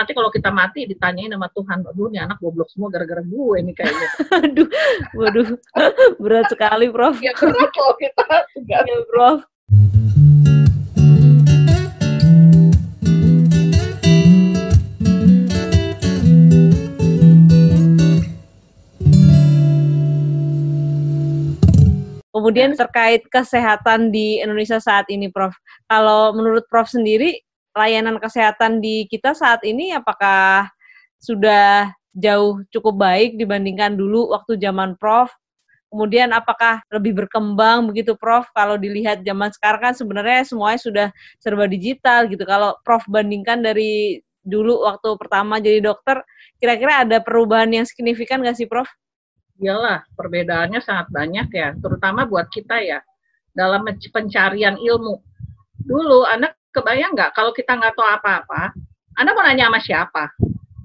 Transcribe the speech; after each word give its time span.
nanti 0.00 0.16
kalau 0.16 0.32
kita 0.32 0.48
mati 0.48 0.88
ditanyain 0.88 1.28
sama 1.28 1.52
Tuhan, 1.52 1.84
aduh 1.84 2.08
ini 2.08 2.24
anak 2.24 2.40
goblok 2.40 2.72
semua 2.72 2.88
gara-gara 2.88 3.20
gue 3.20 3.56
ini 3.60 3.76
kayaknya. 3.76 4.08
Aduh, 4.48 4.68
waduh, 5.12 5.48
berat 6.16 6.48
sekali, 6.48 6.88
Prof. 6.88 7.20
Ya 7.20 7.36
berat 7.36 7.72
loh 7.76 7.94
kita. 8.00 8.24
Ya, 8.64 8.80
Prof. 9.12 9.44
Kemudian 22.32 22.72
terkait 22.72 23.28
kesehatan 23.28 24.08
di 24.08 24.40
Indonesia 24.40 24.80
saat 24.80 25.04
ini, 25.12 25.28
Prof. 25.28 25.52
Kalau 25.84 26.32
menurut 26.32 26.64
Prof 26.72 26.88
sendiri, 26.88 27.44
layanan 27.74 28.18
kesehatan 28.18 28.82
di 28.82 29.06
kita 29.06 29.34
saat 29.34 29.62
ini 29.62 29.94
apakah 29.94 30.66
sudah 31.20 31.92
jauh 32.16 32.58
cukup 32.74 32.94
baik 32.98 33.38
dibandingkan 33.38 33.94
dulu 33.94 34.34
waktu 34.34 34.58
zaman 34.58 34.98
Prof? 34.98 35.30
Kemudian 35.90 36.30
apakah 36.30 36.86
lebih 36.90 37.18
berkembang 37.18 37.90
begitu 37.90 38.14
Prof? 38.14 38.46
Kalau 38.54 38.78
dilihat 38.78 39.26
zaman 39.26 39.50
sekarang 39.50 39.90
kan 39.90 39.94
sebenarnya 39.94 40.46
semuanya 40.46 40.80
sudah 40.80 41.06
serba 41.42 41.66
digital 41.66 42.30
gitu. 42.30 42.42
Kalau 42.46 42.78
Prof 42.86 43.02
bandingkan 43.10 43.62
dari 43.62 44.22
dulu 44.40 44.86
waktu 44.86 45.18
pertama 45.18 45.58
jadi 45.58 45.82
dokter, 45.82 46.22
kira-kira 46.62 47.02
ada 47.04 47.18
perubahan 47.18 47.70
yang 47.70 47.86
signifikan 47.86 48.40
nggak 48.40 48.56
sih 48.56 48.70
Prof? 48.70 48.86
Iyalah, 49.60 50.06
perbedaannya 50.16 50.80
sangat 50.80 51.12
banyak 51.12 51.52
ya, 51.52 51.76
terutama 51.76 52.24
buat 52.24 52.48
kita 52.48 52.80
ya, 52.80 53.04
dalam 53.52 53.84
pencarian 53.84 54.80
ilmu. 54.80 55.20
Dulu, 55.84 56.24
anak 56.24 56.56
kebayang 56.70 57.12
nggak 57.14 57.34
kalau 57.34 57.50
kita 57.54 57.76
nggak 57.76 57.94
tahu 57.94 58.06
apa-apa, 58.06 58.74
Anda 59.18 59.34
mau 59.34 59.44
nanya 59.44 59.68
sama 59.70 59.80
siapa? 59.82 60.24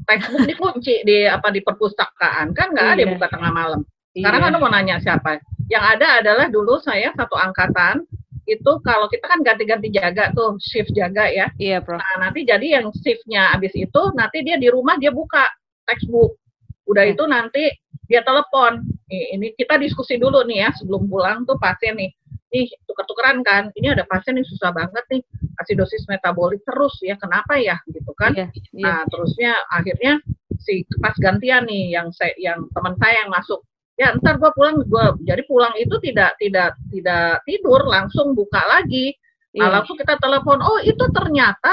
Textbook 0.05 0.45
dikunci 0.45 1.01
di 1.01 1.25
apa 1.25 1.49
di 1.49 1.65
perpustakaan 1.65 2.53
kan 2.53 2.73
nggak 2.73 2.87
ada 2.97 3.03
iya. 3.05 3.09
buka 3.09 3.27
tengah 3.29 3.51
malam. 3.53 3.81
Sekarang 4.13 4.41
iya. 4.41 4.47
Anda 4.53 4.57
mau 4.61 4.69
nanya 4.69 4.95
siapa? 5.01 5.41
Yang 5.65 5.83
ada 5.97 6.07
adalah 6.21 6.47
dulu 6.49 6.77
saya 6.81 7.09
satu 7.17 7.33
angkatan 7.33 8.05
itu 8.45 8.71
kalau 8.85 9.09
kita 9.09 9.25
kan 9.25 9.41
ganti-ganti 9.41 9.89
jaga 9.89 10.29
tuh 10.37 10.61
shift 10.61 10.93
jaga 10.93 11.25
ya. 11.25 11.49
Iya, 11.57 11.81
Prof. 11.81 11.97
Nah, 11.97 12.29
nanti 12.29 12.45
jadi 12.45 12.77
yang 12.77 12.93
shiftnya 12.93 13.49
habis 13.49 13.73
itu 13.73 14.01
nanti 14.13 14.45
dia 14.45 14.61
di 14.61 14.69
rumah 14.69 15.01
dia 15.01 15.09
buka 15.09 15.49
textbook. 15.89 16.37
Udah 16.85 17.09
iya. 17.09 17.17
itu 17.17 17.23
nanti 17.25 17.73
dia 18.05 18.21
telepon 18.21 18.85
ini 19.09 19.57
kita 19.57 19.81
diskusi 19.81 20.21
dulu 20.21 20.45
nih 20.45 20.65
ya 20.65 20.69
sebelum 20.77 21.09
pulang 21.09 21.41
tuh 21.49 21.57
pasien 21.57 21.97
nih 21.97 22.13
nih 22.55 22.71
tuker-tukeran 22.87 23.43
kan 23.43 23.67
ini 23.75 23.91
ada 23.91 24.07
pasien 24.07 24.39
yang 24.39 24.47
susah 24.47 24.71
banget 24.71 25.03
nih 25.11 25.21
asidosis 25.59 26.07
metabolik 26.07 26.63
terus 26.63 26.95
ya 27.03 27.19
kenapa 27.19 27.59
ya 27.59 27.75
gitu 27.91 28.15
kan 28.15 28.31
yeah, 28.31 28.47
yeah. 28.71 28.83
nah 28.87 28.97
terusnya 29.11 29.51
akhirnya 29.75 30.23
si 30.63 30.87
pas 31.03 31.15
gantian 31.19 31.67
nih 31.67 31.91
yang 31.91 32.07
saya 32.15 32.31
yang 32.39 32.63
teman 32.71 32.95
saya 32.95 33.27
yang 33.27 33.31
masuk 33.35 33.59
ya 33.99 34.15
ntar 34.23 34.39
gua 34.39 34.55
pulang 34.55 34.79
gua 34.87 35.11
jadi 35.27 35.43
pulang 35.43 35.75
itu 35.75 35.99
tidak 35.99 36.39
tidak 36.39 36.79
tidak 36.95 37.43
tidur 37.43 37.83
langsung 37.83 38.31
buka 38.31 38.63
lagi 38.71 39.19
Nah, 39.55 39.71
iya. 39.71 39.73
langsung 39.79 39.95
kita 39.95 40.19
telepon, 40.19 40.59
oh 40.59 40.83
itu 40.83 40.99
ternyata 41.15 41.71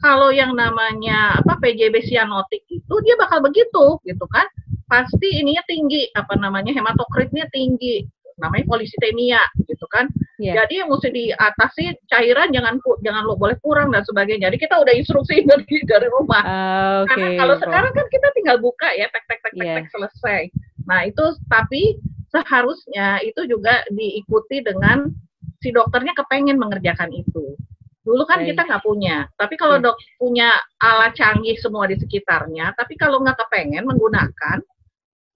kalau 0.00 0.32
yang 0.32 0.56
namanya 0.56 1.36
apa 1.36 1.60
PJB 1.60 2.00
sianotik 2.08 2.64
itu 2.72 2.94
dia 3.04 3.20
bakal 3.20 3.44
begitu, 3.44 4.00
gitu 4.00 4.24
kan? 4.32 4.48
Pasti 4.88 5.36
ininya 5.36 5.60
tinggi, 5.68 6.08
apa 6.16 6.40
namanya 6.40 6.72
hematokritnya 6.72 7.44
tinggi, 7.52 8.08
namanya 8.38 8.64
polisitemia, 8.70 9.42
gitu 9.66 9.86
kan? 9.90 10.06
Yeah. 10.38 10.62
Jadi 10.64 10.82
yang 10.82 10.88
mesti 10.94 11.10
diatasi 11.10 11.84
cairan 12.06 12.54
jangan 12.54 12.78
jangan 13.02 13.22
lo 13.26 13.34
boleh 13.34 13.58
kurang 13.58 13.90
dan 13.90 14.06
sebagainya. 14.06 14.48
Jadi 14.48 14.56
kita 14.62 14.78
udah 14.78 14.94
instruksi 14.94 15.42
dari 15.50 15.76
dari 15.84 16.08
rumah. 16.08 16.42
Uh, 16.42 16.98
okay. 17.04 17.10
Karena 17.10 17.28
kalau 17.42 17.54
sekarang 17.58 17.92
kan 17.92 18.06
kita 18.06 18.28
tinggal 18.38 18.56
buka 18.62 18.88
ya, 18.94 19.10
tek 19.10 19.26
tek 19.26 19.42
tek 19.42 19.54
tek, 19.58 19.66
yeah. 19.66 19.76
tek 19.82 19.90
selesai. 19.90 20.40
Nah 20.86 21.04
itu 21.04 21.24
tapi 21.50 21.98
seharusnya 22.30 23.20
itu 23.24 23.44
juga 23.50 23.82
diikuti 23.90 24.62
dengan 24.62 25.10
si 25.58 25.74
dokternya 25.74 26.14
kepengen 26.14 26.56
mengerjakan 26.56 27.10
itu. 27.10 27.58
Dulu 28.06 28.24
kan 28.24 28.40
Baik. 28.40 28.56
kita 28.56 28.62
nggak 28.64 28.84
punya, 28.88 29.28
tapi 29.36 29.54
kalau 29.60 29.76
ya. 29.76 29.84
dok 29.90 29.96
punya 30.16 30.48
alat 30.80 31.12
canggih 31.12 31.60
semua 31.60 31.84
di 31.84 32.00
sekitarnya, 32.00 32.72
tapi 32.72 32.96
kalau 32.96 33.20
nggak 33.20 33.36
kepengen 33.36 33.84
menggunakan, 33.84 34.64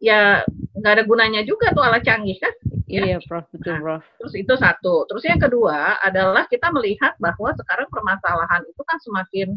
ya 0.01 0.41
nggak 0.73 0.93
ada 0.97 1.05
gunanya 1.05 1.43
juga 1.45 1.69
tuh 1.77 1.85
alat 1.85 2.01
canggih 2.01 2.41
kan? 2.41 2.55
Ya. 2.93 3.17
Iya, 3.17 3.19
Prof. 3.25 3.49
Betul, 3.49 3.73
nah, 3.73 3.81
Prof. 3.81 4.03
Terus 4.21 4.35
itu 4.37 4.55
satu. 4.61 5.09
Terus 5.09 5.25
yang 5.25 5.41
kedua 5.41 5.97
adalah 6.05 6.45
kita 6.45 6.69
melihat 6.69 7.17
bahwa 7.17 7.57
sekarang 7.57 7.89
permasalahan 7.89 8.63
itu 8.69 8.83
kan 8.85 9.01
semakin 9.01 9.57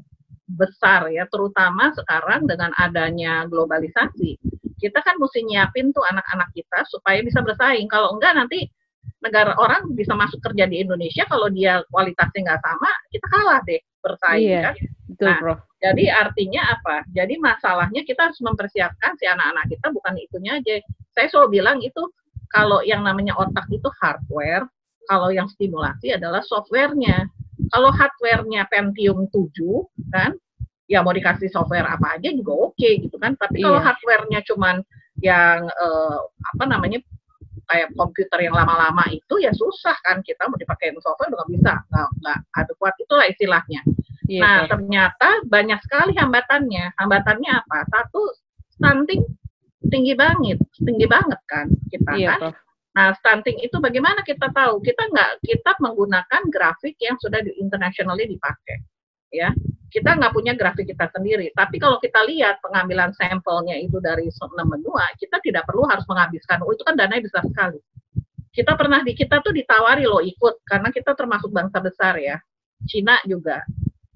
besar 0.56 1.12
ya, 1.12 1.28
terutama 1.28 1.92
sekarang 1.92 2.48
dengan 2.48 2.72
adanya 2.80 3.44
globalisasi. 3.52 4.40
Kita 4.80 5.04
kan 5.04 5.20
mesti 5.20 5.44
nyiapin 5.44 5.92
tuh 5.92 6.06
anak-anak 6.08 6.48
kita 6.56 6.88
supaya 6.88 7.20
bisa 7.20 7.44
bersaing. 7.44 7.92
Kalau 7.92 8.16
enggak 8.16 8.40
nanti 8.40 8.72
negara 9.20 9.58
orang 9.58 9.90
bisa 9.98 10.14
masuk 10.14 10.38
kerja 10.38 10.70
di 10.70 10.86
Indonesia 10.86 11.26
kalau 11.26 11.50
dia 11.50 11.82
kualitasnya 11.90 12.46
nggak 12.46 12.62
sama 12.62 12.92
kita 13.10 13.28
kalah 13.30 13.60
deh 13.66 13.82
bersaing 14.06 14.46
iya, 14.46 14.62
kan 14.70 14.76
betul, 15.10 15.26
nah 15.26 15.38
bro. 15.42 15.56
jadi 15.82 16.04
artinya 16.14 16.62
apa 16.78 16.96
jadi 17.10 17.34
masalahnya 17.42 18.02
kita 18.06 18.30
harus 18.30 18.38
mempersiapkan 18.46 19.18
si 19.18 19.26
anak-anak 19.26 19.66
kita 19.66 19.88
bukan 19.90 20.14
itunya 20.22 20.62
aja 20.62 20.76
saya 21.18 21.28
selalu 21.34 21.62
bilang 21.62 21.78
itu 21.82 22.02
kalau 22.56 22.80
yang 22.88 23.04
namanya 23.04 23.36
otak 23.36 23.68
itu 23.68 23.92
hardware 24.00 24.64
kalau 25.06 25.30
yang 25.30 25.46
stimulasi 25.52 26.16
adalah 26.16 26.42
softwarenya. 26.42 27.28
Kalau 27.72 27.92
hardwarenya 27.92 28.68
Pentium 28.68 29.28
7 29.32 29.52
kan 30.12 30.36
ya 30.86 31.02
mau 31.02 31.16
dikasih 31.16 31.50
software 31.50 31.88
apa 31.90 32.20
aja 32.20 32.30
juga 32.30 32.54
oke 32.54 32.78
okay, 32.78 33.04
gitu 33.04 33.20
kan. 33.20 33.36
Tapi 33.36 33.60
kalau 33.60 33.80
iya. 33.80 33.86
hardwarenya 33.86 34.40
cuman 34.48 34.76
yang 35.24 35.68
uh, 35.68 36.20
apa 36.56 36.64
namanya 36.68 37.00
kayak 37.66 37.90
komputer 37.98 38.46
yang 38.46 38.54
lama-lama 38.54 39.10
itu 39.10 39.42
ya 39.42 39.50
susah 39.56 39.96
kan 40.06 40.22
kita 40.22 40.46
mau 40.46 40.60
dipakai 40.60 40.94
software 41.00 41.32
nggak 41.32 41.50
bisa. 41.54 41.74
Nggak 41.92 42.10
nggak 42.24 42.40
adekuat 42.66 42.94
itulah 43.02 43.26
istilahnya. 43.30 43.82
Iya, 44.26 44.42
nah 44.42 44.58
kan. 44.66 44.70
ternyata 44.74 45.30
banyak 45.46 45.80
sekali 45.86 46.14
hambatannya. 46.18 46.98
Hambatannya 46.98 47.52
apa? 47.62 47.78
Satu 47.94 48.22
stunting 48.76 49.24
tinggi 49.92 50.14
banget 50.18 50.60
tinggi 50.78 51.06
banget 51.06 51.42
kan 51.50 51.68
kita 51.92 52.12
iya, 52.16 52.36
kan 52.36 52.40
Prof. 52.52 52.58
Nah, 52.96 53.12
stunting 53.20 53.60
itu 53.60 53.76
bagaimana 53.84 54.24
kita 54.24 54.56
tahu? 54.56 54.80
Kita 54.80 55.12
nggak 55.12 55.44
kita 55.44 55.76
menggunakan 55.84 56.48
grafik 56.48 56.96
yang 57.04 57.20
sudah 57.20 57.44
di 57.44 57.52
internationally 57.60 58.24
dipakai, 58.24 58.80
ya 59.36 59.52
kita 59.96 60.12
nggak 60.12 60.36
punya 60.36 60.52
grafik 60.60 60.92
kita 60.92 61.08
sendiri. 61.16 61.56
Tapi 61.56 61.80
kalau 61.80 62.04
kita 62.04 62.20
lihat 62.28 62.60
pengambilan 62.60 63.16
sampelnya 63.16 63.80
itu 63.80 63.96
dari 64.04 64.28
enam 64.28 64.68
benua, 64.68 65.08
kita 65.16 65.40
tidak 65.40 65.64
perlu 65.64 65.88
harus 65.88 66.04
menghabiskan. 66.04 66.60
Oh 66.68 66.76
itu 66.76 66.84
kan 66.84 67.00
dananya 67.00 67.24
besar 67.24 67.48
sekali. 67.48 67.80
Kita 68.52 68.76
pernah 68.76 69.00
di 69.08 69.16
kita 69.16 69.40
tuh 69.40 69.56
ditawari 69.56 70.04
loh 70.04 70.20
ikut 70.20 70.68
karena 70.68 70.92
kita 70.92 71.16
termasuk 71.16 71.48
bangsa 71.48 71.80
besar 71.80 72.20
ya. 72.20 72.36
Cina 72.84 73.24
juga. 73.24 73.64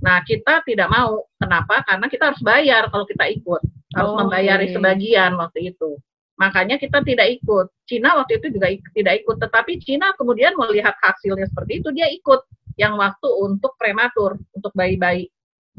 Nah 0.03 0.19
kita 0.27 0.67
tidak 0.67 0.91
mau. 0.91 1.23
Kenapa? 1.39 1.79
Karena 1.87 2.11
kita 2.11 2.35
harus 2.35 2.41
bayar 2.43 2.91
kalau 2.91 3.07
kita 3.07 3.31
ikut. 3.31 3.63
Harus 3.95 4.11
oh, 4.13 4.17
membayari 4.21 4.69
okay. 4.69 4.75
sebagian 4.77 5.33
waktu 5.39 5.73
itu. 5.73 5.97
Makanya 6.37 6.79
kita 6.79 7.01
tidak 7.03 7.41
ikut. 7.41 7.67
Cina 7.89 8.15
waktu 8.15 8.39
itu 8.39 8.53
juga 8.53 8.69
ik 8.69 8.85
tidak 8.95 9.25
ikut. 9.25 9.37
Tetapi 9.41 9.81
Cina 9.81 10.13
kemudian 10.15 10.55
melihat 10.55 10.93
hasilnya 11.01 11.49
seperti 11.49 11.83
itu, 11.83 11.89
dia 11.91 12.07
ikut 12.07 12.45
yang 12.79 12.95
waktu 12.95 13.27
untuk 13.27 13.75
prematur, 13.75 14.39
untuk 14.55 14.71
bayi-bayi 14.77 15.27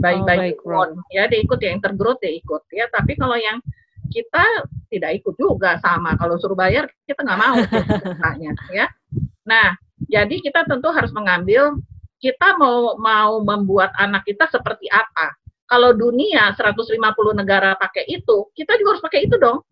bayi-bayi 0.01 0.57
oh, 0.65 0.97
ya 1.13 1.29
dia 1.29 1.45
ikut 1.45 1.61
ya 1.61 1.77
intergrowth 1.77 2.25
dia 2.25 2.33
ikut 2.33 2.65
ya 2.73 2.89
tapi 2.89 3.21
kalau 3.21 3.37
yang 3.37 3.61
kita 4.09 4.65
tidak 4.89 5.21
ikut 5.21 5.37
juga 5.37 5.77
sama 5.85 6.17
kalau 6.17 6.41
suruh 6.41 6.57
bayar 6.57 6.89
kita 7.05 7.21
nggak 7.21 7.41
mau 7.41 7.57
tanya 8.25 8.53
ya 8.81 8.87
nah 9.45 9.77
jadi 10.09 10.41
kita 10.41 10.65
tentu 10.65 10.89
harus 10.89 11.13
mengambil 11.13 11.77
kita 12.17 12.57
mau 12.57 12.97
mau 12.97 13.45
membuat 13.45 13.93
anak 14.01 14.25
kita 14.25 14.49
seperti 14.49 14.89
apa 14.89 15.37
kalau 15.71 15.95
dunia 15.95 16.51
150 16.59 16.99
negara 17.39 17.79
pakai 17.79 18.11
itu 18.11 18.51
kita 18.59 18.75
juga 18.83 18.99
harus 18.99 19.05
pakai 19.07 19.21
itu 19.31 19.39
dong 19.39 19.63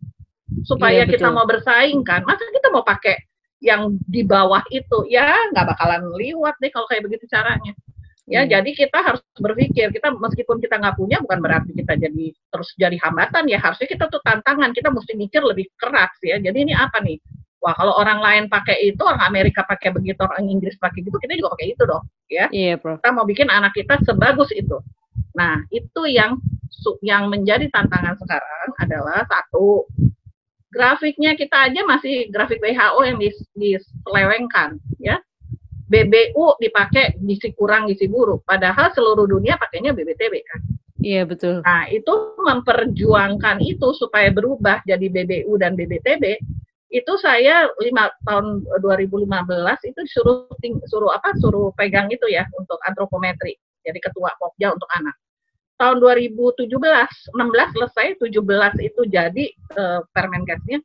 supaya 0.63 1.03
iya, 1.03 1.11
kita 1.11 1.29
mau 1.29 1.45
bersaing 1.45 2.01
kan 2.07 2.23
masa 2.23 2.47
kita 2.49 2.71
mau 2.71 2.87
pakai 2.87 3.19
yang 3.59 3.99
di 4.07 4.23
bawah 4.23 4.63
itu 4.71 5.11
ya 5.11 5.35
nggak 5.51 5.75
bakalan 5.75 6.15
liwat 6.15 6.55
deh 6.63 6.71
kalau 6.71 6.87
kayak 6.87 7.03
begitu 7.05 7.27
caranya 7.27 7.75
Ya, 8.29 8.45
hmm. 8.45 8.51
jadi 8.53 8.71
kita 8.77 8.99
harus 9.01 9.25
berpikir 9.41 9.89
kita 9.89 10.13
meskipun 10.13 10.61
kita 10.61 10.77
nggak 10.77 11.01
punya 11.01 11.17
bukan 11.25 11.41
berarti 11.41 11.73
kita 11.73 11.97
jadi 11.97 12.27
terus 12.53 12.69
jadi 12.77 13.01
hambatan 13.01 13.49
ya 13.49 13.57
harusnya 13.57 13.89
kita 13.89 14.05
tuh 14.13 14.21
tantangan 14.21 14.77
kita 14.77 14.93
mesti 14.93 15.17
mikir 15.17 15.41
lebih 15.41 15.65
keras 15.81 16.13
ya. 16.21 16.37
Jadi 16.37 16.69
ini 16.69 16.77
apa 16.77 17.01
nih? 17.01 17.17
Wah 17.65 17.73
kalau 17.73 17.97
orang 17.97 18.21
lain 18.21 18.45
pakai 18.53 18.93
itu 18.93 19.01
orang 19.01 19.25
Amerika 19.25 19.65
pakai 19.65 19.97
begitu 19.97 20.21
orang 20.21 20.45
Inggris 20.45 20.77
pakai 20.77 21.03
gitu 21.03 21.17
kita 21.17 21.41
juga 21.41 21.57
pakai 21.57 21.73
itu 21.73 21.83
dong 21.89 22.05
ya. 22.29 22.53
Iya 22.53 22.77
bro. 22.77 23.01
Kita 23.01 23.11
mau 23.17 23.25
bikin 23.25 23.49
anak 23.49 23.73
kita 23.73 23.97
sebagus 24.05 24.53
itu. 24.53 24.77
Nah 25.37 25.63
itu 25.71 26.03
yang 26.09 26.39
yang 27.03 27.29
menjadi 27.29 27.69
tantangan 27.71 28.17
sekarang 28.19 28.71
adalah 28.79 29.27
satu 29.27 29.87
grafiknya 30.71 31.35
kita 31.35 31.73
aja 31.73 31.81
masih 31.85 32.29
grafik 32.31 32.61
WHO 32.61 33.01
yang 33.07 33.19
diselewengkan 33.57 34.79
ya. 35.01 35.19
BBU 35.89 36.61
dipakai 36.61 37.17
gizi 37.25 37.57
kurang 37.57 37.89
gizi 37.89 38.13
buruk 38.13 38.45
padahal 38.45 38.93
seluruh 38.93 39.25
dunia 39.25 39.57
pakainya 39.57 39.97
BBTB 39.97 40.35
kan? 40.45 40.61
Iya 41.01 41.25
betul. 41.25 41.65
Nah 41.65 41.89
itu 41.89 42.37
memperjuangkan 42.37 43.65
itu 43.65 43.89
supaya 43.97 44.29
berubah 44.29 44.85
jadi 44.85 45.09
BBU 45.09 45.57
dan 45.57 45.73
BBTB 45.79 46.37
itu 46.89 47.13
saya 47.21 47.69
lima 47.85 48.09
tahun 48.25 48.65
2015 48.81 49.29
itu 49.93 50.01
suruh 50.09 50.49
suruh 50.89 51.13
apa 51.13 51.37
suruh 51.37 51.69
pegang 51.77 52.09
itu 52.09 52.25
ya 52.33 52.49
untuk 52.57 52.81
antropometri 52.89 53.61
jadi 53.89 53.99
ketua 54.05 54.37
Pokja 54.37 54.77
untuk 54.77 54.89
anak 54.93 55.17
tahun 55.81 55.97
2017 56.05 56.69
16 56.69 57.75
selesai 57.75 58.07
17 58.21 58.29
itu 58.85 59.01
jadi 59.09 59.45
uh, 59.79 60.01
Permenkesnya 60.13 60.85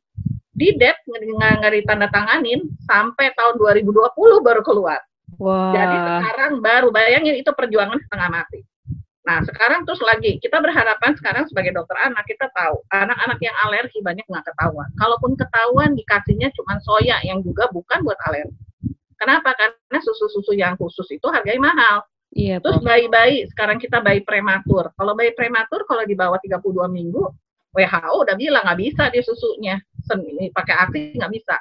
di 0.54 0.68
DEP 0.78 0.96
nggak 1.10 1.72
ditanda 1.82 2.08
tanganin 2.08 2.64
sampai 2.86 3.34
tahun 3.36 3.58
2020 3.60 4.14
baru 4.40 4.62
keluar 4.64 5.02
wow. 5.36 5.74
jadi 5.74 5.96
sekarang 5.98 6.52
baru 6.62 6.88
bayangin 6.94 7.36
itu 7.36 7.50
perjuangan 7.52 7.98
setengah 8.06 8.30
mati 8.30 8.60
Nah, 9.24 9.40
sekarang 9.40 9.88
terus 9.88 10.04
lagi, 10.04 10.36
kita 10.36 10.60
berharapan 10.60 11.16
sekarang 11.16 11.48
sebagai 11.48 11.72
dokter 11.72 11.96
anak, 11.96 12.28
kita 12.28 12.44
tahu 12.52 12.84
anak-anak 12.92 13.40
yang 13.40 13.56
alergi 13.64 14.04
banyak 14.04 14.20
nggak 14.28 14.44
ketahuan. 14.52 14.84
Kalaupun 15.00 15.32
ketahuan, 15.32 15.96
dikasihnya 15.96 16.52
cuma 16.52 16.76
soya 16.84 17.24
yang 17.24 17.40
juga 17.40 17.64
bukan 17.72 18.04
buat 18.04 18.20
alergi. 18.28 18.52
Kenapa? 19.16 19.56
Karena 19.56 19.98
susu-susu 20.04 20.52
yang 20.52 20.76
khusus 20.76 21.08
itu 21.08 21.24
harganya 21.32 21.72
mahal. 21.72 22.04
Iya, 22.34 22.58
Terus 22.58 22.82
bayi-bayi, 22.82 23.46
sekarang 23.54 23.78
kita 23.78 24.02
bayi 24.02 24.26
prematur. 24.26 24.90
Kalau 24.98 25.14
bayi 25.14 25.30
prematur, 25.38 25.86
kalau 25.86 26.02
di 26.02 26.18
bawah 26.18 26.36
32 26.42 26.90
minggu, 26.90 27.22
WHO 27.74 28.12
udah 28.26 28.34
bilang 28.34 28.66
nggak 28.66 28.80
bisa 28.82 29.02
dia 29.14 29.22
susunya. 29.22 29.78
Pakai 30.50 30.74
ASI 30.74 31.14
nggak 31.14 31.32
bisa. 31.34 31.56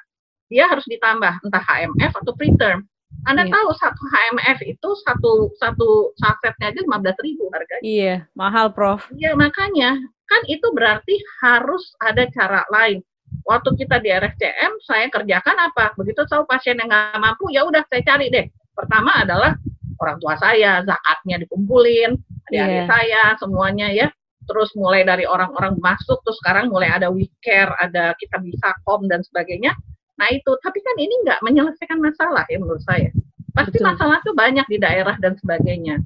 Dia 0.50 0.70
harus 0.70 0.86
ditambah 0.86 1.46
entah 1.46 1.64
HMF 1.66 2.14
atau 2.22 2.34
preterm. 2.34 2.86
Anda 3.30 3.46
iya. 3.48 3.54
tahu 3.54 3.70
satu 3.78 4.04
HMF 4.04 4.60
itu 4.66 4.90
satu 5.06 5.32
satu 5.62 6.12
sasetnya 6.18 6.74
aja 6.74 6.80
lima 6.82 6.98
belas 7.00 7.18
ribu 7.22 7.48
harganya. 7.54 7.86
Iya, 7.86 8.16
mahal, 8.34 8.74
Prof. 8.74 9.06
Iya 9.14 9.38
makanya 9.38 9.96
kan 10.28 10.42
itu 10.50 10.68
berarti 10.74 11.22
harus 11.46 11.94
ada 12.02 12.26
cara 12.34 12.66
lain. 12.74 13.06
Waktu 13.46 13.76
kita 13.78 14.02
di 14.02 14.10
RSCM, 14.14 14.72
saya 14.86 15.10
kerjakan 15.10 15.58
apa? 15.58 15.94
Begitu 15.98 16.26
tahu 16.26 16.46
pasien 16.46 16.78
yang 16.78 16.90
nggak 16.90 17.18
mampu, 17.22 17.50
ya 17.50 17.66
udah 17.66 17.82
saya 17.90 18.02
cari 18.06 18.30
deh. 18.30 18.46
Pertama 18.74 19.22
adalah 19.22 19.58
orang 20.04 20.20
tua 20.20 20.36
saya, 20.36 20.84
zakatnya 20.84 21.40
dikumpulin, 21.48 22.20
adik-adik 22.52 22.84
yeah. 22.84 22.88
saya, 22.92 23.24
semuanya 23.40 23.88
ya. 23.90 24.08
Terus 24.44 24.76
mulai 24.76 25.08
dari 25.08 25.24
orang-orang 25.24 25.80
masuk, 25.80 26.20
terus 26.28 26.36
sekarang 26.44 26.68
mulai 26.68 26.92
ada 26.92 27.08
WeCare, 27.08 27.72
ada 27.80 28.12
kita 28.20 28.44
bisa 28.44 28.76
kom 28.84 29.08
dan 29.08 29.24
sebagainya 29.24 29.72
Nah 30.18 30.28
itu, 30.30 30.52
tapi 30.62 30.80
kan 30.82 30.96
ini 31.02 31.14
nggak 31.26 31.42
menyelesaikan 31.42 31.98
masalah 31.98 32.46
ya 32.50 32.58
menurut 32.62 32.84
saya. 32.86 33.10
Pasti 33.54 33.78
Betul. 33.78 33.90
masalah 33.94 34.18
itu 34.22 34.32
banyak 34.34 34.66
di 34.70 34.78
daerah 34.82 35.16
dan 35.22 35.38
sebagainya. 35.38 36.02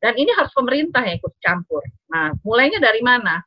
Dan 0.00 0.16
ini 0.16 0.32
harus 0.32 0.52
pemerintah 0.56 1.04
yang 1.04 1.20
ikut 1.20 1.34
campur. 1.44 1.84
Nah, 2.08 2.32
mulainya 2.40 2.80
dari 2.80 3.04
mana? 3.04 3.44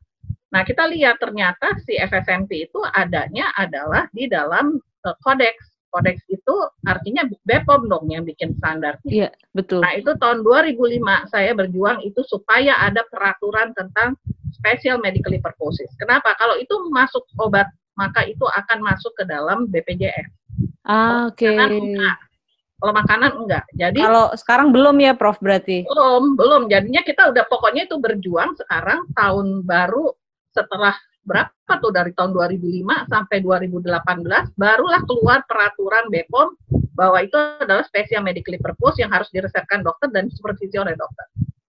Nah, 0.54 0.62
kita 0.62 0.86
lihat 0.86 1.18
ternyata 1.18 1.74
si 1.82 1.98
FSMP 1.98 2.70
itu 2.70 2.78
adanya 2.94 3.50
adalah 3.58 4.06
di 4.14 4.30
dalam 4.30 4.78
uh, 4.78 5.16
kodeks. 5.22 5.73
Kodeks 5.94 6.26
itu 6.26 6.56
artinya 6.90 7.22
BPOM 7.46 7.86
dong 7.86 8.10
yang 8.10 8.26
bikin 8.26 8.58
standar. 8.58 8.98
Iya, 9.06 9.30
betul. 9.54 9.78
Nah, 9.78 9.94
itu 9.94 10.10
tahun 10.18 10.42
2005 10.42 11.30
saya 11.30 11.54
berjuang 11.54 12.02
itu 12.02 12.18
supaya 12.26 12.82
ada 12.82 13.06
peraturan 13.06 13.70
tentang 13.78 14.18
special 14.50 14.98
medically 14.98 15.38
purposes. 15.38 15.86
Kenapa? 16.02 16.34
Kalau 16.34 16.58
itu 16.58 16.74
masuk 16.90 17.22
obat 17.38 17.70
maka 17.94 18.26
itu 18.26 18.42
akan 18.42 18.82
masuk 18.82 19.14
ke 19.14 19.22
dalam 19.22 19.70
BPJS. 19.70 20.34
Ah, 20.82 21.30
oke. 21.30 21.38
Okay. 21.38 21.94
Kalau 22.82 22.92
makanan 22.92 23.32
enggak. 23.38 23.64
Jadi 23.78 24.02
kalau 24.02 24.34
sekarang 24.34 24.68
belum 24.74 24.98
ya, 25.00 25.14
Prof 25.14 25.38
berarti? 25.38 25.86
Belum, 25.86 26.34
belum. 26.34 26.66
Jadinya 26.68 27.00
kita 27.06 27.30
udah 27.30 27.46
pokoknya 27.46 27.86
itu 27.86 27.96
berjuang 27.96 28.58
sekarang 28.58 29.08
tahun 29.14 29.62
baru 29.64 30.12
setelah 30.52 30.92
berapa 31.24 31.72
tuh 31.80 31.92
dari 31.92 32.12
tahun 32.12 32.36
2005 32.36 33.08
sampai 33.08 33.36
2018 33.40 34.60
barulah 34.60 35.02
keluar 35.08 35.40
peraturan 35.48 36.12
BPOM 36.12 36.48
bahwa 36.94 37.18
itu 37.24 37.34
adalah 37.34 37.82
spesial 37.84 38.22
medically 38.22 38.60
purpose 38.60 39.00
yang 39.00 39.10
harus 39.10 39.26
diresepkan 39.32 39.82
dokter 39.82 40.12
dan 40.12 40.30
supervisi 40.30 40.76
oleh 40.78 40.94
dokter 40.94 41.26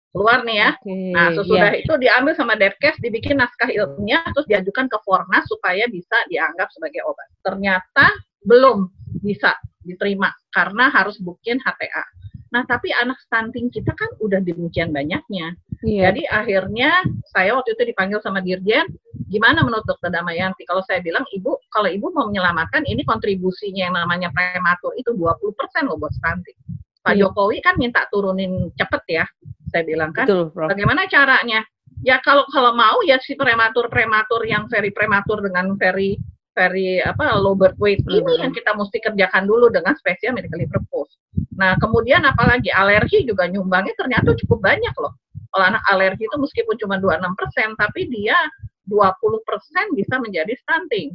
keluar 0.09 0.41
nih 0.41 0.57
ya. 0.57 0.69
Okay, 0.81 1.13
nah, 1.13 1.29
sesudah 1.31 1.71
yeah. 1.73 1.81
itu 1.85 1.93
diambil 2.01 2.33
sama 2.33 2.57
Depkes, 2.57 2.97
dibikin 2.97 3.37
naskah 3.37 3.69
ilmiah, 3.69 4.25
terus 4.33 4.49
diajukan 4.49 4.89
ke 4.89 4.97
Fornas 5.05 5.45
supaya 5.45 5.85
bisa 5.85 6.17
dianggap 6.27 6.73
sebagai 6.73 7.05
obat. 7.05 7.29
Ternyata 7.45 8.09
belum 8.43 8.89
bisa 9.21 9.53
diterima 9.85 10.33
karena 10.53 10.89
harus 10.89 11.17
bikin 11.21 11.61
HTA. 11.61 12.05
Nah, 12.49 12.65
tapi 12.65 12.89
anak 12.89 13.21
stunting 13.21 13.69
kita 13.69 13.93
kan 13.93 14.09
udah 14.17 14.41
demikian 14.41 14.89
banyaknya. 14.89 15.53
Yeah. 15.79 16.11
Jadi 16.11 16.27
akhirnya 16.27 16.91
saya 17.31 17.55
waktu 17.55 17.71
itu 17.75 17.95
dipanggil 17.95 18.19
sama 18.19 18.43
Dirjen, 18.43 18.83
gimana 19.31 19.63
menurut 19.63 19.87
Dokter 19.87 20.11
Damayanti? 20.11 20.67
Kalau 20.67 20.83
saya 20.83 20.99
bilang, 20.99 21.23
Ibu, 21.31 21.71
kalau 21.71 21.87
Ibu 21.87 22.11
mau 22.11 22.27
menyelamatkan, 22.27 22.83
ini 22.83 23.07
kontribusinya 23.07 23.87
yang 23.87 23.95
namanya 23.95 24.27
prematur 24.35 24.91
itu 24.99 25.15
20% 25.15 25.39
loh 25.87 25.95
buat 25.95 26.11
stunting. 26.11 26.59
Pak 26.99 27.15
yeah. 27.15 27.31
Jokowi 27.31 27.63
kan 27.63 27.79
minta 27.79 28.03
turunin 28.11 28.75
cepet 28.75 29.03
ya 29.07 29.25
saya 29.71 29.83
bilang 29.85 30.11
kan. 30.11 30.27
Betul, 30.27 30.51
Bagaimana 30.51 31.07
caranya? 31.07 31.63
Ya 32.03 32.19
kalau 32.23 32.43
kalau 32.51 32.75
mau 32.75 32.99
ya 33.03 33.19
si 33.19 33.35
prematur 33.35 33.91
prematur 33.91 34.43
yang 34.47 34.67
very 34.71 34.91
prematur 34.91 35.43
dengan 35.43 35.75
very 35.75 36.15
very 36.55 36.99
apa 37.03 37.39
low 37.39 37.55
birth 37.55 37.75
weight 37.79 38.03
ini 38.07 38.23
hmm. 38.23 38.41
yang 38.43 38.51
kita 38.55 38.71
mesti 38.75 38.99
kerjakan 38.99 39.47
dulu 39.47 39.71
dengan 39.71 39.95
spesial 39.95 40.35
medically 40.35 40.67
purpose. 40.67 41.15
Nah 41.55 41.75
kemudian 41.79 42.23
apalagi 42.23 42.71
alergi 42.71 43.23
juga 43.27 43.47
nyumbangnya 43.47 43.95
ternyata 43.95 44.35
cukup 44.35 44.59
banyak 44.63 44.95
loh. 44.99 45.15
Kalau 45.49 45.65
anak 45.65 45.83
alergi 45.89 46.29
itu 46.29 46.37
meskipun 46.37 46.75
cuma 46.77 47.01
26 47.01 47.39
persen, 47.39 47.67
tapi 47.77 48.05
dia 48.09 48.37
20 48.85 49.47
persen 49.47 49.85
bisa 49.97 50.21
menjadi 50.21 50.53
stunting. 50.61 51.13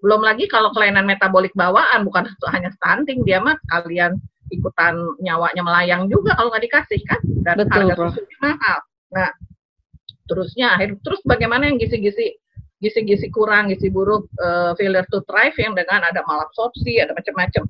Belum 0.00 0.20
lagi 0.24 0.48
kalau 0.48 0.72
kelainan 0.72 1.04
metabolik 1.04 1.52
bawaan, 1.56 2.04
bukan 2.04 2.28
hanya 2.52 2.72
stunting, 2.76 3.24
dia 3.24 3.40
mah 3.40 3.56
kalian 3.68 4.16
ikutan 4.50 4.98
nyawanya 5.22 5.62
melayang 5.62 6.02
juga 6.10 6.34
kalau 6.34 6.50
nggak 6.50 6.64
dikasih 6.66 7.00
kan 7.06 7.20
dan 7.46 7.54
Betul, 7.62 7.86
harga 7.88 8.18
susunya 8.18 8.38
mahal. 8.42 8.78
Nah, 9.14 9.30
terusnya 10.26 10.66
akhir 10.74 10.98
terus 11.06 11.20
bagaimana 11.22 11.70
yang 11.70 11.78
gizi-gizi 11.78 12.36
gizi-gizi 12.80 13.28
kurang, 13.28 13.68
gizi 13.68 13.92
buruk, 13.92 14.26
uh, 14.40 14.72
failure 14.74 15.04
to 15.12 15.20
thrive 15.28 15.54
yang 15.60 15.76
dengan 15.76 16.00
ada 16.00 16.24
malabsorpsi, 16.24 16.96
ada 16.98 17.12
macam-macam. 17.12 17.68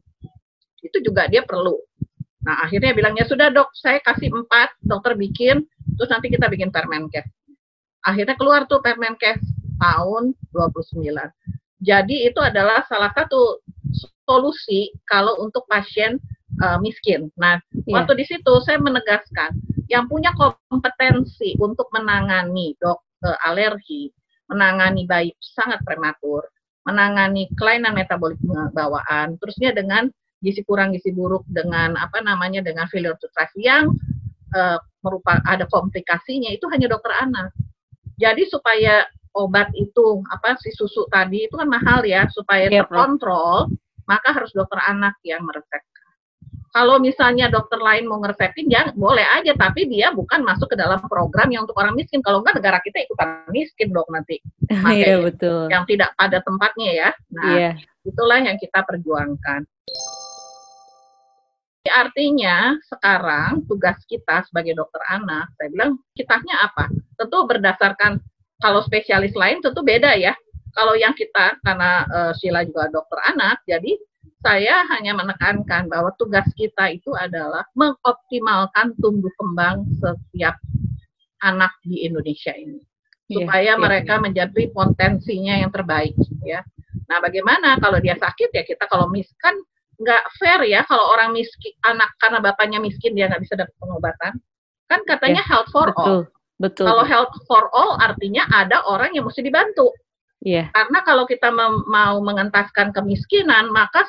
Itu 0.81 0.99
juga 1.03 1.27
dia 1.27 1.43
perlu. 1.43 1.77
Nah, 2.47 2.65
akhirnya 2.65 2.95
bilangnya 2.95 3.27
sudah 3.27 3.53
dok, 3.53 3.75
saya 3.75 3.99
kasih 4.01 4.33
empat, 4.33 4.73
dokter 4.81 5.19
bikin, 5.19 5.67
terus 6.01 6.09
nanti 6.09 6.33
kita 6.33 6.49
bikin 6.49 6.73
permenkes. 6.73 7.29
Akhirnya 8.01 8.33
keluar 8.41 8.65
tuh 8.65 8.81
permenkes 8.81 9.45
tahun 9.77 10.33
29. 10.57 11.05
Jadi 11.85 12.25
itu 12.25 12.41
adalah 12.41 12.81
salah 12.89 13.13
satu 13.13 13.61
solusi 14.25 14.97
kalau 15.05 15.37
untuk 15.45 15.69
pasien 15.69 16.17
uh, 16.65 16.81
miskin. 16.81 17.29
Nah, 17.37 17.61
yeah. 17.85 18.01
waktu 18.01 18.17
di 18.17 18.25
situ 18.25 18.53
saya 18.65 18.81
menegaskan 18.81 19.61
yang 19.93 20.09
punya 20.09 20.33
kompetensi 20.37 21.53
untuk 21.61 21.93
menangani 21.93 22.73
dok 22.81 23.05
uh, 23.21 23.37
alergi, 23.45 24.09
menangani 24.49 25.05
bayi 25.05 25.37
sangat 25.37 25.85
prematur, 25.85 26.49
menangani 26.89 27.53
kelainan 27.61 27.93
metabolik 27.93 28.41
bawaan, 28.73 29.37
terusnya 29.37 29.77
dengan 29.77 30.09
gizi 30.41 30.65
kurang 30.65 30.97
gizi 30.97 31.13
buruk 31.13 31.45
dengan 31.53 32.01
apa 32.01 32.25
namanya 32.25 32.65
dengan 32.65 32.89
failure 32.89 33.17
to 33.21 33.29
thrive 33.37 33.53
yang 33.61 33.93
uh, 34.57 34.81
merupakan 35.01 35.41
ada 35.45 35.65
komplikasinya 35.69 36.53
itu 36.53 36.69
hanya 36.73 36.91
dokter 36.91 37.13
anak. 37.17 37.53
Jadi 38.21 38.49
supaya 38.49 39.05
obat 39.33 39.71
itu 39.79 40.21
apa 40.29 40.59
si 40.61 40.75
susu 40.75 41.07
tadi 41.09 41.47
itu 41.47 41.55
kan 41.55 41.71
mahal 41.71 42.03
ya 42.03 42.27
supaya 42.35 42.67
yeah, 42.67 42.83
terkontrol 42.83 43.71
maka 44.11 44.35
harus 44.35 44.51
dokter 44.51 44.83
anak 44.91 45.15
yang 45.23 45.47
meresep 45.47 45.87
kalau 46.71 47.03
misalnya 47.03 47.51
dokter 47.51 47.83
lain 47.83 48.07
mau 48.07 48.23
ngeresepin 48.23 48.71
ya 48.71 48.95
boleh 48.95 49.27
aja 49.27 49.59
tapi 49.59 49.91
dia 49.91 50.15
bukan 50.15 50.47
masuk 50.47 50.71
ke 50.71 50.77
dalam 50.79 51.03
program 51.11 51.51
yang 51.51 51.67
untuk 51.67 51.75
orang 51.83 51.99
miskin. 51.99 52.23
Kalau 52.23 52.47
enggak 52.47 52.63
negara 52.63 52.79
kita 52.79 53.03
ikutan 53.03 53.43
miskin 53.51 53.91
dong 53.91 54.07
nanti. 54.07 54.39
Iya 54.87 55.19
betul. 55.19 55.67
yang 55.67 55.83
tidak 55.91 56.15
pada 56.15 56.39
tempatnya 56.47 56.91
ya. 56.95 57.11
Nah 57.35 57.55
yeah. 57.59 57.75
itulah 58.07 58.39
yang 58.39 58.55
kita 58.55 58.87
perjuangkan 58.87 59.67
Artinya 61.89 62.77
sekarang 62.93 63.65
tugas 63.65 63.97
kita 64.05 64.45
sebagai 64.45 64.77
dokter 64.77 65.01
anak, 65.09 65.49
saya 65.57 65.69
bilang 65.73 65.97
kitanya 66.13 66.69
apa? 66.69 66.93
Tentu 67.17 67.49
berdasarkan 67.49 68.21
kalau 68.61 68.85
spesialis 68.85 69.33
lain 69.33 69.65
tentu 69.65 69.81
beda 69.81 70.13
ya. 70.21 70.37
Kalau 70.77 70.93
yang 70.95 71.17
kita 71.17 71.57
karena 71.65 72.05
uh, 72.07 72.33
Sheila 72.37 72.63
juga 72.69 72.93
dokter 72.93 73.19
anak, 73.33 73.65
jadi 73.65 73.97
saya 74.41 74.85
hanya 74.97 75.17
menekankan 75.17 75.89
bahwa 75.89 76.13
tugas 76.17 76.47
kita 76.57 76.93
itu 76.93 77.13
adalah 77.17 77.65
mengoptimalkan 77.77 78.97
tumbuh 79.01 79.33
kembang 79.37 79.85
setiap 80.01 80.57
anak 81.45 81.73
di 81.85 82.05
Indonesia 82.05 82.53
ini 82.53 82.81
iya, 83.29 83.45
supaya 83.45 83.73
yeah, 83.73 83.81
mereka 83.81 84.15
yeah. 84.17 84.23
menjadi 84.23 84.63
potensinya 84.73 85.55
yang 85.61 85.73
terbaik 85.73 86.17
ya. 86.45 86.61
Nah, 87.09 87.19
bagaimana 87.19 87.77
kalau 87.81 87.99
dia 87.99 88.15
sakit 88.17 88.51
ya 88.55 88.63
kita 88.65 88.85
kalau 88.87 89.11
miskin 89.11 89.57
nggak 90.01 90.23
fair 90.41 90.65
ya 90.65 90.81
kalau 90.89 91.13
orang 91.13 91.37
miskin 91.37 91.77
anak 91.85 92.09
karena 92.17 92.41
bapaknya 92.41 92.81
miskin 92.81 93.13
dia 93.13 93.29
nggak 93.29 93.45
bisa 93.45 93.55
dapat 93.55 93.77
pengobatan 93.77 94.33
kan 94.89 95.01
katanya 95.05 95.45
yeah, 95.45 95.51
health 95.53 95.71
for 95.71 95.93
betul. 95.93 96.25
all 96.25 96.41
Betul. 96.61 96.93
Kalau 96.93 97.05
health 97.09 97.33
for 97.49 97.73
all 97.73 97.97
artinya 97.97 98.45
ada 98.53 98.85
orang 98.85 99.17
yang 99.17 99.25
mesti 99.25 99.41
dibantu. 99.41 99.97
Iya. 100.45 100.69
Karena 100.77 101.01
kalau 101.09 101.25
kita 101.25 101.49
mau 101.89 102.21
mengentaskan 102.21 102.93
kemiskinan, 102.93 103.73
maka 103.73 104.05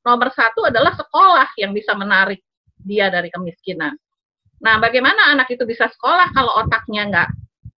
nomor 0.00 0.32
satu 0.32 0.72
adalah 0.72 0.96
sekolah 0.96 1.52
yang 1.60 1.76
bisa 1.76 1.92
menarik 1.92 2.40
dia 2.80 3.12
dari 3.12 3.28
kemiskinan. 3.28 3.92
Nah, 4.64 4.80
bagaimana 4.80 5.28
anak 5.36 5.52
itu 5.52 5.64
bisa 5.68 5.92
sekolah 5.92 6.32
kalau 6.32 6.64
otaknya 6.64 7.04
nggak 7.08 7.30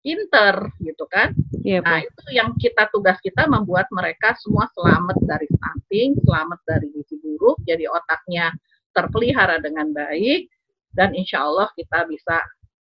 pinter, 0.05 0.69
gitu 0.85 1.05
kan? 1.09 1.33
Iya, 1.61 1.79
nah, 1.85 2.01
itu 2.01 2.25
yang 2.33 2.57
kita 2.57 2.89
tugas 2.89 3.21
kita 3.21 3.45
membuat 3.45 3.85
mereka 3.93 4.33
semua 4.41 4.65
selamat 4.73 5.17
dari 5.29 5.45
stunting, 5.45 6.17
selamat 6.25 6.59
dari 6.65 6.87
gizi 6.89 7.21
buruk, 7.21 7.61
jadi 7.69 7.85
otaknya 7.85 8.49
terpelihara 8.97 9.61
dengan 9.61 9.93
baik, 9.93 10.49
dan 10.97 11.13
insya 11.13 11.45
Allah 11.45 11.69
kita 11.77 12.09
bisa 12.09 12.41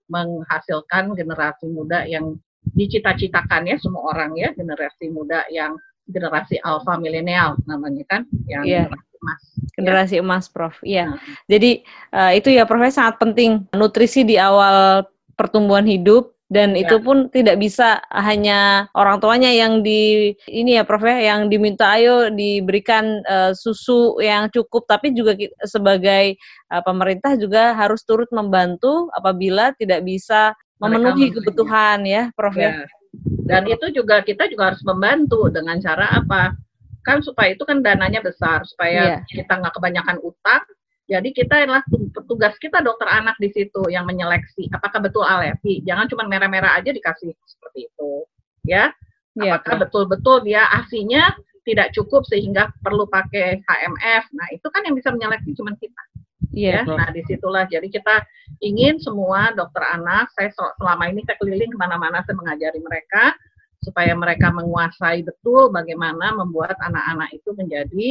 menghasilkan 0.08 1.16
generasi 1.16 1.68
muda 1.68 2.08
yang 2.08 2.40
dicita-citakan 2.76 3.72
ya 3.72 3.76
semua 3.80 4.12
orang 4.12 4.36
ya 4.36 4.52
generasi 4.52 5.12
muda 5.12 5.48
yang 5.52 5.76
generasi 6.08 6.60
alfa 6.64 6.96
milenial 7.00 7.60
namanya 7.68 8.04
kan 8.08 8.22
yang 8.48 8.64
yeah. 8.64 8.88
generasi 8.88 9.16
emas. 9.18 9.42
Generasi 9.78 10.16
ya. 10.18 10.22
emas, 10.24 10.46
Prof. 10.48 10.76
Iya. 10.82 11.06
Nah. 11.12 11.20
Jadi 11.50 11.72
uh, 12.16 12.32
itu 12.34 12.50
ya, 12.54 12.64
Prof. 12.64 12.84
sangat 12.90 13.20
penting 13.20 13.68
nutrisi 13.76 14.24
di 14.24 14.40
awal 14.40 15.04
pertumbuhan 15.36 15.86
hidup 15.86 16.37
dan 16.48 16.80
ya. 16.80 16.88
itu 16.88 17.04
pun 17.04 17.28
tidak 17.28 17.60
bisa 17.60 18.00
hanya 18.08 18.88
orang 18.96 19.20
tuanya 19.20 19.52
yang 19.52 19.84
di 19.84 20.32
ini 20.48 20.80
ya 20.80 20.88
Prof 20.88 21.04
ya 21.04 21.36
yang 21.36 21.52
diminta 21.52 22.00
ayo 22.00 22.32
diberikan 22.32 23.20
uh, 23.28 23.52
susu 23.52 24.16
yang 24.24 24.48
cukup 24.48 24.88
tapi 24.88 25.12
juga 25.12 25.36
kita, 25.36 25.52
sebagai 25.68 26.40
uh, 26.72 26.80
pemerintah 26.80 27.36
juga 27.36 27.76
harus 27.76 28.00
turut 28.08 28.32
membantu 28.32 29.12
apabila 29.12 29.76
tidak 29.76 30.08
bisa 30.08 30.56
memenuhi 30.80 31.34
kebutuhan 31.34 32.06
ya, 32.06 32.30
Prof 32.38 32.56
ya. 32.56 32.86
ya. 32.86 32.88
Dan 33.48 33.64
itu 33.66 33.90
juga 33.96 34.22
kita 34.22 34.46
juga 34.52 34.74
harus 34.74 34.84
membantu 34.86 35.50
dengan 35.50 35.80
cara 35.82 36.12
apa? 36.12 36.54
Kan 37.02 37.24
supaya 37.24 37.56
itu 37.56 37.64
kan 37.64 37.80
dananya 37.80 38.20
besar, 38.20 38.68
supaya 38.68 39.20
yeah. 39.20 39.22
kita 39.26 39.58
nggak 39.58 39.74
kebanyakan 39.74 40.18
utang. 40.22 40.64
Jadi 41.08 41.32
kita 41.32 41.64
adalah 41.64 41.84
petugas 41.88 42.60
kita 42.60 42.84
dokter 42.84 43.08
anak 43.08 43.40
di 43.40 43.48
situ 43.56 43.80
yang 43.88 44.04
menyeleksi 44.04 44.68
apakah 44.76 45.00
betul 45.00 45.24
alergi. 45.24 45.80
Jangan 45.88 46.12
cuma 46.12 46.28
merah-merah 46.28 46.76
aja 46.76 46.92
dikasih 46.92 47.32
seperti 47.48 47.88
itu, 47.88 48.28
ya. 48.68 48.92
Yeah, 49.38 49.56
apakah 49.62 49.88
betul-betul 49.88 50.44
dia 50.44 50.68
asinya 50.68 51.32
tidak 51.64 51.96
cukup 51.96 52.28
sehingga 52.28 52.74
perlu 52.84 53.08
pakai 53.08 53.62
HMF. 53.64 54.24
Nah, 54.34 54.48
itu 54.52 54.68
kan 54.68 54.82
yang 54.84 54.96
bisa 54.98 55.14
menyeleksi 55.14 55.56
cuma 55.56 55.72
kita. 55.80 56.04
Iya. 56.58 56.82
Ya, 56.84 56.90
nah 56.90 57.10
di 57.14 57.22
situlah. 57.28 57.70
Jadi 57.70 57.88
kita 57.92 58.24
ingin 58.66 58.98
semua 58.98 59.54
dokter 59.54 59.84
anak, 59.94 60.32
saya 60.34 60.50
selama 60.80 61.12
ini 61.12 61.22
saya 61.28 61.38
keliling 61.38 61.70
ke 61.70 61.78
mana-mana 61.78 62.26
saya 62.26 62.34
mengajari 62.34 62.82
mereka 62.82 63.38
supaya 63.86 64.18
mereka 64.18 64.50
menguasai 64.50 65.22
betul 65.22 65.70
bagaimana 65.70 66.34
membuat 66.34 66.76
anak-anak 66.82 67.30
itu 67.32 67.54
menjadi 67.54 68.08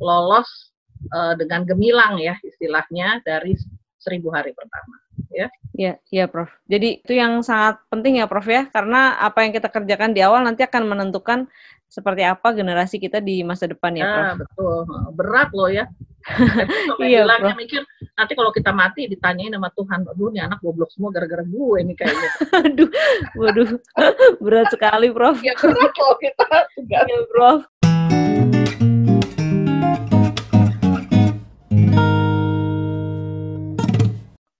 lolos 0.00 0.73
uh, 1.10 1.34
dengan 1.36 1.66
gemilang 1.66 2.16
ya 2.20 2.38
istilahnya 2.40 3.20
dari 3.24 3.56
seribu 4.04 4.28
hari 4.28 4.52
pertama. 4.52 5.00
Ya. 5.32 5.48
Iya, 5.74 5.92
iya, 6.12 6.24
Prof. 6.30 6.52
Jadi 6.68 7.02
itu 7.02 7.12
yang 7.16 7.42
sangat 7.42 7.82
penting 7.90 8.20
ya, 8.22 8.30
Prof 8.30 8.46
ya, 8.46 8.68
karena 8.70 9.18
apa 9.18 9.42
yang 9.42 9.50
kita 9.56 9.72
kerjakan 9.72 10.14
di 10.14 10.20
awal 10.22 10.44
nanti 10.44 10.62
akan 10.62 10.86
menentukan 10.86 11.50
seperti 11.90 12.26
apa 12.26 12.54
generasi 12.54 12.98
kita 12.98 13.18
di 13.18 13.42
masa 13.42 13.66
depan 13.66 13.96
ya, 13.96 14.04
Prof. 14.04 14.22
Ya, 14.22 14.34
betul. 14.38 14.76
Berat 15.16 15.50
loh 15.56 15.70
ya. 15.72 15.88
iya, 17.02 17.26
bilangnya 17.26 17.54
Prof. 17.56 17.62
mikir 17.64 17.82
nanti 18.14 18.32
kalau 18.38 18.50
kita 18.54 18.70
mati 18.70 19.10
ditanyain 19.10 19.54
sama 19.54 19.70
Tuhan, 19.74 20.06
aduh 20.06 20.30
nih 20.30 20.42
anak 20.46 20.58
goblok 20.62 20.90
semua 20.94 21.10
gara-gara 21.10 21.42
gue 21.42 21.76
ini 21.82 21.94
kayaknya. 21.98 22.30
aduh, 22.70 22.90
waduh, 23.34 23.68
berat 24.44 24.68
sekali, 24.70 25.10
Prof. 25.10 25.42
Ya 25.42 25.54
berat 25.58 25.94
loh 25.98 26.14
kita. 26.22 26.46
Iya, 26.86 27.18
Prof. 27.30 27.66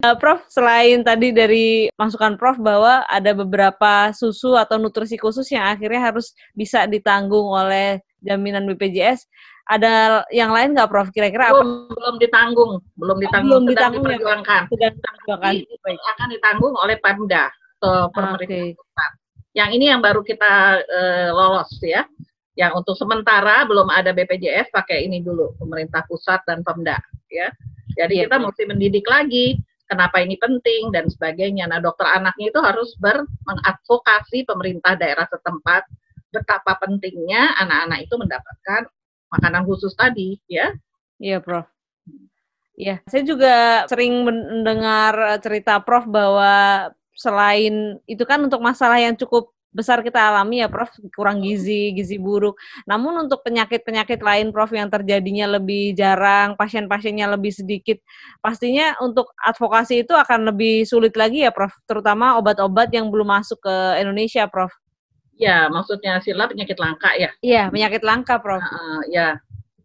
Uh, 0.05 0.13
Prof, 0.21 0.45
selain 0.53 1.01
tadi 1.01 1.33
dari 1.33 1.89
masukan 1.97 2.37
Prof 2.37 2.61
bahwa 2.61 3.09
ada 3.09 3.33
beberapa 3.33 4.13
susu 4.13 4.53
atau 4.53 4.77
nutrisi 4.77 5.17
khusus 5.17 5.49
yang 5.49 5.65
akhirnya 5.65 6.13
harus 6.13 6.37
bisa 6.53 6.85
ditanggung 6.85 7.49
oleh 7.49 8.05
jaminan 8.21 8.69
BPJS, 8.69 9.25
ada 9.65 10.21
yang 10.29 10.53
lain 10.53 10.77
nggak 10.77 10.93
Prof? 10.93 11.09
Kira-kira 11.09 11.57
apa? 11.57 11.65
Belum 11.65 12.21
ditanggung, 12.21 12.85
belum 13.01 13.17
ditanggung, 13.17 13.49
belum 13.49 13.65
ditanggung 13.73 14.05
sedang 14.05 14.21
diperjuangkan. 14.21 14.63
Sedang 14.69 14.93
diperjuangkan. 15.01 15.53
akan 16.13 16.29
ditanggung 16.37 16.75
oleh 16.77 16.97
Pemda 17.01 17.45
atau 17.81 18.13
pemerintah 18.13 18.77
okay. 18.77 19.57
Yang 19.57 19.71
ini 19.81 19.85
yang 19.89 20.05
baru 20.05 20.21
kita 20.21 20.85
uh, 20.85 21.29
lolos 21.33 21.81
ya. 21.81 22.05
Yang 22.61 22.85
untuk 22.85 23.01
sementara 23.01 23.65
belum 23.65 23.89
ada 23.89 24.13
BPJS 24.13 24.69
pakai 24.69 25.09
ini 25.09 25.25
dulu 25.25 25.57
pemerintah 25.57 26.05
pusat 26.05 26.45
dan 26.45 26.61
Pemda 26.61 27.01
ya. 27.33 27.49
Jadi 27.97 28.21
yeah, 28.21 28.29
kita 28.29 28.37
mesti 28.37 28.63
mendidik 28.69 29.09
lagi 29.09 29.57
kenapa 29.87 30.21
ini 30.21 30.35
penting 30.41 30.91
dan 30.91 31.07
sebagainya. 31.07 31.69
Nah, 31.71 31.79
dokter 31.79 32.09
anaknya 32.09 32.51
itu 32.51 32.61
harus 32.61 32.97
mengadvokasi 33.45 34.49
pemerintah 34.49 34.97
daerah 34.97 35.29
setempat 35.29 35.87
betapa 36.35 36.75
pentingnya 36.83 37.55
anak-anak 37.63 37.99
itu 38.11 38.15
mendapatkan 38.19 38.83
makanan 39.31 39.63
khusus 39.67 39.95
tadi, 39.95 40.39
ya. 40.51 40.75
Iya, 41.23 41.39
Prof. 41.39 41.71
Iya, 42.75 42.99
saya 43.07 43.23
juga 43.23 43.87
sering 43.87 44.27
mendengar 44.27 45.39
cerita 45.39 45.79
Prof 45.79 46.11
bahwa 46.11 46.91
selain 47.15 48.03
itu 48.11 48.27
kan 48.27 48.43
untuk 48.43 48.59
masalah 48.59 48.99
yang 48.99 49.15
cukup 49.15 49.54
besar 49.75 50.01
kita 50.07 50.17
alami 50.17 50.63
ya 50.63 50.71
Prof, 50.71 50.95
kurang 51.13 51.43
gizi, 51.43 51.91
gizi 51.93 52.17
buruk. 52.17 52.55
Namun 52.87 53.27
untuk 53.27 53.43
penyakit-penyakit 53.43 54.23
lain 54.23 54.55
Prof 54.55 54.71
yang 54.71 54.87
terjadinya 54.87 55.59
lebih 55.59 55.93
jarang, 55.99 56.55
pasien-pasiennya 56.55 57.27
lebih 57.35 57.51
sedikit, 57.51 57.99
pastinya 58.39 58.95
untuk 59.03 59.35
advokasi 59.43 60.07
itu 60.07 60.15
akan 60.15 60.55
lebih 60.55 60.87
sulit 60.87 61.19
lagi 61.19 61.43
ya 61.43 61.51
Prof, 61.51 61.75
terutama 61.91 62.39
obat-obat 62.39 62.95
yang 62.95 63.11
belum 63.11 63.35
masuk 63.35 63.59
ke 63.67 63.77
Indonesia 63.99 64.47
Prof. 64.47 64.71
Ya, 65.35 65.67
maksudnya 65.67 66.23
sila 66.23 66.47
penyakit 66.47 66.79
langka 66.79 67.11
ya? 67.19 67.35
Iya, 67.43 67.67
penyakit 67.67 68.07
langka 68.07 68.39
Prof. 68.39 68.63
Uh, 68.63 69.03
ya, 69.11 69.35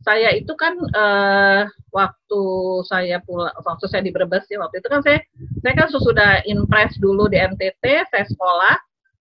saya 0.05 0.31
itu 0.31 0.53
kan 0.55 0.77
uh, 0.95 1.67
waktu 1.91 2.41
saya 2.87 3.19
pulang 3.25 3.51
waktu 3.65 3.85
saya 3.89 4.01
di 4.05 4.13
Brebes 4.15 4.47
ya 4.47 4.61
waktu 4.61 4.79
itu 4.79 4.87
kan 4.87 5.03
saya 5.03 5.19
saya 5.59 5.73
kan 5.75 5.87
sudah 5.91 6.31
impres 6.47 6.95
dulu 7.01 7.27
di 7.27 7.35
NTT 7.35 7.83
saya 8.07 8.25
sekolah 8.25 8.75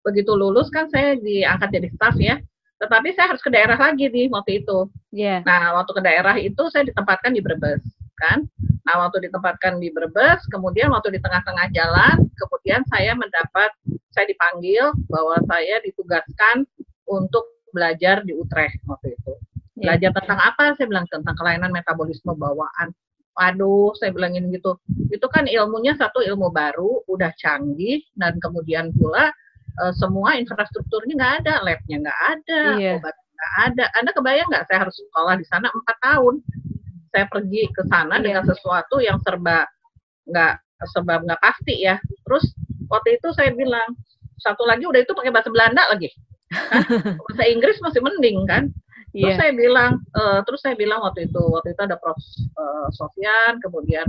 begitu 0.05 0.31
lulus 0.33 0.67
kan 0.69 0.87
saya 0.91 1.17
diangkat 1.17 1.69
jadi 1.73 1.87
staff 1.93 2.15
ya 2.17 2.37
tetapi 2.77 3.09
saya 3.17 3.33
harus 3.33 3.41
ke 3.41 3.49
daerah 3.49 3.77
lagi 3.77 4.05
nih 4.09 4.29
waktu 4.29 4.61
itu 4.63 4.89
yeah. 5.09 5.41
nah 5.43 5.73
waktu 5.81 5.91
ke 5.97 6.01
daerah 6.05 6.35
itu 6.37 6.63
saya 6.69 6.85
ditempatkan 6.85 7.33
di 7.33 7.41
Brebes 7.41 7.81
kan 8.17 8.45
nah 8.85 9.07
waktu 9.07 9.29
ditempatkan 9.29 9.81
di 9.81 9.89
Brebes 9.89 10.45
kemudian 10.53 10.93
waktu 10.93 11.17
di 11.17 11.19
tengah-tengah 11.19 11.67
jalan 11.73 12.17
kemudian 12.37 12.81
saya 12.93 13.17
mendapat 13.17 13.73
saya 14.13 14.25
dipanggil 14.29 14.93
bahwa 15.09 15.37
saya 15.49 15.81
ditugaskan 15.83 16.65
untuk 17.09 17.45
belajar 17.73 18.21
di 18.25 18.33
Utrecht 18.37 18.79
waktu 18.85 19.17
itu 19.17 19.33
iya. 19.81 19.93
belajar 19.93 20.09
yeah. 20.13 20.17
tentang 20.21 20.39
apa 20.39 20.63
saya 20.77 20.85
bilang 20.87 21.05
tentang 21.09 21.35
kelainan 21.35 21.73
metabolisme 21.73 22.33
bawaan 22.37 22.93
Waduh, 23.37 23.93
saya 24.01 24.09
bilangin 24.09 24.49
gitu. 24.49 24.81
Itu 25.13 25.29
kan 25.29 25.45
ilmunya 25.45 25.93
satu 25.93 26.25
ilmu 26.25 26.49
baru, 26.49 27.05
udah 27.05 27.29
canggih, 27.37 28.01
dan 28.17 28.41
kemudian 28.41 28.89
pula 28.97 29.29
uh, 29.81 29.93
semua 29.95 30.37
infrastrukturnya 30.37 31.13
nggak 31.17 31.33
ada, 31.43 31.53
labnya 31.63 31.97
nggak 32.07 32.19
ada, 32.33 32.61
iya. 32.77 32.93
obat 32.97 33.15
nggak 33.15 33.53
ada. 33.71 33.85
Anda 34.01 34.11
kebayang 34.13 34.47
nggak 34.49 34.65
saya 34.69 34.79
harus 34.87 34.95
sekolah 34.97 35.33
di 35.37 35.45
sana 35.45 35.67
empat 35.69 35.97
tahun? 36.01 36.35
Saya 37.13 37.25
pergi 37.29 37.63
ke 37.71 37.81
sana 37.87 38.19
iya. 38.19 38.23
dengan 38.25 38.43
sesuatu 38.45 38.95
yang 38.99 39.17
serba 39.21 39.65
nggak 40.27 40.53
serba 40.93 41.13
nggak 41.21 41.41
pasti 41.41 41.75
ya. 41.85 41.95
Terus 42.25 42.45
waktu 42.89 43.21
itu 43.21 43.29
saya 43.37 43.53
bilang 43.53 43.93
satu 44.41 44.65
lagi 44.65 44.85
udah 44.85 45.01
itu 45.01 45.13
pakai 45.13 45.33
bahasa 45.33 45.49
Belanda 45.49 45.83
lagi. 45.89 46.09
Kan? 46.09 46.83
bahasa 47.25 47.43
Inggris 47.49 47.77
masih 47.81 48.01
mending 48.01 48.45
kan. 48.45 48.69
Terus 49.15 49.33
yeah. 49.33 49.39
saya 49.39 49.51
bilang, 49.55 49.91
uh, 50.13 50.39
terus 50.45 50.61
saya 50.61 50.75
bilang 50.77 50.99
waktu 51.01 51.25
itu, 51.25 51.41
waktu 51.41 51.73
itu 51.73 51.81
ada 51.81 51.97
Prof. 51.97 52.19
Uh, 52.53 52.87
Sofyan, 52.93 53.57
kemudian 53.63 54.05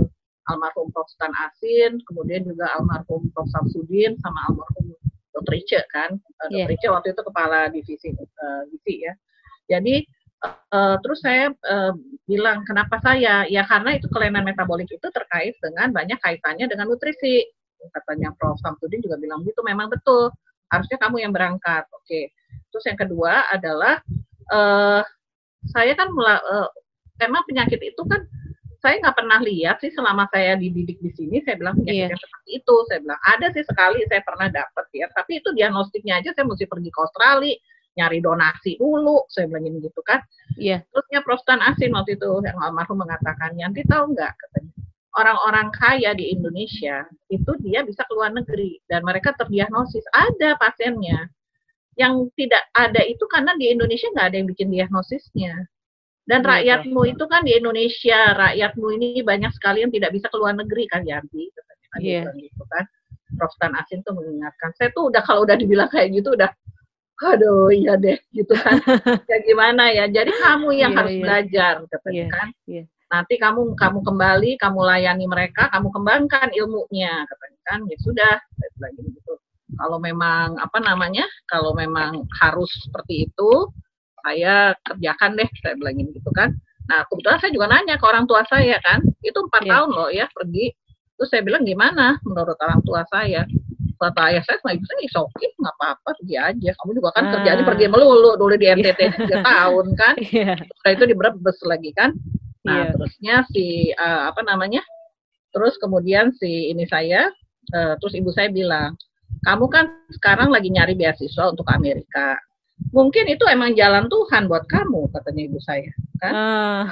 almarhum 0.51 0.91
Prof. 0.93 1.07
Stan 1.09 1.33
Asin, 1.49 1.97
kemudian 2.05 2.45
juga 2.45 2.69
almarhum 2.77 3.25
Prof. 3.33 3.47
Samsudin, 3.49 4.19
sama 4.21 4.37
almarhum 4.51 4.98
Dr. 5.39 5.55
Ice 5.55 5.81
kan, 5.89 6.19
Dr. 6.19 6.67
Yeah. 6.67 6.75
Ice 6.75 6.87
waktu 6.91 7.15
itu 7.15 7.21
kepala 7.23 7.71
divisi 7.71 8.11
uh, 8.11 8.61
gizi 8.69 9.07
ya. 9.07 9.13
Jadi 9.71 10.03
uh, 10.75 10.95
terus 10.99 11.23
saya 11.23 11.51
uh, 11.51 11.93
bilang 12.27 12.67
kenapa 12.67 12.99
saya? 12.99 13.47
Ya 13.47 13.63
karena 13.63 13.95
itu 13.95 14.11
kelainan 14.11 14.43
metabolik 14.43 14.91
itu 14.91 15.07
terkait 15.09 15.55
dengan 15.63 15.95
banyak 15.95 16.19
kaitannya 16.19 16.67
dengan 16.67 16.91
nutrisi. 16.91 17.47
Katanya 17.95 18.35
Prof. 18.35 18.59
Samsudin 18.59 18.99
juga 18.99 19.15
bilang 19.15 19.47
gitu, 19.47 19.63
memang 19.63 19.87
betul. 19.87 20.27
Harusnya 20.67 20.99
kamu 20.99 21.23
yang 21.23 21.31
berangkat. 21.31 21.87
Oke. 21.95 22.03
Okay. 22.03 22.25
Terus 22.69 22.85
yang 22.85 22.99
kedua 22.99 23.47
adalah 23.49 24.03
uh, 24.51 25.01
saya 25.71 25.93
kan 25.95 26.11
mula, 26.11 26.43
uh, 26.43 26.69
memang 27.23 27.43
penyakit 27.47 27.79
itu 27.79 28.01
kan 28.05 28.27
saya 28.79 28.95
nggak 29.03 29.17
pernah 29.19 29.39
lihat 29.43 29.83
sih 29.83 29.91
selama 29.91 30.23
saya 30.31 30.55
dididik 30.55 30.99
di 31.03 31.11
sini 31.11 31.43
saya 31.43 31.59
bilang 31.59 31.75
penyakitnya 31.75 32.15
yeah. 32.15 32.23
seperti 32.23 32.49
itu 32.63 32.75
saya 32.87 32.99
bilang 33.03 33.21
ada 33.27 33.47
sih 33.51 33.63
sekali 33.67 33.99
saya 34.07 34.21
pernah 34.23 34.47
dapat 34.47 34.85
ya 34.95 35.07
tapi 35.11 35.43
itu 35.43 35.49
diagnostiknya 35.51 36.23
aja 36.23 36.31
saya 36.31 36.47
mesti 36.47 36.65
pergi 36.65 36.89
ke 36.89 36.99
Australia 36.99 37.55
nyari 37.99 38.19
donasi 38.23 38.79
dulu 38.79 39.27
saya 39.27 39.51
bilang 39.51 39.67
gitu 39.67 40.01
kan 40.07 40.23
iya 40.55 40.79
yeah. 40.79 40.89
terusnya 40.95 41.19
Prof 41.27 41.43
Tan 41.43 41.59
Asin 41.59 41.91
waktu 41.91 42.15
itu 42.15 42.27
yang 42.43 42.57
almarhum 42.63 43.03
mengatakan 43.03 43.51
nanti 43.59 43.83
tahu 43.83 44.15
nggak 44.15 44.31
katanya 44.31 44.71
orang-orang 45.19 45.67
kaya 45.75 46.15
di 46.15 46.31
Indonesia 46.31 47.03
itu 47.27 47.51
dia 47.59 47.83
bisa 47.83 48.07
keluar 48.07 48.31
negeri 48.31 48.79
dan 48.87 49.03
mereka 49.03 49.35
terdiagnosis 49.35 50.05
ada 50.15 50.55
pasiennya 50.55 51.27
yang 51.99 52.31
tidak 52.39 52.63
ada 52.71 53.03
itu 53.03 53.27
karena 53.27 53.51
di 53.59 53.75
Indonesia 53.75 54.07
nggak 54.15 54.27
ada 54.31 54.37
yang 54.39 54.47
bikin 54.47 54.69
diagnosisnya 54.71 55.67
dan 56.29 56.45
iya, 56.45 56.77
rakyatmu 56.77 57.01
itu 57.09 57.25
kan 57.25 57.41
di 57.41 57.57
Indonesia, 57.57 58.37
rakyatmu 58.37 58.87
ini 59.01 59.25
banyak 59.25 59.49
sekali 59.49 59.81
yang 59.81 59.89
tidak 59.89 60.13
bisa 60.13 60.29
keluar 60.29 60.53
negeri 60.53 60.85
kan 60.85 61.01
Yanti, 61.01 61.49
kan 61.89 61.97
yeah. 61.97 62.29
gitu 62.37 62.63
kan. 62.69 62.85
Prof 63.33 63.53
Tan 63.57 63.73
Asin 63.73 64.05
tuh 64.05 64.13
mengingatkan. 64.13 64.69
Saya 64.77 64.93
tuh 64.93 65.09
udah 65.09 65.25
kalau 65.25 65.41
udah 65.41 65.57
dibilang 65.57 65.89
kayak 65.89 66.13
gitu 66.13 66.37
udah 66.37 66.53
aduh 67.19 67.73
iya 67.73 67.97
deh 67.97 68.15
gitu 68.29 68.53
kan. 68.53 68.77
ya 69.31 69.37
gimana 69.41 69.89
ya. 69.89 70.05
Jadi 70.05 70.29
kamu 70.37 70.69
yang 70.77 70.93
yeah, 70.93 70.99
harus 71.01 71.13
yeah. 71.17 71.23
belajar 71.25 71.73
katanya 71.89 72.13
yeah, 72.13 72.29
kan. 72.29 72.47
Yeah. 72.69 72.85
Nanti 73.09 73.33
kamu 73.41 73.61
kamu 73.73 73.99
kembali, 74.05 74.51
kamu 74.61 74.79
layani 74.85 75.25
mereka, 75.25 75.65
kamu 75.73 75.89
kembangkan 75.89 76.53
ilmunya 76.53 77.25
katanya 77.25 77.59
kan. 77.65 77.79
Ya 77.89 77.97
sudah, 78.05 78.33
saya 78.37 78.69
bilang 78.77 78.93
gitu. 79.01 79.33
Kalau 79.81 79.97
memang 79.97 80.61
apa 80.61 80.77
namanya? 80.77 81.25
Kalau 81.49 81.73
memang 81.73 82.29
harus 82.37 82.69
seperti 82.85 83.29
itu, 83.29 83.73
saya 84.29 84.77
kerjakan 84.85 85.41
deh 85.41 85.49
saya 85.65 85.73
bilang 85.73 85.97
gitu 85.97 86.29
kan 86.37 86.53
nah 86.85 87.05
kebetulan 87.09 87.37
saya 87.41 87.51
juga 87.53 87.67
nanya 87.69 87.97
ke 87.97 88.05
orang 88.05 88.25
tua 88.29 88.41
saya 88.45 88.77
kan 88.81 89.01
itu 89.25 89.37
empat 89.37 89.61
yeah. 89.65 89.71
tahun 89.73 89.89
loh 89.89 90.09
ya 90.09 90.25
pergi 90.29 90.73
terus 91.17 91.29
saya 91.33 91.41
bilang 91.41 91.65
gimana 91.65 92.21
menurut 92.25 92.57
orang 92.61 92.81
tua 92.85 93.01
saya 93.09 93.45
kata 93.99 94.31
ayah 94.31 94.43
saya 94.47 94.57
sama 94.63 94.79
ibu 94.79 94.85
saya 94.87 94.99
is 95.03 95.11
okay 95.11 95.51
nggak 95.59 95.75
apa-apa 95.75 96.09
pergi 96.15 96.35
aja 96.39 96.69
kamu 96.79 96.91
juga 96.95 97.09
kan 97.19 97.23
ah. 97.27 97.31
kerjanya 97.35 97.63
pergi 97.67 97.85
melulu 97.91 98.31
dulu 98.39 98.55
di 98.55 98.67
NTT 98.71 98.99
tiga 99.27 99.37
tahun 99.51 99.85
kan 99.99 100.15
yeah. 100.31 100.55
setelah 100.55 100.93
itu 100.95 101.03
di 101.11 101.15
Brebes 101.19 101.57
lagi 101.67 101.91
kan 101.91 102.15
nah 102.63 102.87
yeah. 102.87 102.91
terusnya 102.95 103.35
si 103.51 103.91
uh, 103.99 104.31
apa 104.31 104.39
namanya 104.47 104.79
terus 105.51 105.75
kemudian 105.83 106.31
si 106.39 106.71
ini 106.71 106.87
saya 106.87 107.27
uh, 107.75 107.93
terus 107.99 108.15
ibu 108.15 108.31
saya 108.31 108.47
bilang 108.47 108.95
kamu 109.43 109.67
kan 109.67 109.85
sekarang 110.15 110.49
lagi 110.49 110.71
nyari 110.71 110.95
beasiswa 110.95 111.51
untuk 111.51 111.67
Amerika 111.67 112.39
mungkin 112.89 113.25
itu 113.29 113.45
emang 113.45 113.75
jalan 113.77 114.07
Tuhan 114.07 114.49
buat 114.49 114.65
kamu 114.65 115.11
katanya 115.13 115.41
ibu 115.45 115.59
saya 115.61 115.91
kan? 116.19 116.31
Uh. 116.33 116.83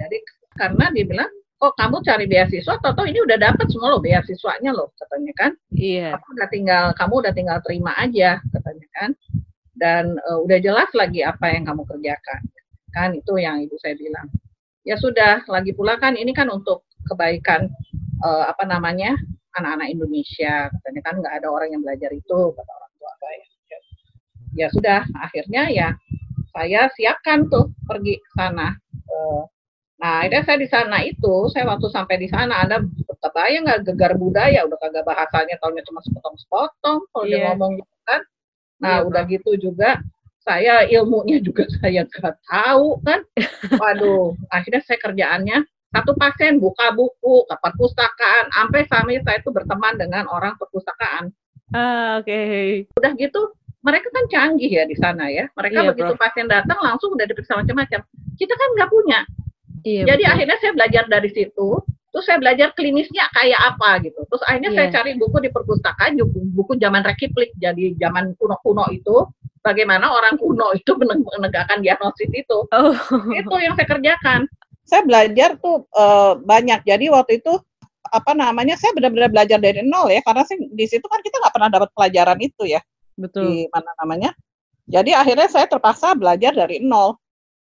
jadi 0.00 0.18
karena 0.56 0.84
dia 0.92 1.04
bilang 1.08 1.32
oh 1.62 1.72
kamu 1.78 2.02
cari 2.02 2.26
beasiswa 2.26 2.74
atau 2.82 3.04
ini 3.06 3.22
udah 3.22 3.38
dapat 3.38 3.70
semua 3.70 3.94
lo 3.94 4.02
beasiswanya 4.02 4.74
lo 4.74 4.90
katanya 4.98 5.32
kan. 5.38 5.52
Iya. 5.72 6.14
Yeah. 6.14 6.18
kamu 6.18 6.30
udah 6.34 6.48
tinggal 6.50 6.84
kamu 6.98 7.14
udah 7.22 7.32
tinggal 7.32 7.58
terima 7.62 7.92
aja 7.96 8.42
katanya 8.50 8.88
kan. 8.98 9.10
Dan 9.72 10.04
uh, 10.28 10.38
udah 10.42 10.58
jelas 10.62 10.90
lagi 10.94 11.24
apa 11.24 11.54
yang 11.54 11.64
kamu 11.66 11.82
kerjakan 11.86 12.40
kan? 12.92 13.08
Itu 13.14 13.38
yang 13.38 13.62
ibu 13.62 13.78
saya 13.78 13.94
bilang. 13.94 14.28
Ya 14.82 14.98
sudah 14.98 15.46
lagi 15.46 15.70
pula 15.70 15.94
kan 16.02 16.18
ini 16.18 16.34
kan 16.34 16.50
untuk 16.50 16.82
kebaikan 17.06 17.70
uh, 18.26 18.50
apa 18.50 18.66
namanya 18.66 19.14
anak-anak 19.54 19.94
Indonesia 19.94 20.66
katanya 20.66 21.00
kan. 21.06 21.14
Nggak 21.22 21.34
ada 21.42 21.48
orang 21.48 21.78
yang 21.78 21.82
belajar 21.86 22.10
itu 22.10 22.38
kata 22.58 22.81
ya 24.52 24.68
sudah 24.72 25.08
akhirnya 25.18 25.68
ya 25.72 25.88
saya 26.52 26.88
siapkan 26.92 27.48
tuh 27.48 27.72
pergi 27.88 28.20
ke 28.20 28.30
sana. 28.36 28.76
Eh, 28.92 29.42
nah, 29.98 30.12
akhirnya 30.22 30.42
saya 30.44 30.58
di 30.60 30.68
sana 30.68 30.98
itu, 31.00 31.48
saya 31.48 31.64
waktu 31.64 31.88
sampai 31.88 32.16
di 32.20 32.28
sana, 32.28 32.60
Anda 32.62 32.84
kebayang 33.22 33.64
nggak 33.64 33.80
gegar 33.88 34.12
budaya, 34.20 34.68
udah 34.68 34.78
kagak 34.78 35.04
bahasanya 35.08 35.56
tahunya 35.58 35.82
cuma 35.88 36.04
sepotong-sepotong 36.04 36.98
kalau 37.08 37.24
yeah. 37.24 37.30
dia 37.32 37.38
iya. 37.40 37.48
ngomong 37.56 37.72
gitu 37.80 37.96
kan. 38.04 38.20
Nah, 38.82 38.96
yeah, 39.00 39.08
udah 39.08 39.22
gitu 39.26 39.50
juga 39.56 39.90
saya 40.42 40.82
ilmunya 40.90 41.38
juga 41.38 41.64
saya 41.80 42.04
nggak 42.04 42.36
tahu 42.44 43.00
kan. 43.00 43.20
Waduh, 43.80 44.36
akhirnya 44.52 44.82
saya 44.84 44.98
kerjaannya 45.00 45.58
satu 45.92 46.16
pasien 46.16 46.56
buka 46.56 46.88
buku 46.96 47.44
ke 47.44 47.54
perpustakaan, 47.60 48.48
sampai 48.48 48.88
sampai 48.88 49.20
saya 49.24 49.38
itu 49.40 49.52
berteman 49.52 50.00
dengan 50.00 50.24
orang 50.32 50.56
perpustakaan. 50.56 51.28
Ah, 51.72 52.20
oke. 52.20 52.28
Okay. 52.28 52.88
Udah 52.96 53.12
gitu 53.16 53.52
mereka 53.82 54.08
kan 54.14 54.24
canggih 54.30 54.70
ya 54.70 54.84
di 54.86 54.94
sana 54.94 55.26
ya. 55.26 55.50
Mereka 55.58 55.78
iya, 55.82 55.88
begitu 55.90 56.14
bro. 56.14 56.22
pasien 56.22 56.46
datang 56.46 56.78
langsung 56.78 57.10
udah 57.18 57.26
diperiksa 57.26 57.58
macam-macam. 57.58 58.00
Kita 58.38 58.54
kan 58.54 58.68
nggak 58.78 58.90
punya. 58.90 59.20
Iya, 59.82 60.02
Jadi 60.14 60.22
betul. 60.22 60.32
akhirnya 60.38 60.56
saya 60.62 60.72
belajar 60.78 61.04
dari 61.10 61.30
situ. 61.34 61.68
Terus 62.12 62.24
saya 62.28 62.38
belajar 62.38 62.68
klinisnya 62.78 63.24
kayak 63.34 63.60
apa 63.74 64.04
gitu. 64.06 64.20
Terus 64.30 64.42
akhirnya 64.46 64.70
iya. 64.70 64.78
saya 64.78 64.88
cari 65.00 65.10
buku 65.18 65.36
di 65.42 65.50
perpustakaan, 65.50 66.14
buku, 66.20 66.38
buku 66.54 66.72
zaman 66.78 67.02
rekiplik, 67.02 67.50
jadi 67.58 67.98
zaman 67.98 68.38
kuno-kuno 68.38 68.86
itu. 68.94 69.26
Bagaimana 69.62 70.10
orang 70.10 70.38
kuno 70.38 70.74
itu 70.78 70.94
menegakkan 71.00 71.82
diagnosis 71.82 72.30
itu. 72.30 72.58
Oh. 72.70 72.94
Itu 73.34 73.54
yang 73.58 73.74
saya 73.74 73.88
kerjakan. 73.90 74.46
Saya 74.86 75.02
belajar 75.02 75.58
tuh 75.58 75.90
uh, 75.98 76.38
banyak. 76.38 76.86
Jadi 76.86 77.10
waktu 77.10 77.42
itu 77.42 77.58
apa 78.12 78.36
namanya 78.36 78.76
saya 78.76 78.92
benar-benar 78.92 79.32
belajar 79.32 79.56
dari 79.56 79.80
nol 79.80 80.12
ya 80.12 80.20
karena 80.20 80.44
sih 80.44 80.58
di 80.58 80.84
situ 80.84 81.06
kan 81.08 81.22
kita 81.24 81.38
nggak 81.38 81.54
pernah 81.54 81.70
dapat 81.72 81.88
pelajaran 81.96 82.36
itu 82.44 82.68
ya 82.68 82.82
Betul. 83.16 83.44
di 83.48 83.56
mana 83.68 83.90
namanya. 84.00 84.30
Jadi 84.88 85.14
akhirnya 85.14 85.48
saya 85.48 85.66
terpaksa 85.70 86.12
belajar 86.18 86.52
dari 86.52 86.82
nol. 86.82 87.16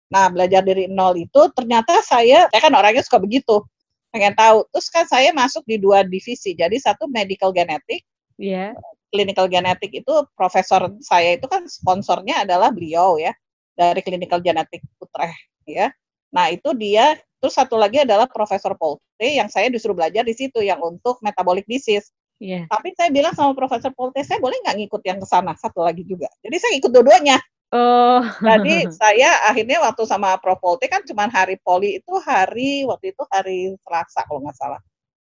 Nah, 0.09 0.31
belajar 0.33 0.65
dari 0.65 0.89
nol 0.89 1.13
itu 1.19 1.51
ternyata 1.53 2.01
saya, 2.01 2.49
saya 2.49 2.61
kan 2.63 2.73
orangnya 2.73 3.05
suka 3.05 3.21
begitu, 3.21 3.61
pengen 4.09 4.33
tahu. 4.33 4.65
Terus 4.73 4.87
kan 4.89 5.05
saya 5.05 5.29
masuk 5.35 5.61
di 5.69 5.77
dua 5.77 6.01
divisi. 6.01 6.57
Jadi 6.57 6.81
satu 6.81 7.05
medical 7.05 7.53
genetic, 7.53 8.01
yeah. 8.39 8.73
clinical 9.13 9.45
genetic 9.45 9.93
itu 9.93 10.13
profesor 10.33 10.89
saya 11.05 11.37
itu 11.37 11.45
kan 11.45 11.69
sponsornya 11.69 12.41
adalah 12.47 12.73
beliau 12.73 13.21
ya 13.21 13.35
dari 13.77 14.01
clinical 14.01 14.41
genetic 14.41 14.81
Utrecht 14.97 15.39
ya. 15.69 15.93
Nah 16.33 16.49
itu 16.49 16.73
dia. 16.73 17.17
Terus 17.39 17.55
satu 17.55 17.79
lagi 17.79 18.03
adalah 18.03 18.27
Profesor 18.27 18.75
Polte 18.75 19.23
yang 19.23 19.47
saya 19.47 19.71
disuruh 19.71 19.95
belajar 19.95 20.27
di 20.27 20.35
situ 20.35 20.59
yang 20.59 20.83
untuk 20.83 21.23
metabolic 21.23 21.63
disease. 21.71 22.11
Yeah. 22.39 22.65
Tapi 22.71 22.95
saya 22.95 23.11
bilang 23.11 23.35
sama 23.35 23.51
Profesor 23.51 23.91
Polte, 23.91 24.23
saya 24.23 24.39
boleh 24.39 24.55
nggak 24.63 24.77
ngikut 24.79 25.01
yang 25.03 25.19
ke 25.19 25.27
sana 25.27 25.51
satu 25.59 25.83
lagi 25.83 26.07
juga. 26.07 26.31
Jadi 26.39 26.55
saya 26.55 26.73
ikut 26.79 26.91
dua-duanya. 26.91 27.35
Oh. 27.75 28.23
Jadi 28.23 28.87
saya 28.99 29.45
akhirnya 29.51 29.83
waktu 29.83 30.07
sama 30.07 30.39
Prof 30.39 30.57
Polte 30.63 30.87
kan 30.87 31.03
cuma 31.05 31.27
hari 31.27 31.59
poli 31.61 32.01
itu 32.01 32.13
hari 32.23 32.87
waktu 32.87 33.13
itu 33.13 33.23
hari 33.29 33.75
Selasa 33.83 34.23
kalau 34.25 34.39
nggak 34.41 34.57
salah. 34.57 34.81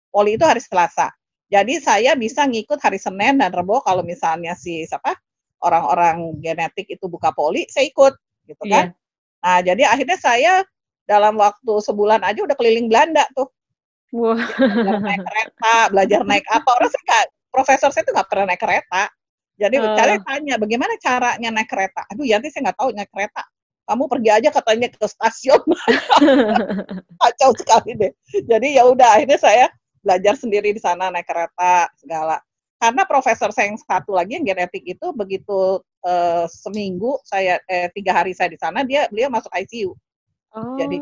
Poli 0.09 0.41
itu 0.41 0.45
hari 0.49 0.65
Selasa. 0.65 1.13
Jadi 1.53 1.85
saya 1.85 2.17
bisa 2.17 2.49
ngikut 2.49 2.81
hari 2.81 2.97
Senin 2.97 3.37
dan 3.37 3.53
Rebo 3.53 3.85
kalau 3.85 4.01
misalnya 4.01 4.57
si 4.57 4.89
siapa 4.89 5.13
orang-orang 5.61 6.41
genetik 6.41 6.89
itu 6.89 7.07
buka 7.07 7.31
poli, 7.37 7.69
saya 7.69 7.87
ikut 7.93 8.17
gitu 8.49 8.65
kan. 8.67 8.91
Yeah. 8.91 9.45
Nah, 9.45 9.61
jadi 9.61 9.83
akhirnya 9.85 10.19
saya 10.19 10.53
dalam 11.05 11.37
waktu 11.37 11.73
sebulan 11.85 12.25
aja 12.25 12.41
udah 12.41 12.57
keliling 12.57 12.89
Belanda 12.89 13.29
tuh 13.37 13.53
Wow. 14.13 14.37
Belajar 14.37 15.01
naik 15.01 15.25
kereta, 15.25 15.77
belajar 15.89 16.21
naik 16.29 16.45
apa. 16.53 16.69
Orang 16.69 16.91
sih 16.93 17.03
gak, 17.09 17.25
profesor 17.49 17.89
saya 17.89 18.05
tuh 18.05 18.13
nggak 18.13 18.29
pernah 18.29 18.47
naik 18.53 18.61
kereta. 18.61 19.03
Jadi 19.57 19.77
uh. 19.81 19.97
saya 19.97 20.17
tanya, 20.21 20.55
bagaimana 20.61 20.93
caranya 21.01 21.49
naik 21.49 21.69
kereta? 21.73 22.05
Aduh, 22.13 22.29
Yanti 22.29 22.53
saya 22.53 22.71
nggak 22.71 22.79
tahu 22.79 22.93
naik 22.93 23.09
kereta. 23.09 23.43
Kamu 23.89 24.05
pergi 24.07 24.31
aja 24.31 24.49
katanya 24.53 24.89
ke 24.93 25.07
stasiun. 25.09 25.63
Kacau 27.21 27.51
sekali 27.57 27.99
deh. 27.99 28.13
Jadi 28.47 28.79
ya 28.79 28.87
udah, 28.87 29.19
akhirnya 29.19 29.41
saya 29.41 29.67
belajar 30.05 30.35
sendiri 30.37 30.77
di 30.77 30.81
sana 30.83 31.09
naik 31.09 31.27
kereta 31.27 31.89
segala. 31.97 32.37
Karena 32.83 33.07
profesor 33.07 33.55
saya 33.55 33.71
yang 33.71 33.79
satu 33.79 34.19
lagi 34.19 34.35
yang 34.35 34.47
genetik 34.47 34.83
itu 34.83 35.15
begitu 35.15 35.79
uh, 36.03 36.45
seminggu 36.51 37.15
saya 37.23 37.63
eh, 37.71 37.87
tiga 37.95 38.11
hari 38.11 38.35
saya 38.35 38.51
di 38.51 38.59
sana 38.59 38.83
dia 38.83 39.07
beliau 39.07 39.31
masuk 39.31 39.55
ICU. 39.55 39.95
Oh. 40.51 40.75
Jadi 40.75 40.99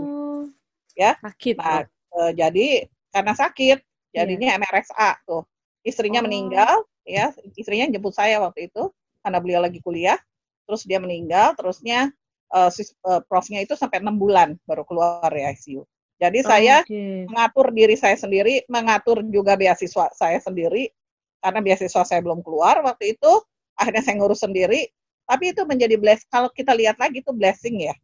ya. 0.93 1.17
Sakit. 1.25 1.57
Nah, 1.57 1.89
uh, 2.21 2.33
jadi 2.37 2.85
karena 3.11 3.33
sakit 3.35 3.79
jadinya 4.15 4.55
yeah. 4.55 4.59
MRSA 4.59 5.11
tuh 5.27 5.43
istrinya 5.87 6.21
oh. 6.23 6.27
meninggal 6.27 6.75
ya 7.07 7.35
istrinya 7.59 7.91
jemput 7.91 8.15
saya 8.15 8.43
waktu 8.43 8.71
itu 8.71 8.91
karena 9.21 9.39
beliau 9.43 9.61
lagi 9.63 9.83
kuliah 9.83 10.19
terus 10.65 10.87
dia 10.87 11.03
meninggal 11.03 11.59
terusnya 11.59 12.11
uh, 12.55 12.71
sis, 12.71 12.95
uh, 13.03 13.21
profnya 13.27 13.63
itu 13.63 13.75
sampai 13.75 14.01
enam 14.01 14.17
bulan 14.17 14.55
baru 14.65 14.87
keluar 14.87 15.27
dari 15.29 15.51
ICU 15.51 15.83
jadi 16.21 16.39
oh, 16.45 16.47
saya 16.47 16.77
okay. 16.85 17.27
mengatur 17.27 17.67
diri 17.75 17.97
saya 17.99 18.17
sendiri 18.17 18.65
mengatur 18.71 19.25
juga 19.27 19.59
beasiswa 19.59 20.13
saya 20.15 20.39
sendiri 20.39 20.93
karena 21.41 21.61
beasiswa 21.65 22.03
saya 22.05 22.21
belum 22.21 22.45
keluar 22.45 22.85
waktu 22.85 23.17
itu 23.17 23.33
akhirnya 23.75 24.03
saya 24.05 24.15
ngurus 24.21 24.45
sendiri 24.45 24.87
tapi 25.25 25.55
itu 25.55 25.63
menjadi 25.65 25.97
bless 25.97 26.27
kalau 26.29 26.53
kita 26.53 26.77
lihat 26.77 27.01
lagi 27.01 27.25
itu 27.25 27.33
blessing 27.33 27.89
ya 27.91 27.95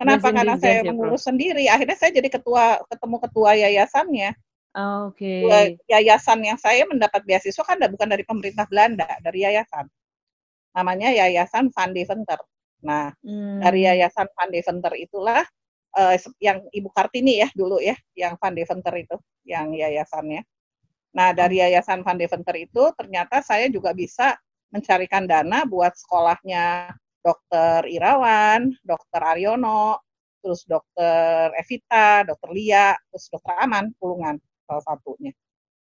Kenapa? 0.00 0.32
Blessing 0.32 0.36
Karena 0.40 0.54
saya 0.56 0.78
ya, 0.80 0.82
mengurus 0.88 1.22
sendiri. 1.28 1.64
Akhirnya 1.68 1.96
saya 2.00 2.10
jadi 2.16 2.28
ketua 2.32 2.80
ketemu 2.88 3.16
ketua 3.20 3.50
yayasannya. 3.52 4.30
Oh, 4.70 5.10
Oke. 5.10 5.42
Okay. 5.42 5.74
Yayasan 5.90 6.46
yang 6.46 6.54
saya 6.54 6.86
mendapat 6.86 7.26
beasiswa 7.26 7.64
kan 7.66 7.82
bukan 7.90 8.06
dari 8.06 8.22
pemerintah 8.22 8.70
Belanda, 8.70 9.08
dari 9.18 9.42
yayasan. 9.42 9.90
Namanya 10.70 11.10
Yayasan 11.10 11.74
Van 11.74 11.90
Deventer. 11.90 12.38
Nah, 12.86 13.10
hmm. 13.20 13.60
dari 13.60 13.84
Yayasan 13.84 14.30
Van 14.32 14.48
Deventer 14.48 14.94
itulah 14.94 15.42
uh, 15.98 16.14
yang 16.38 16.62
Ibu 16.70 16.88
Kartini 16.94 17.42
ya 17.42 17.48
dulu 17.52 17.82
ya, 17.82 17.98
yang 18.14 18.38
Van 18.38 18.54
Deventer 18.54 18.94
itu, 18.94 19.16
yang 19.44 19.74
yayasannya. 19.74 20.46
Nah, 21.10 21.34
dari 21.34 21.58
Yayasan 21.58 22.06
Van 22.06 22.14
Deventer 22.14 22.54
itu 22.54 22.94
ternyata 22.94 23.42
saya 23.42 23.66
juga 23.66 23.90
bisa 23.90 24.38
mencarikan 24.70 25.26
dana 25.26 25.66
buat 25.66 25.90
sekolahnya 25.98 26.94
Dokter 27.20 27.90
Irawan, 27.90 28.70
Dokter 28.86 29.20
Aryono, 29.20 29.98
terus 30.40 30.62
Dokter 30.64 31.50
Evita, 31.58 32.22
Dokter 32.22 32.50
Lia, 32.54 32.94
terus 33.10 33.26
Dokter 33.28 33.58
Aman, 33.58 33.90
Pulungan 33.98 34.38
salah 34.70 34.84
satunya. 34.86 35.34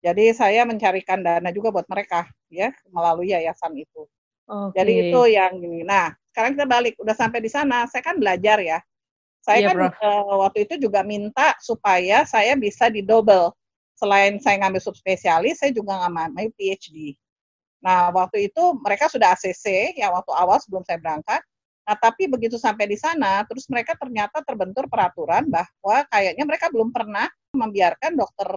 Jadi 0.01 0.31
saya 0.31 0.63
mencarikan 0.63 1.19
dana 1.21 1.51
juga 1.51 1.69
buat 1.69 1.85
mereka 1.91 2.25
ya 2.47 2.71
melalui 2.89 3.35
yayasan 3.35 3.75
itu. 3.75 4.07
Okay. 4.47 4.81
Jadi 4.81 4.91
itu 5.07 5.21
yang 5.29 5.53
ini. 5.59 5.83
Nah, 5.85 6.15
sekarang 6.31 6.55
kita 6.55 6.65
balik 6.65 6.93
udah 6.97 7.13
sampai 7.13 7.43
di 7.43 7.51
sana. 7.51 7.85
Saya 7.91 8.01
kan 8.01 8.17
belajar 8.17 8.57
ya. 8.63 8.79
Saya 9.41 9.67
yeah, 9.67 9.73
kan 9.73 9.93
uh, 10.01 10.35
waktu 10.47 10.69
itu 10.69 10.81
juga 10.89 11.05
minta 11.05 11.53
supaya 11.61 12.25
saya 12.25 12.55
bisa 12.55 12.89
di 12.89 13.05
double. 13.05 13.53
Selain 13.97 14.41
saya 14.41 14.57
ngambil 14.65 14.81
subspesialis, 14.81 15.61
saya 15.61 15.69
juga 15.69 15.93
ngambil 16.01 16.49
PhD. 16.57 17.13
Nah, 17.85 18.09
waktu 18.13 18.49
itu 18.49 18.63
mereka 18.81 19.09
sudah 19.09 19.33
ACC, 19.37 19.97
ya 19.97 20.09
waktu 20.09 20.31
awal 20.33 20.57
sebelum 20.61 20.81
saya 20.85 20.97
berangkat. 20.97 21.41
Nah, 21.85 21.97
tapi 21.97 22.29
begitu 22.29 22.57
sampai 22.61 22.89
di 22.89 22.97
sana, 22.97 23.41
terus 23.45 23.65
mereka 23.69 23.97
ternyata 23.97 24.41
terbentur 24.45 24.85
peraturan 24.85 25.49
bahwa 25.49 26.05
kayaknya 26.09 26.45
mereka 26.45 26.69
belum 26.69 26.93
pernah 26.93 27.29
membiarkan 27.53 28.15
dokter 28.15 28.49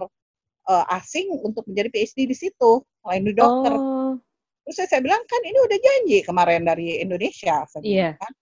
uh, 0.67 0.85
asing 0.95 1.29
untuk 1.43 1.67
menjadi 1.69 1.89
PhD 1.91 2.19
di 2.29 2.35
situ, 2.35 2.71
selain 3.03 3.23
di 3.23 3.33
dokter. 3.35 3.73
Oh. 3.75 4.17
Terus 4.65 4.89
saya, 4.89 5.01
bilang, 5.03 5.21
kan 5.29 5.41
ini 5.45 5.57
udah 5.61 5.77
janji 5.77 6.17
kemarin 6.25 6.65
dari 6.65 6.97
Indonesia. 6.97 7.63
Saya 7.69 7.85
yeah. 7.85 8.13
kan. 8.17 8.33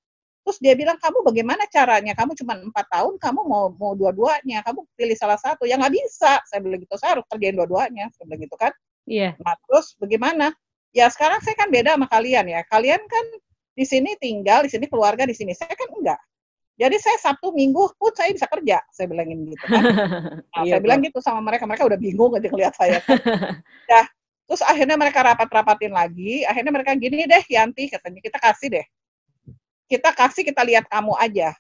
Terus 0.44 0.60
dia 0.60 0.76
bilang, 0.76 0.96
kamu 1.00 1.24
bagaimana 1.24 1.63
caranya? 1.68 2.16
Kamu 2.16 2.36
cuma 2.39 2.56
empat 2.60 2.88
tahun, 2.92 3.16
kamu 3.20 3.39
mau 3.48 3.72
mau 3.76 3.92
dua-duanya, 3.96 4.63
kamu 4.63 4.88
pilih 4.96 5.16
salah 5.20 5.39
satu. 5.39 5.68
Ya 5.68 5.76
nggak 5.76 5.96
bisa. 5.96 6.39
Saya 6.48 6.60
bilang 6.63 6.80
gitu, 6.84 6.96
saya 7.00 7.20
harus 7.20 7.28
kerjain 7.28 7.56
dua-duanya. 7.56 8.08
Saya 8.16 8.24
bilang 8.28 8.42
gitu 8.44 8.56
kan. 8.56 8.72
Iya. 9.08 9.36
Yeah. 9.36 9.44
Nah 9.44 9.56
terus 9.68 9.96
bagaimana? 10.00 10.56
Ya 10.94 11.10
sekarang 11.10 11.42
saya 11.42 11.56
kan 11.60 11.72
beda 11.72 11.96
sama 11.96 12.08
kalian 12.08 12.46
ya. 12.48 12.62
Kalian 12.68 13.02
kan 13.08 13.26
di 13.74 13.86
sini 13.88 14.16
tinggal, 14.20 14.63
di 14.63 14.72
sini 14.72 14.86
keluarga, 14.88 15.28
di 15.28 15.36
sini. 15.36 15.52
Saya 15.56 15.76
kan 15.76 15.89
enggak. 15.92 16.20
Jadi 16.74 16.98
saya 16.98 17.18
Sabtu 17.22 17.54
Minggu 17.54 17.94
pun 17.96 18.10
saya 18.18 18.34
bisa 18.34 18.50
kerja, 18.50 18.82
saya 18.90 19.06
bilangin 19.06 19.46
gitu 19.46 19.66
kan. 19.70 19.84
Nah, 20.54 20.64
iya, 20.66 20.78
saya 20.78 20.82
bilang 20.82 21.00
gitu 21.02 21.22
sama 21.22 21.42
mereka, 21.42 21.66
mereka 21.70 21.86
udah 21.86 22.00
bingung 22.02 22.34
aja 22.34 22.50
ngeliat 22.50 22.74
saya. 22.78 22.98
Kan. 23.02 23.18
ya, 23.94 24.02
terus 24.50 24.62
akhirnya 24.66 24.98
mereka 24.98 25.22
rapat-rapatin 25.22 25.94
lagi, 25.94 26.46
akhirnya 26.46 26.74
mereka 26.74 26.98
gini 26.98 27.26
deh, 27.26 27.44
Yanti 27.50 27.90
katanya 27.90 28.22
kita 28.22 28.38
kasih 28.42 28.70
deh 28.74 28.86
kita 29.94 30.10
kasih 30.16 30.42
kita 30.42 30.66
lihat 30.66 30.90
kamu 30.90 31.14
aja. 31.22 31.54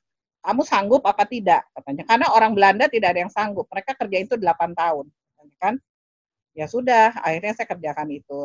Kamu 0.43 0.65
sanggup 0.65 1.05
apa 1.05 1.23
tidak 1.23 1.63
katanya. 1.71 2.03
Karena 2.03 2.27
orang 2.33 2.51
Belanda 2.57 2.85
tidak 2.89 3.15
ada 3.15 3.19
yang 3.23 3.31
sanggup. 3.31 3.69
Mereka 3.71 3.95
kerja 3.95 4.17
itu 4.19 4.35
8 4.35 4.73
tahun. 4.75 5.05
Kan? 5.61 5.79
Ya 6.51 6.65
sudah, 6.67 7.15
akhirnya 7.21 7.55
saya 7.55 7.67
kerjakan 7.69 8.09
itu. 8.11 8.39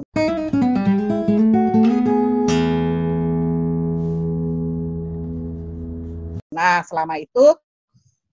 Nah, 6.59 6.83
selama 6.83 7.23
itu 7.23 7.55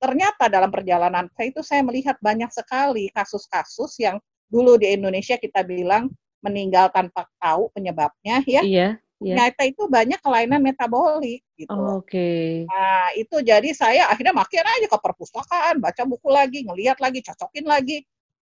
ternyata 0.02 0.50
dalam 0.50 0.74
perjalanan 0.74 1.30
saya 1.38 1.48
itu 1.54 1.62
saya 1.62 1.86
melihat 1.86 2.18
banyak 2.18 2.50
sekali 2.50 3.14
kasus-kasus 3.14 4.02
yang 4.02 4.18
dulu 4.50 4.82
di 4.82 4.98
Indonesia 4.98 5.38
kita 5.38 5.62
bilang 5.62 6.10
meninggal 6.42 6.90
tanpa 6.90 7.30
tahu 7.38 7.70
penyebabnya 7.70 8.42
ya. 8.50 8.66
Iya 8.66 8.90
yeah. 9.22 9.38
ternyata 9.38 9.62
itu 9.68 9.84
banyak 9.88 10.20
kelainan 10.20 10.62
metabolik 10.62 11.42
gitu. 11.56 11.72
Oh, 11.72 12.02
Oke. 12.02 12.12
Okay. 12.12 12.50
Nah 12.68 13.16
itu 13.16 13.38
jadi 13.42 13.70
saya 13.72 14.12
akhirnya 14.12 14.36
makin 14.36 14.66
aja 14.66 14.88
ke 14.90 14.98
perpustakaan, 15.00 15.80
baca 15.80 16.04
buku 16.04 16.30
lagi, 16.32 16.68
ngelihat 16.68 17.00
lagi, 17.00 17.24
cocokin 17.24 17.66
lagi, 17.66 18.04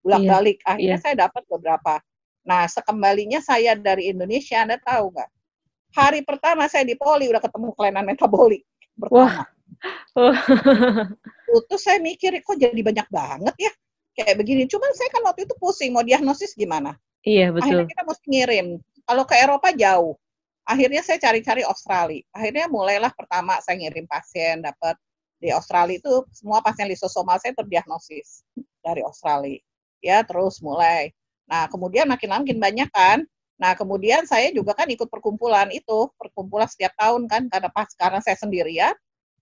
bolak-balik. 0.00 0.62
Yeah. 0.62 0.70
Akhirnya 0.72 0.98
yeah. 0.98 1.04
saya 1.04 1.14
dapat 1.28 1.42
beberapa. 1.46 2.00
Nah 2.46 2.64
sekembalinya 2.70 3.42
saya 3.42 3.74
dari 3.76 4.08
Indonesia, 4.10 4.62
anda 4.62 4.78
tahu 4.80 5.12
nggak? 5.12 5.30
Hari 5.96 6.20
pertama 6.28 6.68
saya 6.68 6.84
di 6.84 6.96
poli 6.98 7.30
udah 7.30 7.40
ketemu 7.40 7.72
kelainan 7.72 8.04
metabolik 8.04 8.66
pertama. 8.96 9.16
Wah. 9.16 9.36
Oh. 10.16 11.60
Terus 11.68 11.82
saya 11.84 12.00
mikir 12.00 12.32
kok 12.40 12.56
jadi 12.56 12.80
banyak 12.80 13.08
banget 13.12 13.54
ya 13.60 13.72
kayak 14.16 14.40
begini. 14.40 14.64
Cuman 14.64 14.90
saya 14.96 15.12
kan 15.12 15.22
waktu 15.28 15.44
itu 15.44 15.54
pusing 15.60 15.92
mau 15.92 16.02
diagnosis 16.02 16.56
gimana. 16.56 16.96
Iya 17.22 17.52
betul. 17.52 17.84
Akhirnya 17.84 17.86
kita 17.92 18.02
mesti 18.08 18.26
ngirim. 18.32 18.66
Kalau 19.06 19.24
ke 19.28 19.34
Eropa 19.38 19.70
jauh 19.76 20.16
akhirnya 20.66 21.00
saya 21.06 21.22
cari-cari 21.22 21.62
Australia. 21.62 22.26
Akhirnya 22.34 22.66
mulailah 22.66 23.14
pertama 23.14 23.56
saya 23.62 23.78
ngirim 23.78 24.04
pasien 24.10 24.60
dapat 24.60 24.98
di 25.38 25.54
Australia 25.54 25.96
itu 25.96 26.26
semua 26.34 26.58
pasien 26.58 26.90
lisosomal 26.90 27.38
saya 27.38 27.54
terdiagnosis 27.54 28.42
dari 28.82 29.00
Australia. 29.06 29.62
Ya, 30.02 30.26
terus 30.26 30.58
mulai. 30.58 31.14
Nah, 31.46 31.70
kemudian 31.70 32.10
makin 32.10 32.34
makin 32.34 32.58
banyak 32.58 32.90
kan. 32.90 33.22
Nah, 33.56 33.72
kemudian 33.72 34.28
saya 34.28 34.52
juga 34.52 34.76
kan 34.76 34.84
ikut 34.88 35.08
perkumpulan 35.08 35.72
itu, 35.72 36.12
perkumpulan 36.20 36.68
setiap 36.68 36.92
tahun 37.00 37.24
kan, 37.24 37.48
karena 37.48 37.68
pas 37.72 37.88
sekarang 37.88 38.20
saya 38.20 38.36
sendirian, 38.36 38.92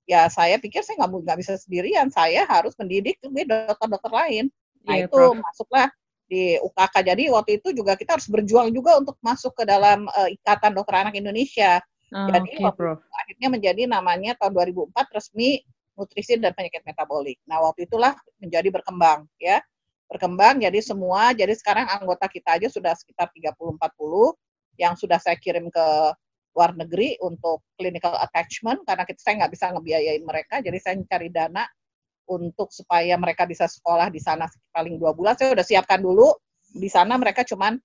ya 0.07 0.31
saya 0.31 0.61
pikir 0.63 0.87
saya 0.87 1.03
nggak 1.03 1.39
bisa 1.43 1.59
sendirian, 1.59 2.13
saya 2.15 2.47
harus 2.47 2.79
mendidik 2.79 3.19
dokter-dokter 3.19 4.13
lain. 4.15 4.45
Nah, 4.87 5.01
yeah, 5.01 5.11
itu 5.11 5.19
Prof. 5.19 5.43
masuklah 5.43 5.89
di 6.31 6.57
UKK. 6.63 6.95
Jadi 7.05 7.25
waktu 7.33 7.51
itu 7.61 7.69
juga 7.75 7.99
kita 7.99 8.17
harus 8.17 8.29
berjuang 8.31 8.71
juga 8.71 8.97
untuk 8.97 9.19
masuk 9.21 9.53
ke 9.57 9.65
dalam 9.67 10.07
uh, 10.09 10.29
Ikatan 10.31 10.73
Dokter 10.73 11.05
Anak 11.05 11.15
Indonesia. 11.19 11.83
Oh, 12.15 12.31
Jadi 12.31 12.55
okay, 12.55 12.63
waktu 12.63 12.83
Itu, 12.95 13.11
akhirnya 13.11 13.49
menjadi 13.51 13.83
namanya 13.91 14.33
tahun 14.39 14.53
2004 14.55 15.17
resmi 15.17 15.65
nutrisi 15.95 16.39
dan 16.39 16.53
penyakit 16.55 16.83
metabolik. 16.83 17.39
Nah 17.47 17.63
waktu 17.65 17.87
itulah 17.87 18.15
menjadi 18.43 18.69
berkembang 18.71 19.27
ya 19.39 19.63
berkembang. 20.09 20.61
Jadi 20.61 20.79
semua 20.85 21.33
jadi 21.33 21.53
sekarang 21.57 21.89
anggota 21.89 22.29
kita 22.29 22.61
aja 22.61 22.69
sudah 22.69 22.93
sekitar 22.95 23.31
30-40 23.33 23.81
yang 24.79 24.95
sudah 24.99 25.19
saya 25.23 25.39
kirim 25.39 25.71
ke 25.71 25.87
luar 26.55 26.71
negeri 26.79 27.19
untuk 27.19 27.67
clinical 27.75 28.15
attachment 28.15 28.87
karena 28.87 29.03
kita 29.03 29.19
saya 29.19 29.35
nggak 29.45 29.53
bisa 29.53 29.65
ngebiayain 29.75 30.23
mereka. 30.23 30.63
Jadi 30.63 30.79
saya 30.79 30.95
cari 31.03 31.29
dana 31.31 31.67
untuk 32.31 32.71
supaya 32.71 33.19
mereka 33.21 33.45
bisa 33.45 33.69
sekolah 33.69 34.09
di 34.09 34.23
sana 34.23 34.47
paling 34.71 34.97
dua 34.97 35.13
bulan. 35.13 35.35
Saya 35.35 35.53
udah 35.53 35.67
siapkan 35.67 36.01
dulu 36.01 36.31
di 36.75 36.87
sana 36.87 37.19
mereka 37.19 37.43
cuman 37.43 37.77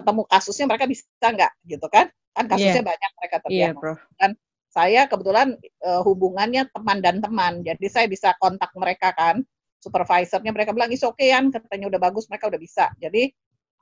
ketemu 0.00 0.22
kasusnya 0.26 0.66
mereka 0.66 0.84
bisa 0.88 1.04
nggak 1.28 1.52
gitu 1.68 1.86
kan? 1.92 2.08
Kan 2.32 2.44
kasusnya 2.48 2.80
yeah. 2.80 2.88
banyak 2.88 3.10
mereka 3.20 3.36
terjadi 3.44 3.74
yeah, 3.76 3.96
kan 4.16 4.32
saya 4.70 5.10
kebetulan 5.10 5.58
uh, 5.82 6.00
hubungannya 6.06 6.70
teman 6.70 6.98
dan 7.02 7.18
teman. 7.18 7.60
Jadi 7.66 7.86
saya 7.90 8.06
bisa 8.06 8.32
kontak 8.38 8.70
mereka 8.78 9.10
kan 9.12 9.42
supervisornya 9.80 10.52
mereka 10.52 10.76
bilang 10.76 10.92
is 10.92 11.02
okay, 11.02 11.32
kan 11.32 11.48
katanya 11.48 11.90
udah 11.96 12.00
bagus 12.00 12.28
mereka 12.28 12.52
udah 12.52 12.60
bisa 12.60 12.92
jadi 13.00 13.32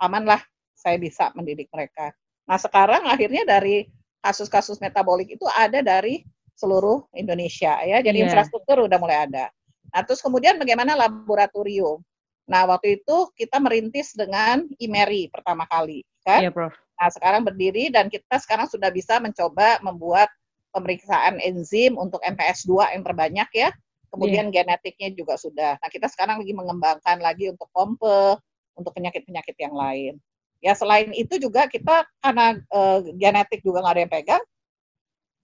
aman 0.00 0.24
lah 0.24 0.40
saya 0.72 0.96
bisa 0.96 1.34
mendidik 1.34 1.68
mereka 1.74 2.14
nah 2.48 2.56
sekarang 2.56 3.04
akhirnya 3.10 3.44
dari 3.44 3.90
kasus-kasus 4.22 4.78
metabolik 4.80 5.34
itu 5.34 5.44
ada 5.52 5.82
dari 5.82 6.24
seluruh 6.54 7.06
Indonesia 7.14 7.78
ya 7.82 8.02
jadi 8.02 8.24
yeah. 8.24 8.26
infrastruktur 8.30 8.86
udah 8.86 8.98
mulai 8.98 9.26
ada 9.26 9.52
Nah, 9.92 10.02
terus 10.04 10.20
kemudian 10.20 10.60
bagaimana 10.60 10.92
laboratorium? 10.96 12.04
Nah, 12.48 12.64
waktu 12.68 13.00
itu 13.00 13.32
kita 13.36 13.60
merintis 13.60 14.16
dengan 14.16 14.64
IMERI 14.80 15.28
pertama 15.32 15.68
kali, 15.68 16.04
kan? 16.24 16.44
Iya, 16.44 16.52
Prof. 16.52 16.72
Nah, 16.98 17.08
sekarang 17.12 17.42
berdiri 17.46 17.92
dan 17.92 18.08
kita 18.10 18.40
sekarang 18.40 18.66
sudah 18.66 18.90
bisa 18.90 19.20
mencoba 19.20 19.78
membuat 19.84 20.28
pemeriksaan 20.72 21.38
enzim 21.40 21.94
untuk 21.96 22.20
MPS 22.24 22.66
2 22.66 22.96
yang 22.96 23.04
terbanyak 23.04 23.48
ya. 23.54 23.70
Kemudian 24.08 24.48
yeah. 24.48 24.64
genetiknya 24.64 25.12
juga 25.12 25.36
sudah. 25.36 25.76
Nah, 25.78 25.88
kita 25.92 26.08
sekarang 26.08 26.40
lagi 26.40 26.54
mengembangkan 26.56 27.18
lagi 27.20 27.52
untuk 27.52 27.68
pompe, 27.70 28.40
untuk 28.72 28.92
penyakit-penyakit 28.96 29.56
yang 29.60 29.74
lain. 29.76 30.14
Ya, 30.58 30.74
selain 30.74 31.14
itu 31.14 31.38
juga 31.38 31.70
kita 31.70 32.08
karena 32.18 32.58
uh, 32.72 32.98
genetik 33.14 33.62
juga 33.62 33.84
nggak 33.84 33.94
ada 33.94 34.02
yang 34.02 34.12
pegang, 34.12 34.44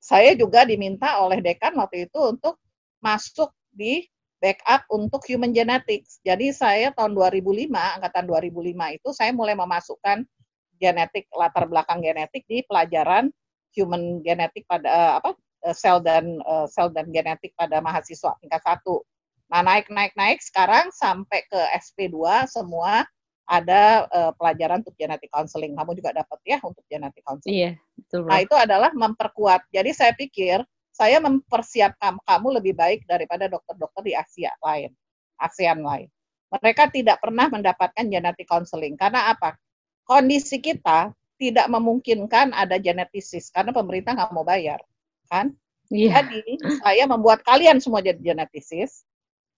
saya 0.04 0.30
juga 0.36 0.68
diminta 0.68 1.22
oleh 1.22 1.40
dekan 1.40 1.72
waktu 1.80 2.10
itu 2.10 2.18
untuk 2.18 2.60
masuk 3.00 3.48
di 3.72 4.04
backup 4.42 4.84
untuk 4.92 5.24
human 5.24 5.56
genetics. 5.56 6.20
Jadi 6.20 6.52
saya 6.52 6.92
tahun 6.92 7.16
2005, 7.16 7.72
angkatan 7.72 8.24
2005 8.28 8.96
itu 9.00 9.08
saya 9.16 9.32
mulai 9.32 9.56
memasukkan 9.56 10.28
genetik 10.76 11.30
latar 11.32 11.64
belakang 11.64 12.04
genetik 12.04 12.44
di 12.44 12.60
pelajaran 12.68 13.32
human 13.72 14.20
genetik 14.20 14.68
pada 14.68 14.86
uh, 14.86 15.12
apa 15.22 15.32
sel 15.72 16.02
dan 16.04 16.42
uh, 16.44 16.68
sel 16.68 16.92
dan 16.92 17.08
genetik 17.08 17.56
pada 17.56 17.80
mahasiswa 17.80 18.36
tingkat 18.42 18.60
satu. 18.60 19.00
Nah 19.48 19.64
naik 19.64 19.88
naik 19.88 20.12
naik 20.18 20.44
sekarang 20.44 20.92
sampai 20.92 21.46
ke 21.48 21.60
SP2 21.80 22.44
semua 22.50 23.06
ada 23.44 24.08
uh, 24.08 24.32
pelajaran 24.36 24.80
untuk 24.80 24.96
genetik 24.96 25.28
counseling. 25.32 25.76
Kamu 25.76 25.92
juga 25.96 26.16
dapat 26.16 26.38
ya 26.44 26.58
untuk 26.64 26.84
genetik 26.88 27.24
counseling. 27.24 27.56
Iya, 27.56 27.70
betul. 27.96 28.24
Nah 28.28 28.38
itu 28.40 28.56
adalah 28.56 28.90
memperkuat. 28.92 29.68
Jadi 29.68 29.90
saya 29.92 30.12
pikir 30.16 30.64
saya 30.94 31.18
mempersiapkan 31.18 32.22
kamu 32.22 32.62
lebih 32.62 32.74
baik 32.78 33.04
daripada 33.04 33.50
dokter-dokter 33.50 34.02
di 34.06 34.12
Asia 34.14 34.54
lain, 34.62 34.94
ASEAN 35.42 35.82
lain. 35.82 36.08
Mereka 36.54 36.94
tidak 36.94 37.18
pernah 37.18 37.50
mendapatkan 37.50 38.06
genetik 38.06 38.46
counseling. 38.46 38.94
Karena 38.94 39.34
apa? 39.34 39.58
Kondisi 40.06 40.62
kita 40.62 41.10
tidak 41.34 41.66
memungkinkan 41.66 42.54
ada 42.54 42.78
genetisis 42.78 43.50
karena 43.50 43.74
pemerintah 43.74 44.14
nggak 44.14 44.30
mau 44.30 44.46
bayar, 44.46 44.78
kan? 45.28 45.54
Yeah. 45.92 46.24
Jadi 46.24 46.58
saya 46.80 47.04
membuat 47.04 47.44
kalian 47.44 47.78
semua 47.78 48.00
jadi 48.00 48.18
genetisis. 48.18 49.04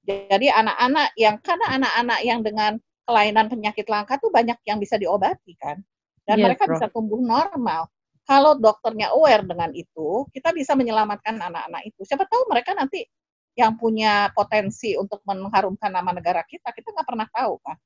Jadi 0.07 0.47
anak-anak 0.51 1.15
yang 1.19 1.43
karena 1.43 1.67
anak-anak 1.83 2.21
yang 2.23 2.41
dengan 2.47 2.73
kelainan 3.07 3.47
penyakit 3.51 3.87
langka 3.87 4.19
tuh 4.19 4.31
banyak 4.31 4.59
yang 4.67 4.79
bisa 4.79 4.99
diobati 4.99 5.55
kan, 5.59 5.79
dan 6.27 6.43
yes, 6.43 6.45
mereka 6.47 6.63
bro. 6.67 6.75
bisa 6.75 6.87
tumbuh 6.91 7.19
normal. 7.23 7.91
Kalau 8.27 8.59
dokternya 8.59 9.15
aware 9.15 9.47
dengan 9.47 9.71
itu, 9.71 10.27
kita 10.35 10.51
bisa 10.51 10.75
menyelamatkan 10.75 11.39
anak-anak 11.39 11.87
itu. 11.87 12.03
Siapa 12.03 12.27
tahu 12.27 12.51
mereka 12.51 12.75
nanti 12.75 13.07
yang 13.55 13.79
punya 13.79 14.35
potensi 14.35 14.99
untuk 14.99 15.23
mengharumkan 15.23 15.95
nama 15.95 16.11
negara 16.11 16.43
kita, 16.43 16.75
kita 16.75 16.91
nggak 16.91 17.07
pernah 17.07 17.29
tahu 17.31 17.55
kan. 17.63 17.79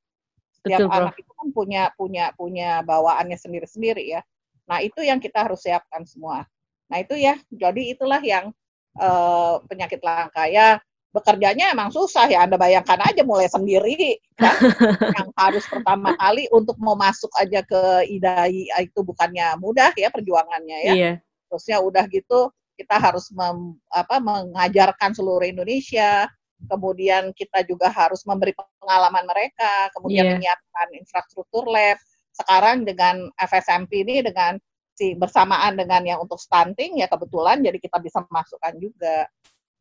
Setiap 0.61 0.89
Betul, 0.89 0.97
anak 0.97 1.15
itu 1.21 1.33
kan 1.37 1.49
punya 1.53 1.83
punya 1.97 2.25
punya 2.37 2.71
bawaannya 2.85 3.37
sendiri-sendiri 3.37 4.05
ya. 4.09 4.21
Nah 4.69 4.81
itu 4.81 5.01
yang 5.05 5.21
kita 5.21 5.45
harus 5.45 5.61
siapkan 5.65 6.05
semua. 6.09 6.49
Nah 6.91 6.99
itu 6.99 7.15
ya, 7.15 7.39
jadi 7.49 7.83
itulah 7.95 8.21
yang 8.21 8.51
uh, 8.99 9.63
penyakit 9.71 10.03
langka 10.03 10.51
ya. 10.51 10.83
Bekerjanya 11.11 11.75
emang 11.75 11.91
susah 11.91 12.31
ya, 12.31 12.47
Anda 12.47 12.55
bayangkan 12.55 13.03
aja 13.03 13.27
mulai 13.27 13.51
sendiri 13.51 14.23
kan? 14.39 14.55
yang 15.19 15.29
harus 15.35 15.67
pertama 15.67 16.15
kali 16.15 16.47
untuk 16.55 16.79
mau 16.79 16.95
masuk 16.95 17.31
aja 17.35 17.67
ke 17.67 18.07
IDAI 18.07 18.87
itu 18.87 19.01
bukannya 19.03 19.59
mudah 19.59 19.91
ya 19.99 20.07
perjuangannya 20.11 20.79
ya. 20.87 20.93
Iya. 20.95 21.13
Terusnya 21.51 21.83
udah 21.83 22.07
gitu 22.07 22.55
kita 22.81 22.97
harus 22.97 23.29
mem, 23.37 23.77
apa, 23.93 24.17
mengajarkan 24.23 25.13
seluruh 25.13 25.45
Indonesia, 25.45 26.25
kemudian 26.65 27.37
kita 27.37 27.61
juga 27.69 27.93
harus 27.93 28.25
memberi 28.25 28.57
pengalaman 28.57 29.29
mereka, 29.29 29.93
kemudian 29.93 30.25
yeah. 30.25 30.35
menyiapkan 30.37 30.89
infrastruktur 30.97 31.69
lab. 31.69 32.01
Sekarang 32.33 32.89
dengan 32.89 33.29
FSMP 33.37 34.01
ini 34.01 34.25
dengan 34.25 34.57
si 35.01 35.17
bersamaan 35.17 35.81
dengan 35.81 36.05
yang 36.05 36.21
untuk 36.21 36.37
stunting 36.37 37.01
ya 37.01 37.09
kebetulan 37.09 37.65
jadi 37.65 37.81
kita 37.81 37.97
bisa 38.05 38.21
masukkan 38.29 38.77
juga. 38.77 39.25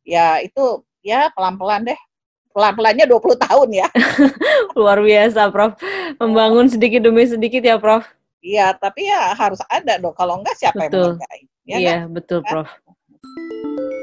Ya 0.00 0.40
itu 0.40 0.80
ya 1.04 1.28
pelan-pelan 1.36 1.92
deh. 1.92 2.00
Pelan-pelannya 2.50 3.06
20 3.06 3.46
tahun 3.46 3.68
ya. 3.70 3.88
Luar 4.80 4.98
biasa, 4.98 5.54
Prof. 5.54 5.78
Membangun 6.18 6.66
sedikit 6.66 6.98
demi 7.06 7.22
sedikit 7.22 7.62
ya, 7.62 7.78
Prof. 7.78 8.02
Iya, 8.42 8.74
tapi 8.74 9.06
ya 9.06 9.38
harus 9.38 9.62
ada 9.70 10.02
dong. 10.02 10.18
Kalau 10.18 10.42
enggak 10.42 10.58
siapa 10.58 10.90
betul. 10.90 11.14
yang 11.14 11.14
menghargai? 11.14 11.42
Ya 11.62 11.76
iya, 11.78 11.94
kan? 11.94 12.10
betul, 12.10 12.40
kan? 12.42 12.50
Prof 12.50 12.66
kan 12.66 13.99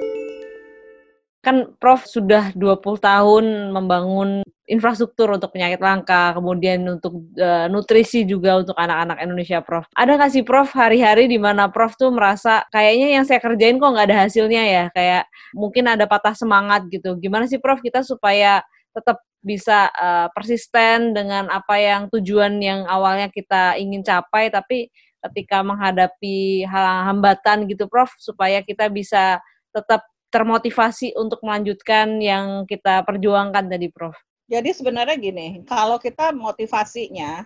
Prof 1.79 2.03
sudah 2.03 2.51
20 2.51 2.83
tahun 2.99 3.45
membangun 3.71 4.43
infrastruktur 4.67 5.31
untuk 5.31 5.55
penyakit 5.55 5.79
langka, 5.79 6.35
kemudian 6.35 6.83
untuk 6.99 7.23
uh, 7.39 7.71
nutrisi 7.71 8.27
juga 8.27 8.59
untuk 8.59 8.75
anak-anak 8.75 9.23
Indonesia, 9.23 9.63
Prof. 9.63 9.87
Ada 9.95 10.19
nggak 10.19 10.31
sih, 10.35 10.43
Prof, 10.43 10.67
hari-hari 10.75 11.31
di 11.31 11.39
mana 11.39 11.71
Prof 11.71 11.95
tuh 11.95 12.11
merasa 12.11 12.67
kayaknya 12.67 13.15
yang 13.15 13.23
saya 13.23 13.39
kerjain 13.39 13.79
kok 13.79 13.87
nggak 13.87 14.07
ada 14.11 14.17
hasilnya 14.27 14.63
ya, 14.67 14.83
kayak 14.91 15.23
mungkin 15.55 15.87
ada 15.87 16.03
patah 16.03 16.35
semangat 16.35 16.83
gitu. 16.91 17.15
Gimana 17.15 17.47
sih, 17.47 17.63
Prof, 17.63 17.79
kita 17.79 18.03
supaya 18.03 18.59
tetap 18.91 19.23
bisa 19.39 19.87
uh, 19.95 20.27
persisten 20.35 21.15
dengan 21.15 21.47
apa 21.47 21.79
yang 21.79 22.11
tujuan 22.11 22.59
yang 22.59 22.83
awalnya 22.91 23.31
kita 23.31 23.79
ingin 23.79 24.03
capai, 24.03 24.51
tapi 24.51 24.91
ketika 25.23 25.63
menghadapi 25.63 26.67
hal 26.67 27.07
hambatan 27.07 27.71
gitu, 27.71 27.87
Prof, 27.87 28.11
supaya 28.19 28.59
kita 28.59 28.91
bisa 28.91 29.39
tetap 29.71 30.03
termotivasi 30.27 31.15
untuk 31.15 31.39
melanjutkan 31.43 32.19
yang 32.19 32.67
kita 32.67 33.03
perjuangkan 33.07 33.67
tadi, 33.71 33.87
Prof? 33.91 34.15
Jadi 34.47 34.71
sebenarnya 34.71 35.15
gini, 35.19 35.47
kalau 35.67 35.99
kita 35.99 36.31
motivasinya, 36.31 37.43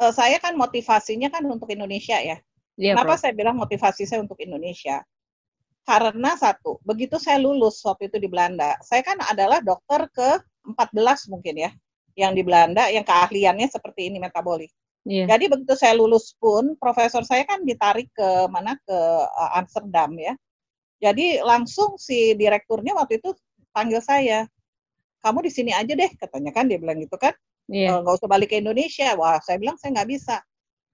uh, 0.00 0.12
saya 0.12 0.36
kan 0.36 0.52
motivasinya 0.56 1.32
kan 1.32 1.44
untuk 1.48 1.72
Indonesia 1.72 2.20
ya. 2.20 2.36
Iya, 2.76 2.92
Kenapa 2.92 3.16
Prof. 3.16 3.20
saya 3.24 3.32
bilang 3.32 3.56
motivasi 3.56 4.04
saya 4.04 4.20
untuk 4.20 4.36
Indonesia? 4.44 5.00
Karena 5.86 6.34
satu, 6.34 6.82
begitu 6.82 7.16
saya 7.16 7.38
lulus 7.38 7.78
waktu 7.86 8.10
itu 8.10 8.18
di 8.18 8.28
Belanda, 8.28 8.74
saya 8.82 9.06
kan 9.06 9.22
adalah 9.22 9.62
dokter 9.62 10.10
ke 10.10 10.28
14 10.66 11.30
mungkin 11.30 11.54
ya, 11.62 11.70
yang 12.18 12.34
di 12.34 12.42
Belanda, 12.42 12.90
yang 12.90 13.06
keahliannya 13.06 13.70
seperti 13.70 14.10
ini 14.10 14.18
metabolik. 14.18 14.68
Yeah. 15.06 15.30
Jadi 15.30 15.46
begitu 15.46 15.78
saya 15.78 15.94
lulus 15.94 16.34
pun, 16.34 16.74
profesor 16.82 17.22
saya 17.22 17.46
kan 17.46 17.62
ditarik 17.62 18.10
ke 18.10 18.28
mana 18.50 18.74
ke 18.82 18.98
uh, 19.22 19.50
Amsterdam 19.54 20.10
ya. 20.18 20.34
Jadi 20.96 21.40
langsung 21.44 22.00
si 22.00 22.32
direkturnya 22.34 22.96
waktu 22.96 23.20
itu 23.20 23.36
panggil 23.76 24.00
saya, 24.00 24.48
kamu 25.20 25.44
di 25.44 25.52
sini 25.52 25.70
aja 25.76 25.92
deh, 25.92 26.10
katanya 26.16 26.54
kan 26.54 26.70
dia 26.70 26.78
bilang 26.80 26.96
gitu 27.02 27.18
kan, 27.20 27.34
yeah. 27.68 27.98
Iya. 27.98 28.02
nggak 28.04 28.14
usah 28.16 28.30
balik 28.30 28.54
ke 28.54 28.62
Indonesia. 28.62 29.12
Wah, 29.18 29.36
saya 29.42 29.60
bilang 29.60 29.76
saya 29.76 29.92
nggak 30.00 30.08
bisa. 30.08 30.38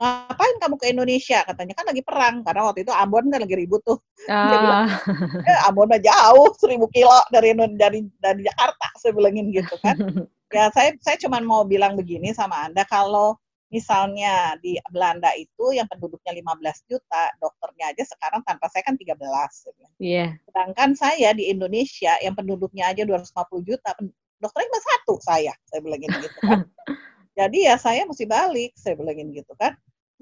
Ngapain 0.02 0.56
kamu 0.58 0.76
ke 0.82 0.86
Indonesia? 0.90 1.38
Katanya 1.46 1.74
kan 1.78 1.84
lagi 1.86 2.02
perang, 2.02 2.42
karena 2.42 2.62
waktu 2.66 2.82
itu 2.82 2.90
Ambon 2.90 3.30
kan 3.30 3.38
lagi 3.38 3.54
ribut 3.54 3.82
tuh. 3.86 3.98
Ah. 4.26 4.50
Dia 4.50 4.58
bilang, 4.58 4.82
eh, 5.50 5.58
Ambon 5.70 5.86
mah 5.86 6.02
jauh, 6.02 6.50
seribu 6.58 6.90
kilo 6.90 7.14
dari 7.30 7.54
dari 7.78 8.00
dari 8.18 8.40
Jakarta, 8.42 8.86
saya 8.98 9.12
bilangin 9.14 9.54
gitu 9.54 9.76
kan. 9.78 9.94
ya 10.56 10.68
saya 10.74 10.92
saya 10.98 11.16
cuma 11.22 11.38
mau 11.38 11.62
bilang 11.62 11.94
begini 11.94 12.34
sama 12.34 12.66
anda, 12.66 12.82
kalau 12.90 13.38
misalnya 13.72 14.54
di 14.60 14.76
Belanda 14.92 15.32
itu 15.32 15.72
yang 15.72 15.88
penduduknya 15.88 16.36
15 16.36 16.92
juta, 16.92 17.24
dokternya 17.40 17.96
aja 17.96 18.04
sekarang 18.04 18.44
tanpa 18.44 18.68
saya 18.68 18.84
kan 18.84 19.00
13. 19.00 19.16
Iya. 19.16 19.88
Yeah. 19.98 20.28
Sedangkan 20.44 20.90
saya 20.92 21.32
di 21.32 21.48
Indonesia 21.48 22.12
yang 22.20 22.36
penduduknya 22.36 22.92
aja 22.92 23.02
250 23.08 23.64
juta, 23.64 23.90
dokternya 24.36 24.68
cuma 24.68 24.82
satu 24.84 25.14
saya, 25.24 25.52
saya 25.64 25.80
bilang 25.80 26.04
gitu 26.04 26.28
kan. 26.44 26.68
Jadi 27.40 27.64
ya 27.64 27.80
saya 27.80 28.04
mesti 28.04 28.28
balik, 28.28 28.76
saya 28.76 28.92
bilang 28.92 29.16
gitu 29.32 29.56
kan. 29.56 29.72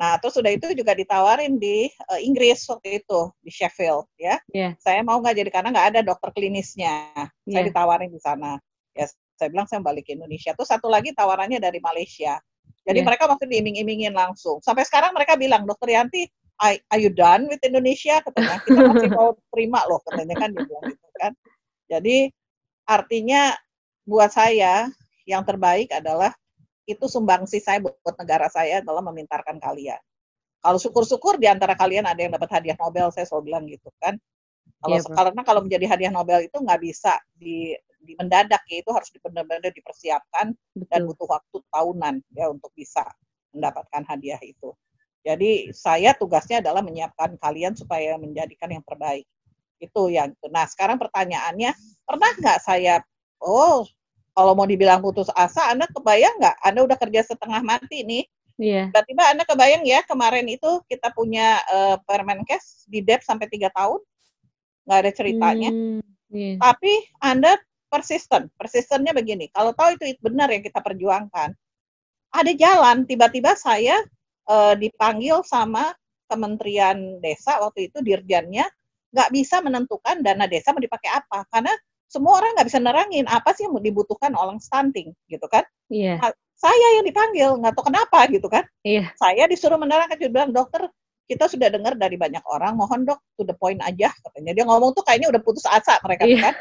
Nah, 0.01 0.17
terus 0.17 0.33
sudah 0.39 0.49
itu 0.49 0.65
juga 0.73 0.97
ditawarin 0.97 1.61
di 1.61 1.91
uh, 2.09 2.17
Inggris 2.23 2.65
waktu 2.73 3.05
itu 3.05 3.21
di 3.45 3.51
Sheffield 3.53 4.09
ya. 4.17 4.41
Yeah. 4.49 4.73
Saya 4.81 5.05
mau 5.05 5.21
nggak 5.21 5.37
jadi 5.37 5.51
karena 5.53 5.69
nggak 5.77 5.89
ada 5.93 6.01
dokter 6.01 6.33
klinisnya. 6.33 7.13
Yeah. 7.13 7.29
Saya 7.45 7.61
iya. 7.61 7.69
ditawarin 7.69 8.09
di 8.09 8.21
sana. 8.23 8.57
Ya, 8.97 9.11
saya 9.37 9.53
bilang 9.53 9.69
saya 9.69 9.85
balik 9.85 10.09
ke 10.09 10.17
Indonesia. 10.17 10.57
Terus 10.57 10.73
satu 10.73 10.89
lagi 10.89 11.13
tawarannya 11.13 11.61
dari 11.61 11.85
Malaysia. 11.85 12.41
Jadi 12.85 13.05
yeah. 13.05 13.07
mereka 13.07 13.25
waktu 13.29 13.45
diiming-imingin 13.47 14.15
langsung. 14.17 14.59
Sampai 14.65 14.89
sekarang 14.89 15.13
mereka 15.13 15.37
bilang, 15.37 15.69
Dokter 15.69 15.95
Yanti, 15.95 16.25
are 16.61 17.01
you 17.01 17.13
done 17.13 17.49
with 17.49 17.61
Indonesia? 17.65 18.21
Katanya, 18.25 18.61
kita 18.65 18.81
masih 18.89 19.11
mau 19.19 19.37
terima 19.53 19.81
loh, 19.89 20.01
katanya 20.05 20.37
kan 20.37 20.49
dia 20.53 20.65
bilang 20.65 20.85
gitu 20.89 21.09
kan. 21.21 21.33
Jadi 21.91 22.17
artinya 22.89 23.55
buat 24.09 24.31
saya 24.33 24.89
yang 25.29 25.45
terbaik 25.45 25.93
adalah 25.93 26.33
itu 26.89 27.07
sumbangsi 27.07 27.63
saya 27.63 27.79
buat 27.79 28.17
negara 28.19 28.51
saya 28.51 28.83
adalah 28.83 29.05
memintarkan 29.07 29.63
kalian. 29.63 30.01
Kalau 30.61 30.77
syukur-syukur 30.77 31.41
di 31.41 31.49
antara 31.49 31.73
kalian 31.73 32.05
ada 32.05 32.21
yang 32.21 32.33
dapat 32.35 32.51
hadiah 32.61 32.77
Nobel, 32.77 33.09
saya 33.15 33.25
selalu 33.25 33.43
bilang 33.49 33.65
gitu 33.65 33.89
kan. 33.97 34.19
Kalau 34.79 34.97
yeah, 34.97 35.11
karena 35.11 35.43
kalau 35.43 35.61
menjadi 35.67 35.87
hadiah 35.91 36.13
Nobel 36.15 36.47
itu 36.47 36.57
nggak 36.57 36.81
bisa 36.81 37.19
di 37.35 37.75
di 38.01 38.17
mendadak 38.17 38.65
ya 38.65 38.81
itu 38.81 38.91
harus 38.91 39.13
benar-benar 39.13 39.71
dipersiapkan 39.71 40.57
Betul. 40.73 40.89
dan 40.89 41.01
butuh 41.05 41.29
waktu 41.29 41.57
tahunan 41.69 42.15
ya 42.33 42.49
untuk 42.49 42.73
bisa 42.73 43.05
mendapatkan 43.53 44.03
hadiah 44.09 44.41
itu. 44.41 44.73
Jadi 45.21 45.69
saya 45.77 46.17
tugasnya 46.17 46.65
adalah 46.65 46.81
menyiapkan 46.81 47.37
kalian 47.37 47.77
supaya 47.77 48.17
menjadikan 48.17 48.73
yang 48.73 48.85
terbaik. 48.87 49.29
Itu 49.77 50.09
yang 50.09 50.33
itu. 50.33 50.49
Nah 50.49 50.65
sekarang 50.65 50.97
pertanyaannya, 50.97 51.77
pernah 52.09 52.31
nggak 52.41 52.59
saya, 52.65 53.05
oh 53.45 53.85
kalau 54.33 54.57
mau 54.57 54.65
dibilang 54.65 55.05
putus 55.05 55.29
asa, 55.37 55.69
Anda 55.69 55.85
kebayang 55.93 56.41
nggak? 56.41 56.57
Anda 56.65 56.81
udah 56.89 56.97
kerja 56.97 57.21
setengah 57.29 57.61
mati 57.61 58.01
nih. 58.07 58.25
Iya. 58.61 58.93
Tiba-tiba 58.93 59.23
Anda 59.33 59.45
kebayang 59.45 59.85
ya 59.85 60.01
kemarin 60.05 60.49
itu 60.49 60.81
kita 60.89 61.13
punya 61.13 61.61
uh, 61.69 61.97
Permenkes 62.05 62.89
di 62.89 63.05
DEP 63.05 63.21
sampai 63.25 63.49
tiga 63.53 63.69
tahun, 63.73 64.01
nggak 64.91 65.07
ada 65.07 65.13
ceritanya. 65.15 65.71
Hmm, 65.71 66.03
yeah. 66.35 66.59
Tapi 66.59 66.93
Anda 67.23 67.55
persisten. 67.87 68.51
Persistennya 68.59 69.15
begini, 69.15 69.47
kalau 69.55 69.71
tahu 69.71 69.95
itu 69.95 70.19
benar 70.19 70.51
yang 70.51 70.67
kita 70.67 70.83
perjuangkan, 70.83 71.55
ada 72.31 72.53
jalan, 72.55 73.07
tiba-tiba 73.07 73.55
saya 73.55 74.03
e, 74.47 74.57
dipanggil 74.79 75.47
sama 75.47 75.95
Kementerian 76.31 77.23
Desa 77.23 77.59
waktu 77.59 77.91
itu 77.91 78.03
dirjannya 78.03 78.67
nggak 79.11 79.31
bisa 79.35 79.59
menentukan 79.59 80.23
dana 80.23 80.47
desa 80.47 80.71
mau 80.71 80.79
dipakai 80.79 81.11
apa 81.11 81.43
karena 81.51 81.75
semua 82.07 82.39
orang 82.39 82.55
nggak 82.55 82.69
bisa 82.71 82.79
nerangin 82.79 83.27
apa 83.27 83.51
sih 83.55 83.67
yang 83.67 83.75
dibutuhkan 83.83 84.35
orang 84.39 84.63
stunting 84.63 85.11
gitu 85.27 85.47
kan? 85.51 85.67
Iya. 85.91 86.19
Yeah. 86.19 86.35
saya 86.61 86.89
yang 87.01 87.09
dipanggil 87.09 87.57
nggak 87.57 87.73
tahu 87.75 87.91
kenapa 87.91 88.27
gitu 88.31 88.47
kan? 88.47 88.63
Iya. 88.87 89.03
Yeah. 89.03 89.07
Saya 89.19 89.43
disuruh 89.51 89.79
menerangkan 89.79 90.19
dia 90.19 90.31
bilang 90.31 90.55
dokter 90.55 90.87
kita 91.31 91.47
sudah 91.47 91.71
dengar 91.71 91.95
dari 91.95 92.19
banyak 92.19 92.43
orang, 92.51 92.75
mohon 92.75 93.07
dok, 93.07 93.23
to 93.39 93.47
the 93.47 93.55
point 93.55 93.79
aja 93.87 94.11
katanya. 94.27 94.51
Dia 94.51 94.67
ngomong 94.67 94.99
tuh 94.99 95.07
kayaknya 95.07 95.31
udah 95.31 95.39
putus 95.47 95.63
asa 95.71 96.03
mereka 96.03 96.27
yeah. 96.27 96.51
kan. 96.51 96.55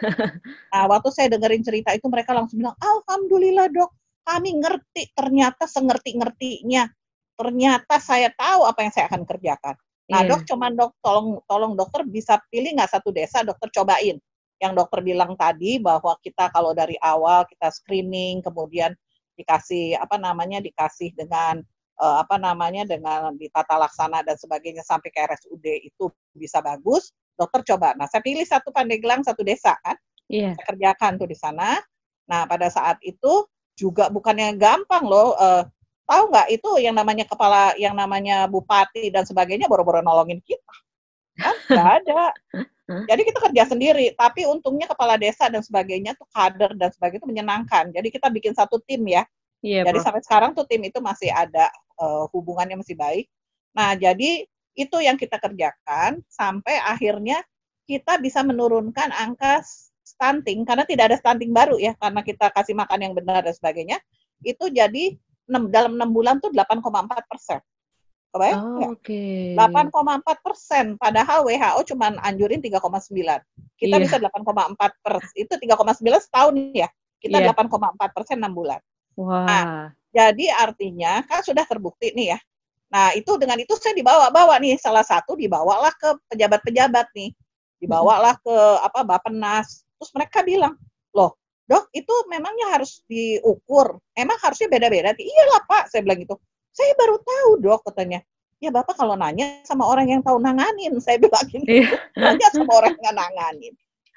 Nah, 0.70 0.84
waktu 0.94 1.10
saya 1.10 1.28
dengerin 1.34 1.66
cerita 1.66 1.90
itu 1.98 2.06
mereka 2.06 2.38
langsung 2.38 2.62
bilang, 2.62 2.78
Alhamdulillah 2.78 3.74
dok, 3.74 3.90
kami 4.22 4.62
ngerti 4.62 5.10
ternyata 5.18 5.66
sengerti-ngertinya. 5.66 6.86
Ternyata 7.34 7.98
saya 7.98 8.30
tahu 8.30 8.70
apa 8.70 8.86
yang 8.86 8.94
saya 8.94 9.10
akan 9.10 9.26
kerjakan. 9.26 9.74
Nah 10.14 10.22
yeah. 10.22 10.30
dok, 10.30 10.42
cuman 10.46 10.72
dok, 10.78 10.94
tolong 11.02 11.42
tolong 11.50 11.74
dokter 11.74 12.06
bisa 12.06 12.38
pilih 12.54 12.70
nggak 12.78 12.94
satu 12.94 13.10
desa, 13.10 13.42
dokter 13.42 13.74
cobain. 13.74 14.22
Yang 14.62 14.74
dokter 14.78 15.02
bilang 15.02 15.34
tadi 15.34 15.82
bahwa 15.82 16.14
kita 16.22 16.54
kalau 16.54 16.78
dari 16.78 16.94
awal 17.02 17.50
kita 17.50 17.74
screening, 17.74 18.46
kemudian 18.46 18.94
dikasih 19.34 19.98
apa 19.98 20.22
namanya 20.22 20.62
dikasih 20.62 21.16
dengan 21.18 21.66
uh, 22.00 22.24
apa 22.24 22.40
namanya 22.40 22.88
dengan 22.88 23.36
ditata 23.36 23.76
laksana 23.76 24.24
dan 24.24 24.40
sebagainya 24.40 24.82
sampai 24.82 25.12
ke 25.12 25.20
RSUD 25.20 25.66
itu 25.86 26.08
bisa 26.34 26.64
bagus. 26.64 27.12
dokter 27.40 27.72
coba. 27.72 27.96
Nah, 27.96 28.04
saya 28.04 28.20
pilih 28.20 28.44
satu 28.44 28.68
Pandeglang, 28.68 29.24
satu 29.24 29.48
desa 29.48 29.72
kan. 29.80 29.96
Iya. 30.28 30.60
Saya 30.60 30.66
kerjakan 30.76 31.16
tuh 31.16 31.28
di 31.32 31.40
sana. 31.40 31.80
Nah, 32.28 32.44
pada 32.44 32.68
saat 32.68 33.00
itu 33.00 33.48
juga 33.80 34.12
bukannya 34.12 34.60
gampang 34.60 35.08
loh. 35.08 35.40
Uh, 35.40 35.64
tahu 36.04 36.36
nggak 36.36 36.48
itu 36.52 36.84
yang 36.84 37.00
namanya 37.00 37.24
kepala, 37.24 37.72
yang 37.80 37.96
namanya 37.96 38.44
bupati 38.52 39.08
dan 39.08 39.24
sebagainya 39.24 39.72
boro-boro 39.72 40.04
nolongin 40.04 40.44
kita. 40.44 40.76
Kan 41.40 41.56
nggak 41.72 41.90
ada. 42.04 42.22
Jadi 42.90 43.22
kita 43.22 43.40
kerja 43.40 43.64
sendiri, 43.70 44.18
tapi 44.18 44.50
untungnya 44.50 44.90
kepala 44.90 45.14
desa 45.16 45.46
dan 45.46 45.62
sebagainya 45.62 46.18
tuh 46.18 46.26
kader 46.34 46.74
dan 46.74 46.90
sebagainya 46.90 47.22
itu 47.22 47.30
menyenangkan. 47.30 47.94
Jadi 47.94 48.08
kita 48.10 48.28
bikin 48.34 48.52
satu 48.58 48.82
tim 48.82 49.06
ya. 49.06 49.24
Iya, 49.60 49.84
Jadi 49.84 50.00
Prof. 50.00 50.06
sampai 50.08 50.22
sekarang 50.24 50.52
tuh 50.56 50.66
tim 50.68 50.82
itu 50.88 51.00
masih 51.04 51.30
ada 51.32 51.68
uh, 52.00 52.26
hubungannya 52.32 52.80
masih 52.80 52.96
baik. 52.96 53.28
Nah, 53.76 53.94
jadi 53.96 54.48
itu 54.80 54.98
yang 55.04 55.20
kita 55.20 55.36
kerjakan 55.36 56.24
sampai 56.32 56.80
akhirnya 56.80 57.44
kita 57.84 58.22
bisa 58.24 58.40
menurunkan 58.46 59.12
angka 59.12 59.60
stunting 60.06 60.64
karena 60.64 60.88
tidak 60.88 61.12
ada 61.12 61.18
stunting 61.20 61.52
baru 61.52 61.76
ya 61.76 61.94
karena 62.00 62.24
kita 62.24 62.48
kasih 62.56 62.74
makan 62.78 63.00
yang 63.04 63.14
benar 63.14 63.44
dan 63.44 63.54
sebagainya 63.54 64.00
itu 64.46 64.72
jadi 64.72 65.20
6, 65.50 65.74
dalam 65.74 65.98
enam 66.00 66.10
bulan 66.14 66.38
tuh 66.40 66.54
8,4 66.54 67.26
persen. 67.28 67.60
Kebayang? 68.30 68.62
Oh, 68.62 68.94
Oke. 68.94 69.58
8,4 69.58 70.38
persen. 70.46 70.86
Padahal 71.02 71.42
WHO 71.50 71.82
cuma 71.90 72.14
anjurin 72.22 72.62
3,9. 72.62 73.42
Kita 73.74 73.98
Iya. 73.98 74.04
bisa 74.06 74.16
8,4 74.22 74.94
persen. 75.02 75.34
Itu 75.34 75.58
3,9 75.58 76.22
setahun 76.22 76.54
ya. 76.78 76.88
Kita 77.18 77.42
Iya. 77.42 77.50
8,4 77.50 78.14
persen 78.14 78.38
6 78.38 78.54
bulan. 78.54 78.78
Wah. 79.20 79.92
Jadi 80.16 80.48
artinya 80.48 81.22
kan 81.28 81.44
sudah 81.44 81.68
terbukti 81.68 82.16
nih 82.16 82.34
ya. 82.34 82.40
Nah 82.90 83.14
itu 83.14 83.36
dengan 83.38 83.60
itu 83.60 83.76
saya 83.78 83.94
dibawa-bawa 83.94 84.58
nih 84.58 84.80
salah 84.80 85.06
satu 85.06 85.38
dibawalah 85.38 85.94
ke 85.94 86.18
pejabat-pejabat 86.34 87.12
nih, 87.14 87.30
dibawalah 87.78 88.40
ke 88.40 88.56
apa 88.82 89.06
Bapenas. 89.06 89.84
Terus 90.00 90.12
mereka 90.16 90.42
bilang, 90.42 90.74
loh 91.14 91.36
dok 91.70 91.86
itu 91.94 92.10
memangnya 92.26 92.74
harus 92.74 93.06
diukur, 93.06 94.02
emang 94.18 94.40
harusnya 94.42 94.72
beda-beda? 94.72 95.14
Iyalah 95.14 95.62
pak, 95.70 95.94
saya 95.94 96.02
bilang 96.02 96.24
gitu. 96.26 96.40
Saya 96.74 96.96
baru 96.98 97.22
tahu 97.22 97.50
dok 97.62 97.82
katanya. 97.92 98.26
Ya 98.60 98.74
bapak 98.74 98.98
kalau 98.98 99.16
nanya 99.16 99.62
sama 99.64 99.88
orang 99.88 100.10
yang 100.10 100.22
tahu 100.26 100.42
nanganin, 100.42 100.98
saya 100.98 101.22
bilang 101.22 101.46
gitu. 101.46 101.64
Iya. 101.68 101.96
Nanya 102.18 102.48
sama 102.56 102.72
orang 102.74 102.96
yang 102.98 103.16
nanganin. 103.16 103.74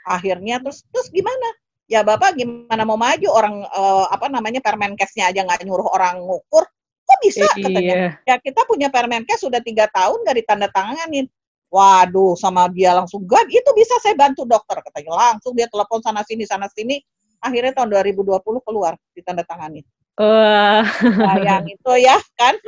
Akhirnya 0.09 0.59
terus 0.65 0.83
terus 0.89 1.13
gimana? 1.13 1.49
Ya 1.93 2.01
bapak 2.01 2.41
gimana 2.41 2.89
mau 2.89 2.97
maju 2.97 3.29
orang 3.29 3.69
eh, 3.69 4.07
apa 4.09 4.33
namanya 4.33 4.65
Permenkesnya 4.65 5.29
aja 5.29 5.45
nggak 5.45 5.69
nyuruh 5.69 5.93
orang 5.93 6.25
ngukur, 6.25 6.65
kok 7.05 7.19
bisa 7.21 7.45
katanya? 7.53 8.17
Iya. 8.25 8.33
Ya 8.33 8.37
kita 8.41 8.65
punya 8.65 8.89
Permenkes 8.89 9.45
sudah 9.45 9.61
tiga 9.61 9.85
tahun 9.93 10.25
nggak 10.25 10.37
ditandatanganin. 10.41 11.29
Waduh, 11.73 12.37
sama 12.37 12.69
dia 12.73 12.93
langsung 12.93 13.25
gad, 13.25 13.49
itu 13.49 13.71
bisa 13.77 13.97
saya 14.01 14.17
bantu 14.17 14.49
dokter 14.49 14.81
katanya. 14.81 15.37
Langsung 15.37 15.53
dia 15.53 15.69
telepon 15.69 16.01
sana 16.01 16.25
sini 16.25 16.49
sana 16.49 16.69
sini. 16.73 17.01
Akhirnya 17.45 17.77
tahun 17.77 17.93
2020 17.93 18.41
keluar 18.65 18.97
ditandatangani. 19.13 19.85
Wah. 20.21 20.85
Nah, 20.85 21.37
yang 21.41 21.65
itu 21.75 21.93
ya 21.97 22.21
kan. 22.37 22.61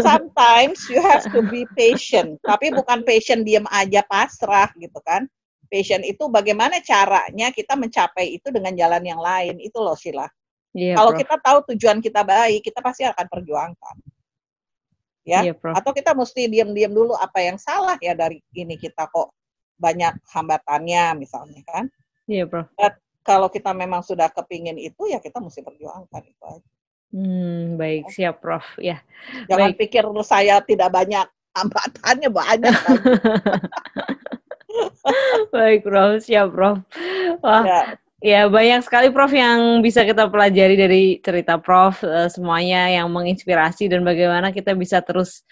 Sometimes 0.00 0.84
you 0.92 1.00
have 1.00 1.24
to 1.32 1.40
be 1.48 1.64
patient. 1.72 2.36
Tapi 2.44 2.76
bukan 2.76 3.04
patient 3.08 3.48
diem 3.48 3.64
aja 3.72 4.04
pasrah 4.04 4.68
gitu 4.76 5.00
kan. 5.00 5.24
Patient 5.72 6.04
itu 6.04 6.28
bagaimana 6.28 6.84
caranya 6.84 7.48
kita 7.48 7.72
mencapai 7.80 8.36
itu 8.36 8.52
dengan 8.52 8.76
jalan 8.76 9.00
yang 9.00 9.16
lain. 9.16 9.56
Itu 9.56 9.80
loh 9.80 9.96
Sheila. 9.96 10.28
Iya, 10.76 11.00
Kalau 11.00 11.16
kita 11.16 11.40
tahu 11.40 11.58
tujuan 11.72 12.04
kita 12.04 12.20
baik, 12.20 12.60
kita 12.60 12.84
pasti 12.84 13.08
akan 13.08 13.24
perjuangkan. 13.24 13.96
Ya, 15.24 15.40
Iya, 15.48 15.54
Prof. 15.56 15.72
atau 15.72 15.96
kita 15.96 16.12
mesti 16.12 16.44
diam-diam 16.50 16.92
dulu 16.92 17.16
apa 17.16 17.40
yang 17.40 17.56
salah 17.56 17.94
ya 18.02 18.12
dari 18.12 18.42
ini 18.52 18.74
kita 18.74 19.06
kok 19.08 19.32
banyak 19.80 20.12
hambatannya 20.28 21.16
misalnya 21.16 21.64
kan. 21.64 21.88
Iya, 22.28 22.44
Prof. 22.44 22.68
Kalau 23.24 23.48
kita 23.48 23.72
memang 23.72 24.04
sudah 24.04 24.28
kepingin 24.28 24.76
itu 24.76 25.08
ya 25.08 25.24
kita 25.24 25.40
mesti 25.40 25.64
perjuangkan 25.64 26.22
itu 26.26 26.42
aja. 26.42 26.68
Hmm, 27.12 27.80
baik, 27.80 28.12
siap, 28.12 28.44
Prof. 28.44 28.64
Ya. 28.76 29.00
Jangan 29.48 29.72
Baik. 29.72 29.88
pikir 29.88 30.04
saya 30.20 30.60
tidak 30.64 30.92
banyak 30.92 31.24
hambatannya 31.56 32.28
banyak. 32.28 32.72
Baik, 35.54 35.84
Prof. 35.84 36.22
Siap, 36.22 36.48
Prof. 36.52 36.78
Wah, 37.42 37.64
ya, 37.64 37.82
ya 38.22 38.40
banyak 38.46 38.80
sekali 38.86 39.08
Prof 39.10 39.32
yang 39.34 39.82
bisa 39.82 40.06
kita 40.06 40.30
pelajari 40.30 40.74
dari 40.78 41.02
cerita 41.20 41.58
Prof. 41.58 42.00
eh, 42.06 42.28
semuanya 42.30 42.88
yang 42.88 43.10
menginspirasi 43.10 43.90
dan 43.90 44.06
bagaimana 44.06 44.54
kita 44.54 44.72
bisa 44.78 45.02
terus 45.02 45.42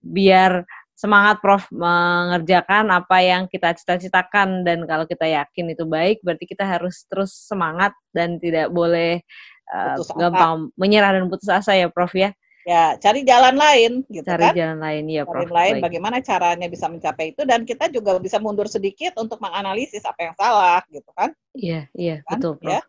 biar 0.00 0.64
semangat 1.00 1.40
Prof 1.40 1.64
mengerjakan 1.72 2.92
apa 2.92 3.24
yang 3.24 3.48
kita 3.48 3.72
cita-citakan 3.72 4.60
dan 4.68 4.84
kalau 4.84 5.08
kita 5.08 5.24
yakin 5.24 5.72
itu 5.72 5.88
baik 5.88 6.20
berarti 6.20 6.44
kita 6.44 6.68
harus 6.68 7.08
terus 7.08 7.32
semangat 7.32 7.96
dan 8.12 8.36
tidak 8.36 8.68
boleh 8.68 9.24
eh, 9.72 9.96
asa. 9.96 10.12
gampang 10.12 10.68
menyerah 10.76 11.16
dan 11.16 11.24
putus 11.32 11.48
asa 11.48 11.72
ya 11.72 11.88
Prof 11.88 12.12
ya. 12.12 12.36
Ya 12.70 12.94
cari 13.02 13.26
jalan 13.26 13.58
lain 13.58 13.92
gitu 14.06 14.22
Cari 14.22 14.46
kan. 14.46 14.54
jalan 14.54 14.78
lain 14.78 15.04
ya 15.10 15.22
Cari 15.26 15.42
Prof. 15.42 15.50
lain 15.58 15.74
Baik. 15.74 15.82
bagaimana 15.90 16.16
caranya 16.22 16.66
bisa 16.70 16.86
mencapai 16.86 17.34
itu 17.34 17.42
dan 17.42 17.66
kita 17.66 17.90
juga 17.90 18.14
bisa 18.22 18.38
mundur 18.38 18.70
sedikit 18.70 19.18
untuk 19.18 19.42
menganalisis 19.42 20.06
apa 20.06 20.30
yang 20.30 20.34
salah 20.38 20.78
gitu 20.86 21.10
kan. 21.10 21.34
Iya, 21.58 21.90
iya, 21.98 22.22
Kan, 22.22 22.38
betul 22.38 22.54
Prof. 22.62 22.70
ya. 22.70 22.80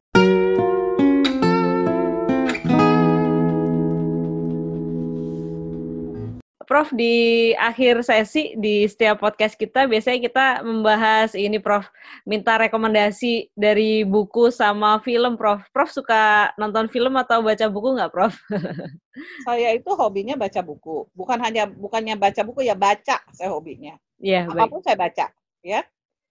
Prof, 6.71 6.87
di 6.95 7.51
akhir 7.59 7.99
sesi 7.99 8.55
di 8.55 8.87
setiap 8.87 9.19
podcast 9.19 9.59
kita 9.59 9.91
biasanya 9.91 10.23
kita 10.23 10.45
membahas 10.63 11.35
ini 11.35 11.59
Prof, 11.59 11.83
minta 12.23 12.55
rekomendasi 12.55 13.51
dari 13.51 14.07
buku 14.07 14.55
sama 14.55 15.03
film 15.03 15.35
Prof. 15.35 15.67
Prof 15.75 15.91
suka 15.91 16.55
nonton 16.55 16.87
film 16.87 17.19
atau 17.19 17.43
baca 17.43 17.67
buku 17.67 17.99
nggak 17.99 18.15
Prof? 18.15 18.31
Saya 19.51 19.75
itu 19.75 19.91
hobinya 19.91 20.39
baca 20.39 20.63
buku. 20.63 21.11
Bukan 21.11 21.43
hanya 21.43 21.67
bukannya 21.67 22.15
baca 22.15 22.39
buku 22.47 22.63
ya 22.63 22.79
baca 22.79 23.19
saya 23.35 23.51
hobinya. 23.51 23.99
Iya, 24.21 24.47
baik. 24.47 24.55
apa 24.55 24.65
pun 24.71 24.81
saya 24.85 24.95
baca 24.95 25.25
ya 25.65 25.81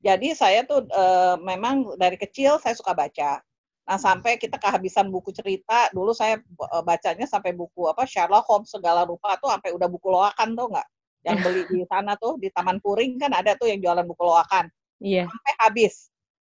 jadi 0.00 0.28
saya 0.32 0.60
tuh 0.62 0.86
eh, 0.86 1.34
memang 1.42 1.98
dari 1.98 2.14
kecil 2.14 2.62
saya 2.62 2.74
suka 2.78 2.94
baca 2.94 3.42
nah 3.90 3.98
sampai 3.98 4.38
kita 4.38 4.54
kehabisan 4.54 5.10
buku 5.10 5.34
cerita 5.34 5.90
dulu 5.90 6.14
saya 6.14 6.38
eh, 6.38 6.82
bacanya 6.86 7.26
sampai 7.26 7.50
buku 7.50 7.90
apa 7.90 8.06
Sherlock 8.06 8.46
Holmes 8.46 8.70
segala 8.70 9.02
rupa 9.02 9.34
tuh 9.42 9.50
sampai 9.50 9.74
udah 9.74 9.90
buku 9.90 10.06
loakan 10.14 10.54
tuh 10.54 10.70
nggak? 10.70 10.88
Yang 11.26 11.36
beli 11.44 11.62
di 11.66 11.82
sana 11.90 12.14
tuh 12.14 12.38
di 12.38 12.54
Taman 12.54 12.78
Puring 12.78 13.18
kan 13.18 13.34
ada 13.34 13.58
tuh 13.58 13.66
yang 13.66 13.82
jualan 13.82 14.06
buku 14.06 14.22
loakan. 14.22 14.70
Iya. 15.02 15.26
sampai 15.26 15.54
habis. 15.58 15.94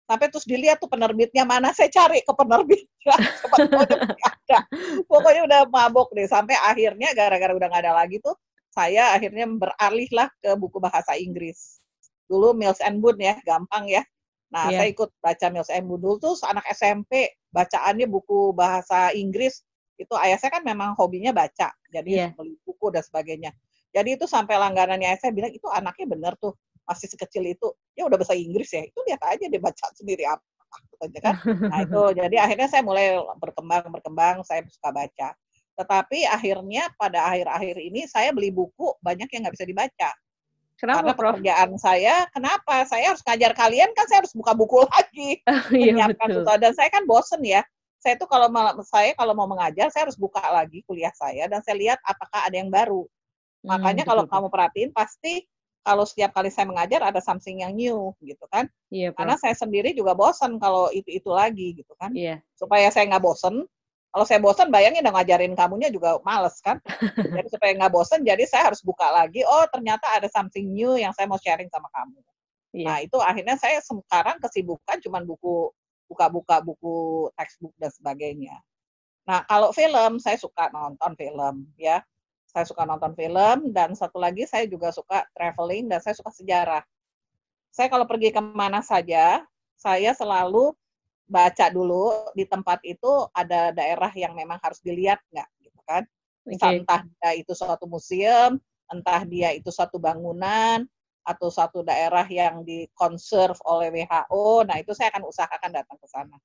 Sampai 0.04 0.28
terus 0.28 0.44
dilihat 0.44 0.76
tuh 0.76 0.92
penerbitnya 0.92 1.48
mana 1.48 1.72
saya 1.72 1.88
cari 1.88 2.20
ke 2.20 2.32
masih 2.36 3.96
ada. 4.28 4.58
Pokoknya 5.08 5.42
udah 5.48 5.60
mabok 5.72 6.12
deh. 6.12 6.28
Sampai 6.28 6.52
akhirnya 6.52 7.16
gara-gara 7.16 7.56
udah 7.56 7.68
nggak 7.70 7.82
ada 7.88 7.94
lagi 7.96 8.20
tuh 8.20 8.36
saya 8.72 9.16
akhirnya 9.16 9.48
beralih 9.48 10.10
lah 10.12 10.28
ke 10.44 10.52
buku 10.52 10.76
bahasa 10.84 11.16
Inggris. 11.16 11.80
Dulu 12.28 12.52
Mills 12.52 12.84
and 12.84 13.00
Boon 13.00 13.16
ya 13.16 13.40
gampang 13.40 13.88
ya 13.88 14.04
nah 14.48 14.72
Iya. 14.72 14.78
saya 14.80 14.88
ikut 14.92 15.10
baca 15.20 15.46
Mills 15.52 15.70
Boon 15.84 16.00
dulu 16.00 16.16
tuh 16.16 16.34
anak 16.48 16.64
SMP 16.72 17.36
bacaannya 17.52 18.08
buku 18.08 18.56
bahasa 18.56 19.12
Inggris 19.12 19.60
itu 19.98 20.14
ayah 20.22 20.38
saya 20.40 20.56
kan 20.56 20.64
memang 20.64 20.96
hobinya 20.96 21.34
baca 21.36 21.74
jadi 21.92 22.10
Iya. 22.10 22.26
beli 22.32 22.56
buku 22.64 22.88
dan 22.88 23.04
sebagainya 23.04 23.50
jadi 23.92 24.16
itu 24.16 24.24
sampai 24.24 24.56
langganannya 24.56 25.08
ayah 25.08 25.20
saya 25.20 25.32
bilang 25.36 25.52
itu 25.52 25.66
anaknya 25.68 26.06
bener 26.08 26.32
tuh 26.40 26.56
masih 26.88 27.12
sekecil 27.12 27.44
itu 27.44 27.68
ya 27.92 28.08
udah 28.08 28.16
bahasa 28.16 28.32
Inggris 28.32 28.72
ya 28.72 28.88
itu 28.88 28.98
lihat 29.04 29.20
aja 29.20 29.44
dia 29.44 29.60
baca 29.60 29.86
sendiri 29.92 30.24
apa 30.24 30.44
katanya 30.96 31.20
kan 31.20 31.34
nah 31.72 31.78
itu 31.84 32.02
jadi 32.16 32.36
akhirnya 32.40 32.68
saya 32.72 32.82
mulai 32.84 33.20
berkembang 33.36 33.92
berkembang 33.92 34.40
saya 34.48 34.64
suka 34.72 34.88
baca 34.92 35.28
tetapi 35.78 36.26
akhirnya 36.26 36.90
pada 36.98 37.28
akhir-akhir 37.30 37.76
ini 37.78 38.08
saya 38.08 38.32
beli 38.34 38.50
buku 38.50 38.96
banyak 39.04 39.28
yang 39.30 39.46
nggak 39.46 39.54
bisa 39.54 39.68
dibaca 39.68 40.10
Kenapa 40.78 41.02
karena 41.02 41.12
Prof? 41.18 41.32
pekerjaan 41.42 41.70
saya 41.76 42.14
kenapa 42.30 42.86
saya 42.86 43.10
harus 43.10 43.22
ngajar 43.26 43.50
kalian 43.52 43.90
kan 43.98 44.06
saya 44.06 44.22
harus 44.22 44.30
buka 44.32 44.54
buku 44.54 44.86
lagi 44.94 45.42
Iya 45.74 45.92
menyiapkan 45.98 46.28
betul. 46.30 46.56
dan 46.62 46.72
saya 46.72 46.88
kan 46.94 47.02
bosen 47.04 47.42
ya 47.42 47.66
saya 47.98 48.14
tuh 48.14 48.30
kalau 48.30 48.46
saya 48.86 49.10
kalau 49.18 49.34
mau 49.34 49.50
mengajar 49.50 49.90
saya 49.90 50.06
harus 50.06 50.14
buka 50.14 50.38
lagi 50.54 50.86
kuliah 50.86 51.10
saya 51.18 51.50
dan 51.50 51.58
saya 51.66 51.74
lihat 51.82 51.98
apakah 52.06 52.46
ada 52.46 52.56
yang 52.56 52.70
baru 52.70 53.04
Hmm, 53.58 53.74
makanya 53.74 54.06
betul, 54.06 54.10
kalau 54.14 54.24
kamu 54.30 54.46
perhatiin 54.54 54.90
pasti 54.94 55.42
kalau 55.82 56.06
setiap 56.06 56.30
kali 56.30 56.46
saya 56.46 56.70
mengajar 56.70 57.02
ada 57.02 57.18
something 57.18 57.58
yang 57.66 57.74
new 57.74 58.14
gitu 58.22 58.46
kan 58.46 58.70
Iya, 58.86 59.10
Prof. 59.10 59.18
karena 59.18 59.34
saya 59.34 59.54
sendiri 59.58 59.90
juga 59.98 60.14
bosen 60.14 60.62
kalau 60.62 60.86
itu 60.94 61.10
itu 61.10 61.26
lagi 61.34 61.74
gitu 61.74 61.90
kan 61.98 62.14
Iya. 62.14 62.38
supaya 62.54 62.86
saya 62.94 63.10
nggak 63.10 63.18
bosen 63.18 63.66
kalau 64.08 64.24
saya 64.24 64.40
bosen 64.40 64.72
bayangin 64.72 65.04
udah 65.04 65.14
ngajarin 65.20 65.52
kamunya 65.52 65.92
juga 65.92 66.16
males 66.24 66.56
kan? 66.64 66.80
Jadi 67.36 67.48
supaya 67.52 67.72
nggak 67.76 67.92
bosen 67.92 68.24
jadi 68.24 68.40
saya 68.48 68.72
harus 68.72 68.80
buka 68.80 69.04
lagi 69.12 69.44
oh 69.44 69.68
ternyata 69.68 70.08
ada 70.16 70.26
something 70.32 70.72
new 70.72 70.96
yang 70.96 71.12
saya 71.12 71.28
mau 71.28 71.36
sharing 71.36 71.68
sama 71.68 71.88
kamu. 71.92 72.18
Iya. 72.68 72.84
nah 72.84 72.98
itu 73.00 73.16
akhirnya 73.16 73.56
saya 73.56 73.80
sekarang 73.80 74.36
kesibukan 74.44 75.00
cuman 75.00 75.24
buku 75.24 75.72
buka-buka 76.04 76.60
buku 76.60 77.28
textbook 77.36 77.72
dan 77.80 77.88
sebagainya. 77.92 78.56
Nah 79.24 79.44
kalau 79.48 79.72
film 79.76 80.20
saya 80.20 80.36
suka 80.40 80.68
nonton 80.72 81.12
film 81.16 81.68
ya. 81.76 82.00
Saya 82.48 82.64
suka 82.64 82.88
nonton 82.88 83.12
film 83.12 83.76
dan 83.76 83.92
satu 83.92 84.16
lagi 84.16 84.48
saya 84.48 84.64
juga 84.64 84.88
suka 84.88 85.28
traveling 85.36 85.84
dan 85.84 86.00
saya 86.00 86.16
suka 86.16 86.32
sejarah. 86.32 86.80
Saya 87.68 87.92
kalau 87.92 88.08
pergi 88.08 88.32
ke 88.32 88.40
mana 88.40 88.80
saja, 88.80 89.44
saya 89.76 90.16
selalu 90.16 90.72
baca 91.28 91.68
dulu 91.68 92.32
di 92.32 92.48
tempat 92.48 92.80
itu 92.88 93.28
ada 93.36 93.70
daerah 93.70 94.10
yang 94.16 94.32
memang 94.32 94.56
harus 94.64 94.80
dilihat 94.80 95.20
nggak, 95.28 95.48
gitu 95.60 95.80
kan? 95.84 96.02
Okay. 96.48 96.80
Entah 96.80 97.04
dia 97.04 97.30
itu 97.36 97.52
suatu 97.52 97.84
museum, 97.84 98.56
entah 98.88 99.22
dia 99.28 99.52
itu 99.52 99.68
suatu 99.68 100.00
bangunan, 100.00 100.88
atau 101.28 101.52
satu 101.52 101.84
daerah 101.84 102.24
yang 102.24 102.64
dikonserv 102.64 103.60
oleh 103.68 103.92
WHO, 103.92 104.64
nah 104.64 104.80
itu 104.80 104.96
saya 104.96 105.12
akan 105.12 105.28
usahakan 105.28 105.76
datang 105.76 106.00
ke 106.00 106.08
sana. 106.08 106.40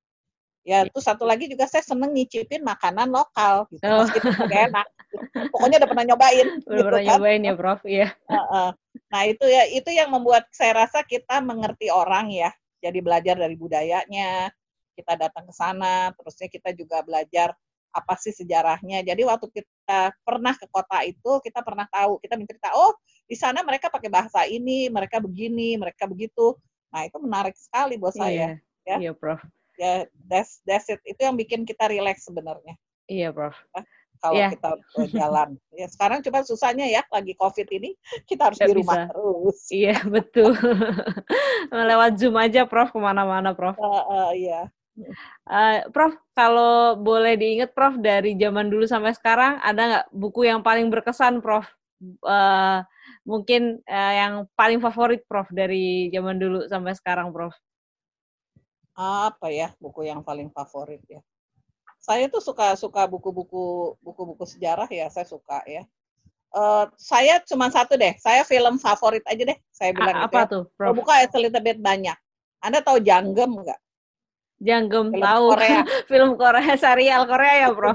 Ya, 0.64 0.84
itu 0.88 1.00
satu 1.00 1.24
lagi 1.28 1.48
juga 1.48 1.68
saya 1.68 1.84
seneng 1.84 2.12
nyicipin 2.12 2.64
makanan 2.64 3.12
lokal, 3.12 3.68
gitu. 3.72 3.84
Oh. 3.84 4.04
meskipun 4.04 4.32
gak 4.48 4.64
enak. 4.72 4.88
Pokoknya 5.52 5.78
udah 5.84 5.90
pernah 5.92 6.06
nyobain. 6.08 6.48
Udah 6.68 6.76
gitu 6.76 6.88
pernah 6.88 7.04
kan. 7.04 7.08
nyobain 7.16 7.42
ya, 7.44 7.54
Prof. 7.56 7.82
Iya. 7.84 8.08
Nah 9.12 9.22
itu 9.28 9.46
ya, 9.48 9.64
itu 9.72 9.90
yang 9.92 10.10
membuat 10.12 10.48
saya 10.56 10.88
rasa 10.88 11.04
kita 11.04 11.40
mengerti 11.44 11.88
orang 11.92 12.32
ya. 12.32 12.52
Jadi 12.84 13.00
belajar 13.00 13.36
dari 13.40 13.56
budayanya, 13.56 14.52
kita 14.94 15.18
datang 15.18 15.50
ke 15.50 15.54
sana, 15.54 16.14
terusnya 16.16 16.48
kita 16.50 16.70
juga 16.78 17.02
belajar 17.02 17.54
apa 17.94 18.14
sih 18.18 18.34
sejarahnya. 18.34 19.06
Jadi 19.06 19.22
waktu 19.22 19.48
kita 19.54 20.14
pernah 20.26 20.58
ke 20.58 20.66
kota 20.70 21.06
itu, 21.06 21.32
kita 21.46 21.62
pernah 21.62 21.86
tahu, 21.86 22.18
kita 22.18 22.36
mencerita, 22.38 22.74
oh 22.74 22.98
di 23.30 23.38
sana 23.38 23.62
mereka 23.62 23.94
pakai 23.94 24.10
bahasa 24.10 24.46
ini, 24.50 24.90
mereka 24.90 25.22
begini, 25.22 25.78
mereka 25.78 26.10
begitu. 26.10 26.58
Nah 26.90 27.06
itu 27.06 27.18
menarik 27.22 27.54
sekali 27.54 27.98
buat 28.02 28.18
saya. 28.18 28.58
Iya, 28.86 28.98
ya. 28.98 28.98
iya 29.10 29.12
Prof. 29.14 29.42
Ya, 29.78 30.06
that's, 30.30 30.62
that's 30.66 30.90
it. 30.90 31.02
Itu 31.06 31.26
yang 31.26 31.38
bikin 31.38 31.66
kita 31.66 31.90
relax 31.90 32.26
sebenarnya. 32.26 32.78
Iya, 33.10 33.34
Prof. 33.34 33.58
Ya, 33.74 33.82
kalau 34.24 34.40
yeah. 34.40 34.52
kita 34.54 34.70
jalan. 35.18 35.50
Ya, 35.76 35.88
sekarang 35.90 36.22
cuma 36.24 36.46
susahnya 36.46 36.86
ya, 36.88 37.02
lagi 37.10 37.34
COVID 37.36 37.68
ini, 37.74 37.98
kita 38.30 38.48
harus 38.54 38.62
Gak 38.62 38.70
di 38.70 38.74
rumah 38.78 38.96
bisa. 38.96 39.10
terus. 39.12 39.60
Iya, 39.74 39.98
betul. 40.08 40.52
Lewat 41.92 42.12
Zoom 42.22 42.38
aja, 42.38 42.64
Prof, 42.70 42.94
ke 42.94 43.00
mana-mana, 43.02 43.52
Prof. 43.58 43.76
Uh, 43.76 44.06
uh, 44.08 44.30
iya. 44.32 44.70
Uh, 45.50 45.82
Prof, 45.90 46.14
kalau 46.38 46.94
boleh 47.02 47.34
diingat, 47.34 47.74
Prof, 47.74 47.98
dari 47.98 48.38
zaman 48.38 48.70
dulu 48.70 48.86
sampai 48.86 49.14
sekarang, 49.18 49.58
ada 49.66 49.82
nggak 49.82 50.08
buku 50.14 50.46
yang 50.46 50.62
paling 50.62 50.94
berkesan, 50.94 51.42
Prof? 51.42 51.66
Uh, 52.22 52.86
mungkin 53.26 53.82
uh, 53.90 54.14
yang 54.14 54.34
paling 54.54 54.78
favorit, 54.78 55.26
Prof, 55.26 55.50
dari 55.50 56.14
zaman 56.14 56.38
dulu 56.38 56.70
sampai 56.70 56.94
sekarang, 56.94 57.34
Prof? 57.34 57.54
Apa 58.94 59.50
ya 59.50 59.74
buku 59.82 60.06
yang 60.06 60.22
paling 60.22 60.54
favorit 60.54 61.02
ya? 61.10 61.18
Saya 61.98 62.30
tuh 62.30 62.44
suka 62.44 62.78
suka 62.78 63.10
buku-buku 63.10 63.98
buku-buku 64.04 64.46
sejarah 64.46 64.86
ya, 64.92 65.10
saya 65.10 65.26
suka 65.26 65.66
ya. 65.66 65.82
Uh, 66.54 66.86
saya 67.02 67.42
cuma 67.42 67.74
satu 67.74 67.98
deh, 67.98 68.14
saya 68.22 68.46
film 68.46 68.78
favorit 68.78 69.26
aja 69.26 69.42
deh, 69.42 69.58
saya 69.74 69.90
bilang 69.90 70.14
A 70.22 70.30
gitu. 70.30 70.38
Apa 70.38 70.38
ya. 70.38 70.46
tuh, 70.54 70.64
Prof? 70.78 70.94
buka 70.94 71.14
ya 71.18 71.28
little 71.42 71.64
bit 71.66 71.82
banyak. 71.82 72.18
Anda 72.62 72.86
tahu 72.86 73.02
Janggem 73.02 73.58
nggak? 73.58 73.80
Janggem 74.64 75.12
film 75.12 75.20
tahu 75.20 75.46
Korea. 75.52 75.82
film 76.12 76.32
Korea 76.40 76.74
serial 76.80 77.22
Korea 77.28 77.54
ya 77.68 77.70
bro 77.76 77.92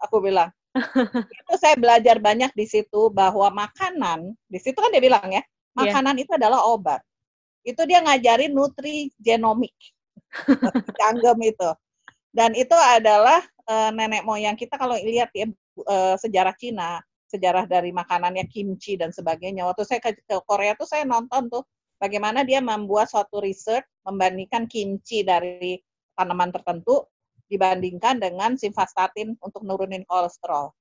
aku 0.00 0.16
bilang 0.24 0.50
itu 1.40 1.54
saya 1.56 1.76
belajar 1.76 2.20
banyak 2.20 2.52
di 2.52 2.66
situ 2.68 3.08
bahwa 3.12 3.48
makanan 3.52 4.32
di 4.48 4.58
situ 4.60 4.76
kan 4.76 4.92
dia 4.92 5.00
bilang 5.00 5.24
ya 5.28 5.40
iya. 5.40 5.42
makanan 5.76 6.16
yeah. 6.16 6.24
itu 6.24 6.32
adalah 6.36 6.60
obat 6.68 7.00
itu 7.64 7.82
dia 7.84 8.00
ngajarin 8.04 8.52
nutrigenomik 8.52 9.76
Janggem 10.96 11.38
itu 11.52 11.70
dan 12.36 12.52
itu 12.52 12.76
adalah 12.76 13.40
uh, 13.68 13.88
nenek 13.92 14.24
moyang 14.24 14.56
kita 14.56 14.76
kalau 14.76 14.96
lihat 15.00 15.32
ya 15.32 15.48
uh, 15.88 16.16
sejarah 16.20 16.52
Cina 16.56 17.00
sejarah 17.26 17.66
dari 17.66 17.90
makanannya 17.90 18.46
kimchi 18.46 18.94
dan 18.94 19.10
sebagainya 19.10 19.66
waktu 19.66 19.82
saya 19.82 19.98
ke, 19.98 20.14
ke 20.14 20.36
Korea 20.46 20.78
tuh 20.78 20.86
saya 20.86 21.02
nonton 21.02 21.50
tuh 21.50 21.64
bagaimana 21.98 22.46
dia 22.46 22.62
membuat 22.62 23.10
suatu 23.10 23.42
research 23.42 23.84
membandingkan 24.06 24.70
kimchi 24.70 25.26
dari 25.26 25.80
tanaman 26.16 26.50
tertentu 26.50 27.04
dibandingkan 27.46 28.18
dengan 28.18 28.58
simvastatin 28.58 29.38
untuk 29.38 29.62
nurunin 29.62 30.02
kolesterol. 30.02 30.74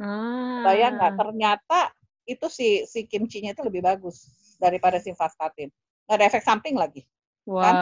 Ah. 0.00 0.64
Bayang 0.64 0.96
nggak? 0.96 1.12
Ternyata 1.18 1.80
itu 2.26 2.46
si 2.48 2.68
si 2.88 3.04
kimchinya 3.04 3.52
itu 3.52 3.62
lebih 3.62 3.84
bagus 3.84 4.26
daripada 4.56 4.96
simvastatin. 4.96 5.68
Nggak 6.08 6.16
ada 6.16 6.26
efek 6.26 6.42
samping 6.44 6.78
lagi. 6.78 7.04
Kan? 7.44 7.52
Wah. 7.52 7.62
Kan? 7.62 7.74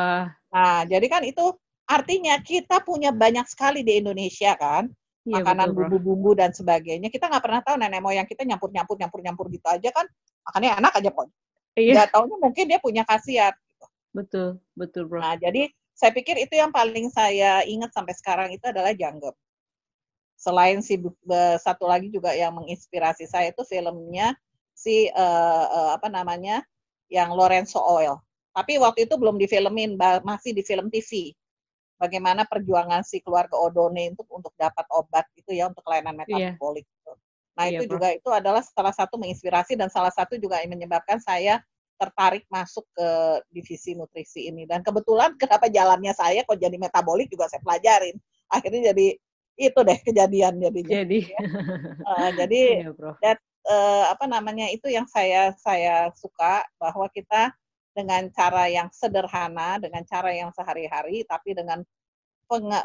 Nah, 0.50 0.80
jadi 0.86 1.06
kan 1.06 1.22
itu 1.22 1.44
artinya 1.84 2.40
kita 2.40 2.80
punya 2.80 3.12
banyak 3.12 3.44
sekali 3.44 3.84
di 3.84 4.00
Indonesia 4.00 4.56
kan 4.56 4.88
ya, 5.24 5.40
makanan 5.40 5.72
bumbu-bumbu 5.72 6.36
dan 6.36 6.50
sebagainya. 6.50 7.08
Kita 7.08 7.28
nggak 7.30 7.44
pernah 7.44 7.60
tahu 7.64 7.76
nenek 7.80 8.00
moyang 8.02 8.28
kita 8.28 8.42
nyampur-nyampur 8.44 8.96
nyampur-nyampur 8.98 9.46
gitu 9.52 9.66
aja 9.70 9.90
kan. 9.90 10.06
Makannya 10.44 10.70
enak 10.80 10.92
aja 11.00 11.10
kok. 11.10 11.26
Iya. 11.74 11.92
Nggak 11.96 12.08
tahunya 12.14 12.36
mungkin 12.38 12.64
dia 12.70 12.78
punya 12.78 13.02
khasiat. 13.06 13.54
Gitu. 13.56 13.86
Betul, 14.14 14.48
betul 14.78 15.02
bro. 15.10 15.18
Nah, 15.18 15.34
jadi 15.34 15.72
saya 15.94 16.10
pikir 16.10 16.34
itu 16.42 16.58
yang 16.58 16.74
paling 16.74 17.06
saya 17.14 17.62
ingat 17.62 17.94
sampai 17.94 18.14
sekarang 18.18 18.48
itu 18.50 18.66
adalah 18.66 18.90
Janggep. 18.90 19.34
Selain 20.34 20.82
si 20.82 20.98
satu 21.62 21.86
lagi 21.86 22.10
juga 22.10 22.34
yang 22.34 22.52
menginspirasi 22.58 23.30
saya 23.30 23.54
itu 23.54 23.62
filmnya 23.62 24.34
si 24.74 25.08
uh, 25.14 25.66
uh, 25.70 25.90
apa 25.94 26.10
namanya 26.10 26.66
yang 27.06 27.30
Lorenzo 27.32 27.78
Oil. 27.78 28.18
Tapi 28.54 28.78
waktu 28.82 29.06
itu 29.06 29.14
belum 29.14 29.38
difilmin, 29.38 29.94
masih 30.22 30.54
di 30.54 30.62
film 30.66 30.90
TV. 30.90 31.34
Bagaimana 31.94 32.42
perjuangan 32.46 33.06
si 33.06 33.22
keluarga 33.22 33.54
Odone 33.54 34.14
untuk 34.14 34.26
untuk 34.34 34.50
dapat 34.58 34.82
obat 34.90 35.30
itu 35.38 35.54
ya 35.54 35.70
untuk 35.70 35.86
kelainan 35.86 36.18
iya. 36.26 36.54
metabolik. 36.54 36.86
Yeah. 36.86 37.16
Nah 37.54 37.64
yeah, 37.70 37.78
itu 37.78 37.84
bro. 37.86 37.94
juga 37.98 38.08
itu 38.10 38.30
adalah 38.34 38.62
salah 38.66 38.90
satu 38.90 39.14
menginspirasi 39.14 39.78
dan 39.78 39.86
salah 39.86 40.10
satu 40.10 40.34
juga 40.34 40.58
yang 40.58 40.74
menyebabkan 40.74 41.22
saya 41.22 41.62
tertarik 41.98 42.44
masuk 42.50 42.84
ke 42.92 43.08
divisi 43.50 43.94
nutrisi 43.94 44.50
ini. 44.50 44.66
Dan 44.66 44.82
kebetulan 44.82 45.34
kenapa 45.42 45.70
jalannya 45.70 46.12
saya 46.12 46.42
kok 46.42 46.58
jadi 46.58 46.76
metabolik 46.76 47.30
juga 47.30 47.48
saya 47.50 47.62
pelajarin. 47.62 48.16
Akhirnya 48.50 48.94
jadi 48.94 49.16
itu 49.54 49.80
deh 49.86 49.98
kejadian 50.02 50.58
jadi 50.58 50.80
jadi. 51.00 51.20
Ya. 51.30 51.40
uh, 52.02 52.30
jadi 52.34 52.62
yeah, 52.90 53.14
that, 53.22 53.38
uh, 53.70 54.10
apa 54.10 54.26
namanya 54.26 54.66
itu 54.70 54.90
yang 54.90 55.06
saya 55.06 55.54
saya 55.62 56.10
suka 56.18 56.66
bahwa 56.76 57.06
kita 57.14 57.54
dengan 57.94 58.26
cara 58.34 58.66
yang 58.66 58.90
sederhana 58.90 59.78
dengan 59.78 60.02
cara 60.02 60.34
yang 60.34 60.50
sehari-hari 60.50 61.22
tapi 61.22 61.54
dengan 61.54 61.86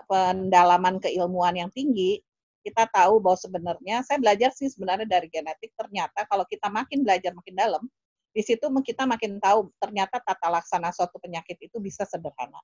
pendalaman 0.05 1.01
keilmuan 1.01 1.57
yang 1.57 1.74
tinggi 1.74 2.22
kita 2.62 2.86
tahu 2.93 3.18
bahwa 3.18 3.38
sebenarnya 3.39 4.05
saya 4.05 4.22
belajar 4.22 4.53
sih 4.53 4.70
sebenarnya 4.70 5.10
dari 5.10 5.28
genetik 5.28 5.74
ternyata 5.74 6.30
kalau 6.30 6.45
kita 6.45 6.70
makin 6.70 7.01
belajar 7.01 7.34
makin 7.34 7.55
dalam 7.57 7.84
di 8.30 8.41
situ 8.45 8.69
kita 8.69 9.09
makin 9.09 9.41
tahu 9.41 9.73
ternyata 9.82 10.21
tata 10.21 10.47
laksana 10.53 10.93
suatu 10.93 11.17
penyakit 11.17 11.57
itu 11.59 11.82
bisa 11.82 12.05
sederhana. 12.05 12.61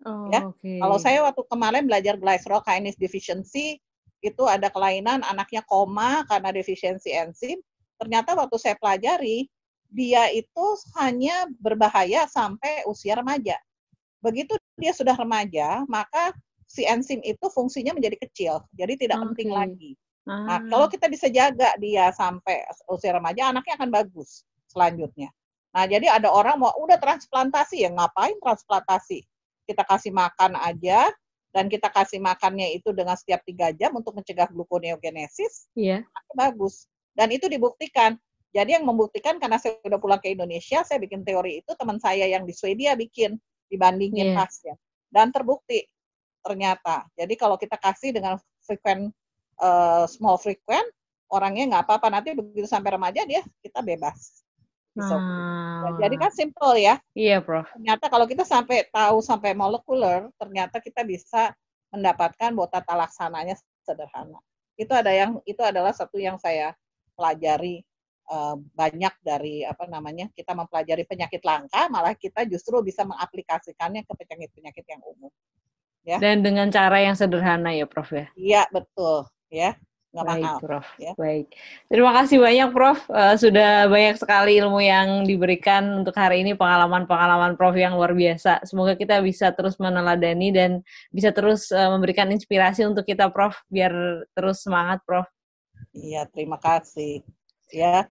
Oh, 0.00 0.32
ya, 0.32 0.48
okay. 0.48 0.80
kalau 0.80 0.96
saya 0.96 1.20
waktu 1.28 1.44
kemarin 1.44 1.84
belajar 1.84 2.16
glycerol-kinase 2.16 2.96
deficiency 2.96 3.76
itu 4.24 4.42
ada 4.48 4.72
kelainan 4.72 5.20
anaknya 5.28 5.60
koma 5.68 6.24
karena 6.24 6.50
defisiensi 6.50 7.12
enzim. 7.12 7.60
Ternyata 8.00 8.32
waktu 8.32 8.56
saya 8.56 8.80
pelajari 8.80 9.44
dia 9.92 10.32
itu 10.32 10.64
hanya 10.96 11.44
berbahaya 11.60 12.24
sampai 12.32 12.88
usia 12.88 13.20
remaja. 13.20 13.60
Begitu 14.24 14.56
dia 14.80 14.96
sudah 14.96 15.12
remaja, 15.12 15.84
maka 15.84 16.32
si 16.64 16.88
enzim 16.88 17.20
itu 17.20 17.46
fungsinya 17.52 17.92
menjadi 17.92 18.16
kecil, 18.24 18.64
jadi 18.72 18.96
tidak 18.96 19.20
okay. 19.20 19.26
penting 19.32 19.50
lagi. 19.52 19.90
Nah, 20.24 20.32
ah. 20.32 20.44
Nah, 20.48 20.60
kalau 20.68 20.86
kita 20.88 21.12
bisa 21.12 21.28
jaga 21.28 21.76
dia 21.76 22.08
sampai 22.16 22.64
usia 22.88 23.12
remaja, 23.12 23.52
anaknya 23.52 23.76
akan 23.76 23.90
bagus 23.92 24.48
selanjutnya. 24.70 25.34
Nah, 25.70 25.84
jadi 25.86 26.06
ada 26.10 26.30
orang 26.30 26.58
mau 26.62 26.70
udah 26.82 26.98
transplantasi 26.98 27.86
ya 27.86 27.90
ngapain 27.90 28.38
transplantasi? 28.42 29.22
Kita 29.66 29.86
kasih 29.86 30.10
makan 30.10 30.58
aja 30.58 31.10
dan 31.50 31.66
kita 31.70 31.90
kasih 31.90 32.18
makannya 32.22 32.74
itu 32.74 32.90
dengan 32.94 33.14
setiap 33.14 33.42
tiga 33.46 33.70
jam 33.74 33.94
untuk 33.94 34.14
mencegah 34.14 34.50
gluconeogenesis. 34.50 35.70
Iya. 35.78 36.02
Yeah. 36.06 36.34
Bagus. 36.34 36.90
Dan 37.14 37.30
itu 37.34 37.46
dibuktikan. 37.46 38.18
Jadi 38.50 38.74
yang 38.74 38.82
membuktikan 38.82 39.38
karena 39.38 39.62
saya 39.62 39.78
sudah 39.78 40.02
pulang 40.02 40.18
ke 40.18 40.34
Indonesia, 40.34 40.82
saya 40.82 40.98
bikin 40.98 41.22
teori 41.22 41.62
itu 41.62 41.70
teman 41.78 42.02
saya 42.02 42.26
yang 42.26 42.42
di 42.42 42.50
Swedia 42.50 42.98
bikin 42.98 43.38
dibandingin 43.70 44.34
yeah. 44.34 44.42
pasien 44.42 44.74
dan 45.14 45.30
terbukti 45.30 45.86
ternyata. 46.42 47.06
Jadi 47.14 47.38
kalau 47.38 47.54
kita 47.54 47.78
kasih 47.78 48.10
dengan 48.10 48.42
frequent 48.66 49.14
uh, 49.62 50.02
small 50.10 50.34
frequent 50.34 50.86
orangnya 51.30 51.78
nggak 51.78 51.82
apa-apa 51.86 52.10
nanti 52.10 52.34
begitu 52.34 52.66
sampai 52.66 52.98
remaja 52.98 53.22
dia 53.22 53.46
kita 53.62 53.86
bebas 53.86 54.42
Hmm. 54.90 56.02
jadi 56.02 56.16
kan 56.18 56.32
simple 56.34 56.74
ya. 56.74 56.98
Iya, 57.14 57.38
Prof. 57.38 57.70
Ternyata 57.78 58.10
kalau 58.10 58.26
kita 58.26 58.42
sampai 58.42 58.90
tahu 58.90 59.22
sampai 59.22 59.54
molekuler, 59.54 60.26
ternyata 60.34 60.82
kita 60.82 61.06
bisa 61.06 61.54
mendapatkan 61.94 62.50
bahwa 62.50 62.68
tata 62.70 62.94
laksananya 62.98 63.54
sederhana. 63.86 64.42
Itu 64.74 64.90
ada 64.90 65.14
yang 65.14 65.38
itu 65.46 65.62
adalah 65.62 65.94
satu 65.94 66.18
yang 66.18 66.42
saya 66.42 66.74
pelajari 67.14 67.86
uh, 68.30 68.56
banyak 68.56 69.14
dari 69.22 69.62
apa 69.66 69.86
namanya 69.86 70.30
kita 70.34 70.54
mempelajari 70.54 71.06
penyakit 71.06 71.42
langka, 71.46 71.86
malah 71.86 72.14
kita 72.18 72.46
justru 72.46 72.82
bisa 72.82 73.06
mengaplikasikannya 73.06 74.02
ke 74.06 74.12
penyakit-penyakit 74.14 74.86
yang 74.86 75.02
umum. 75.06 75.30
Ya. 76.00 76.16
Dan 76.16 76.40
dengan 76.40 76.72
cara 76.72 76.98
yang 77.04 77.12
sederhana 77.12 77.76
ya, 77.76 77.84
Prof 77.84 78.08
ya. 78.10 78.26
Iya, 78.32 78.62
betul, 78.72 79.28
ya. 79.52 79.76
Nggak 80.10 80.26
Baik, 80.26 80.42
mahal. 80.42 80.58
Prof. 80.58 80.86
ya. 80.98 81.12
Baik. 81.14 81.46
Terima 81.86 82.12
kasih 82.18 82.38
banyak, 82.42 82.68
Prof. 82.74 82.98
Eh, 83.06 83.34
sudah 83.38 83.70
banyak 83.86 84.16
sekali 84.18 84.52
ilmu 84.58 84.80
yang 84.82 85.22
diberikan 85.22 86.02
untuk 86.02 86.14
hari 86.18 86.42
ini, 86.42 86.58
pengalaman-pengalaman 86.58 87.54
Prof 87.54 87.78
yang 87.78 87.94
luar 87.94 88.10
biasa. 88.10 88.66
Semoga 88.66 88.98
kita 88.98 89.22
bisa 89.22 89.54
terus 89.54 89.78
meneladani 89.78 90.50
dan 90.50 90.70
bisa 91.14 91.30
terus 91.30 91.70
eh, 91.70 91.86
memberikan 91.86 92.26
inspirasi 92.34 92.82
untuk 92.82 93.06
kita, 93.06 93.30
Prof, 93.30 93.54
biar 93.70 94.26
terus 94.34 94.66
semangat, 94.66 94.98
Prof. 95.06 95.30
Iya, 95.94 96.26
terima 96.26 96.58
kasih. 96.58 97.22
Ya. 97.70 98.10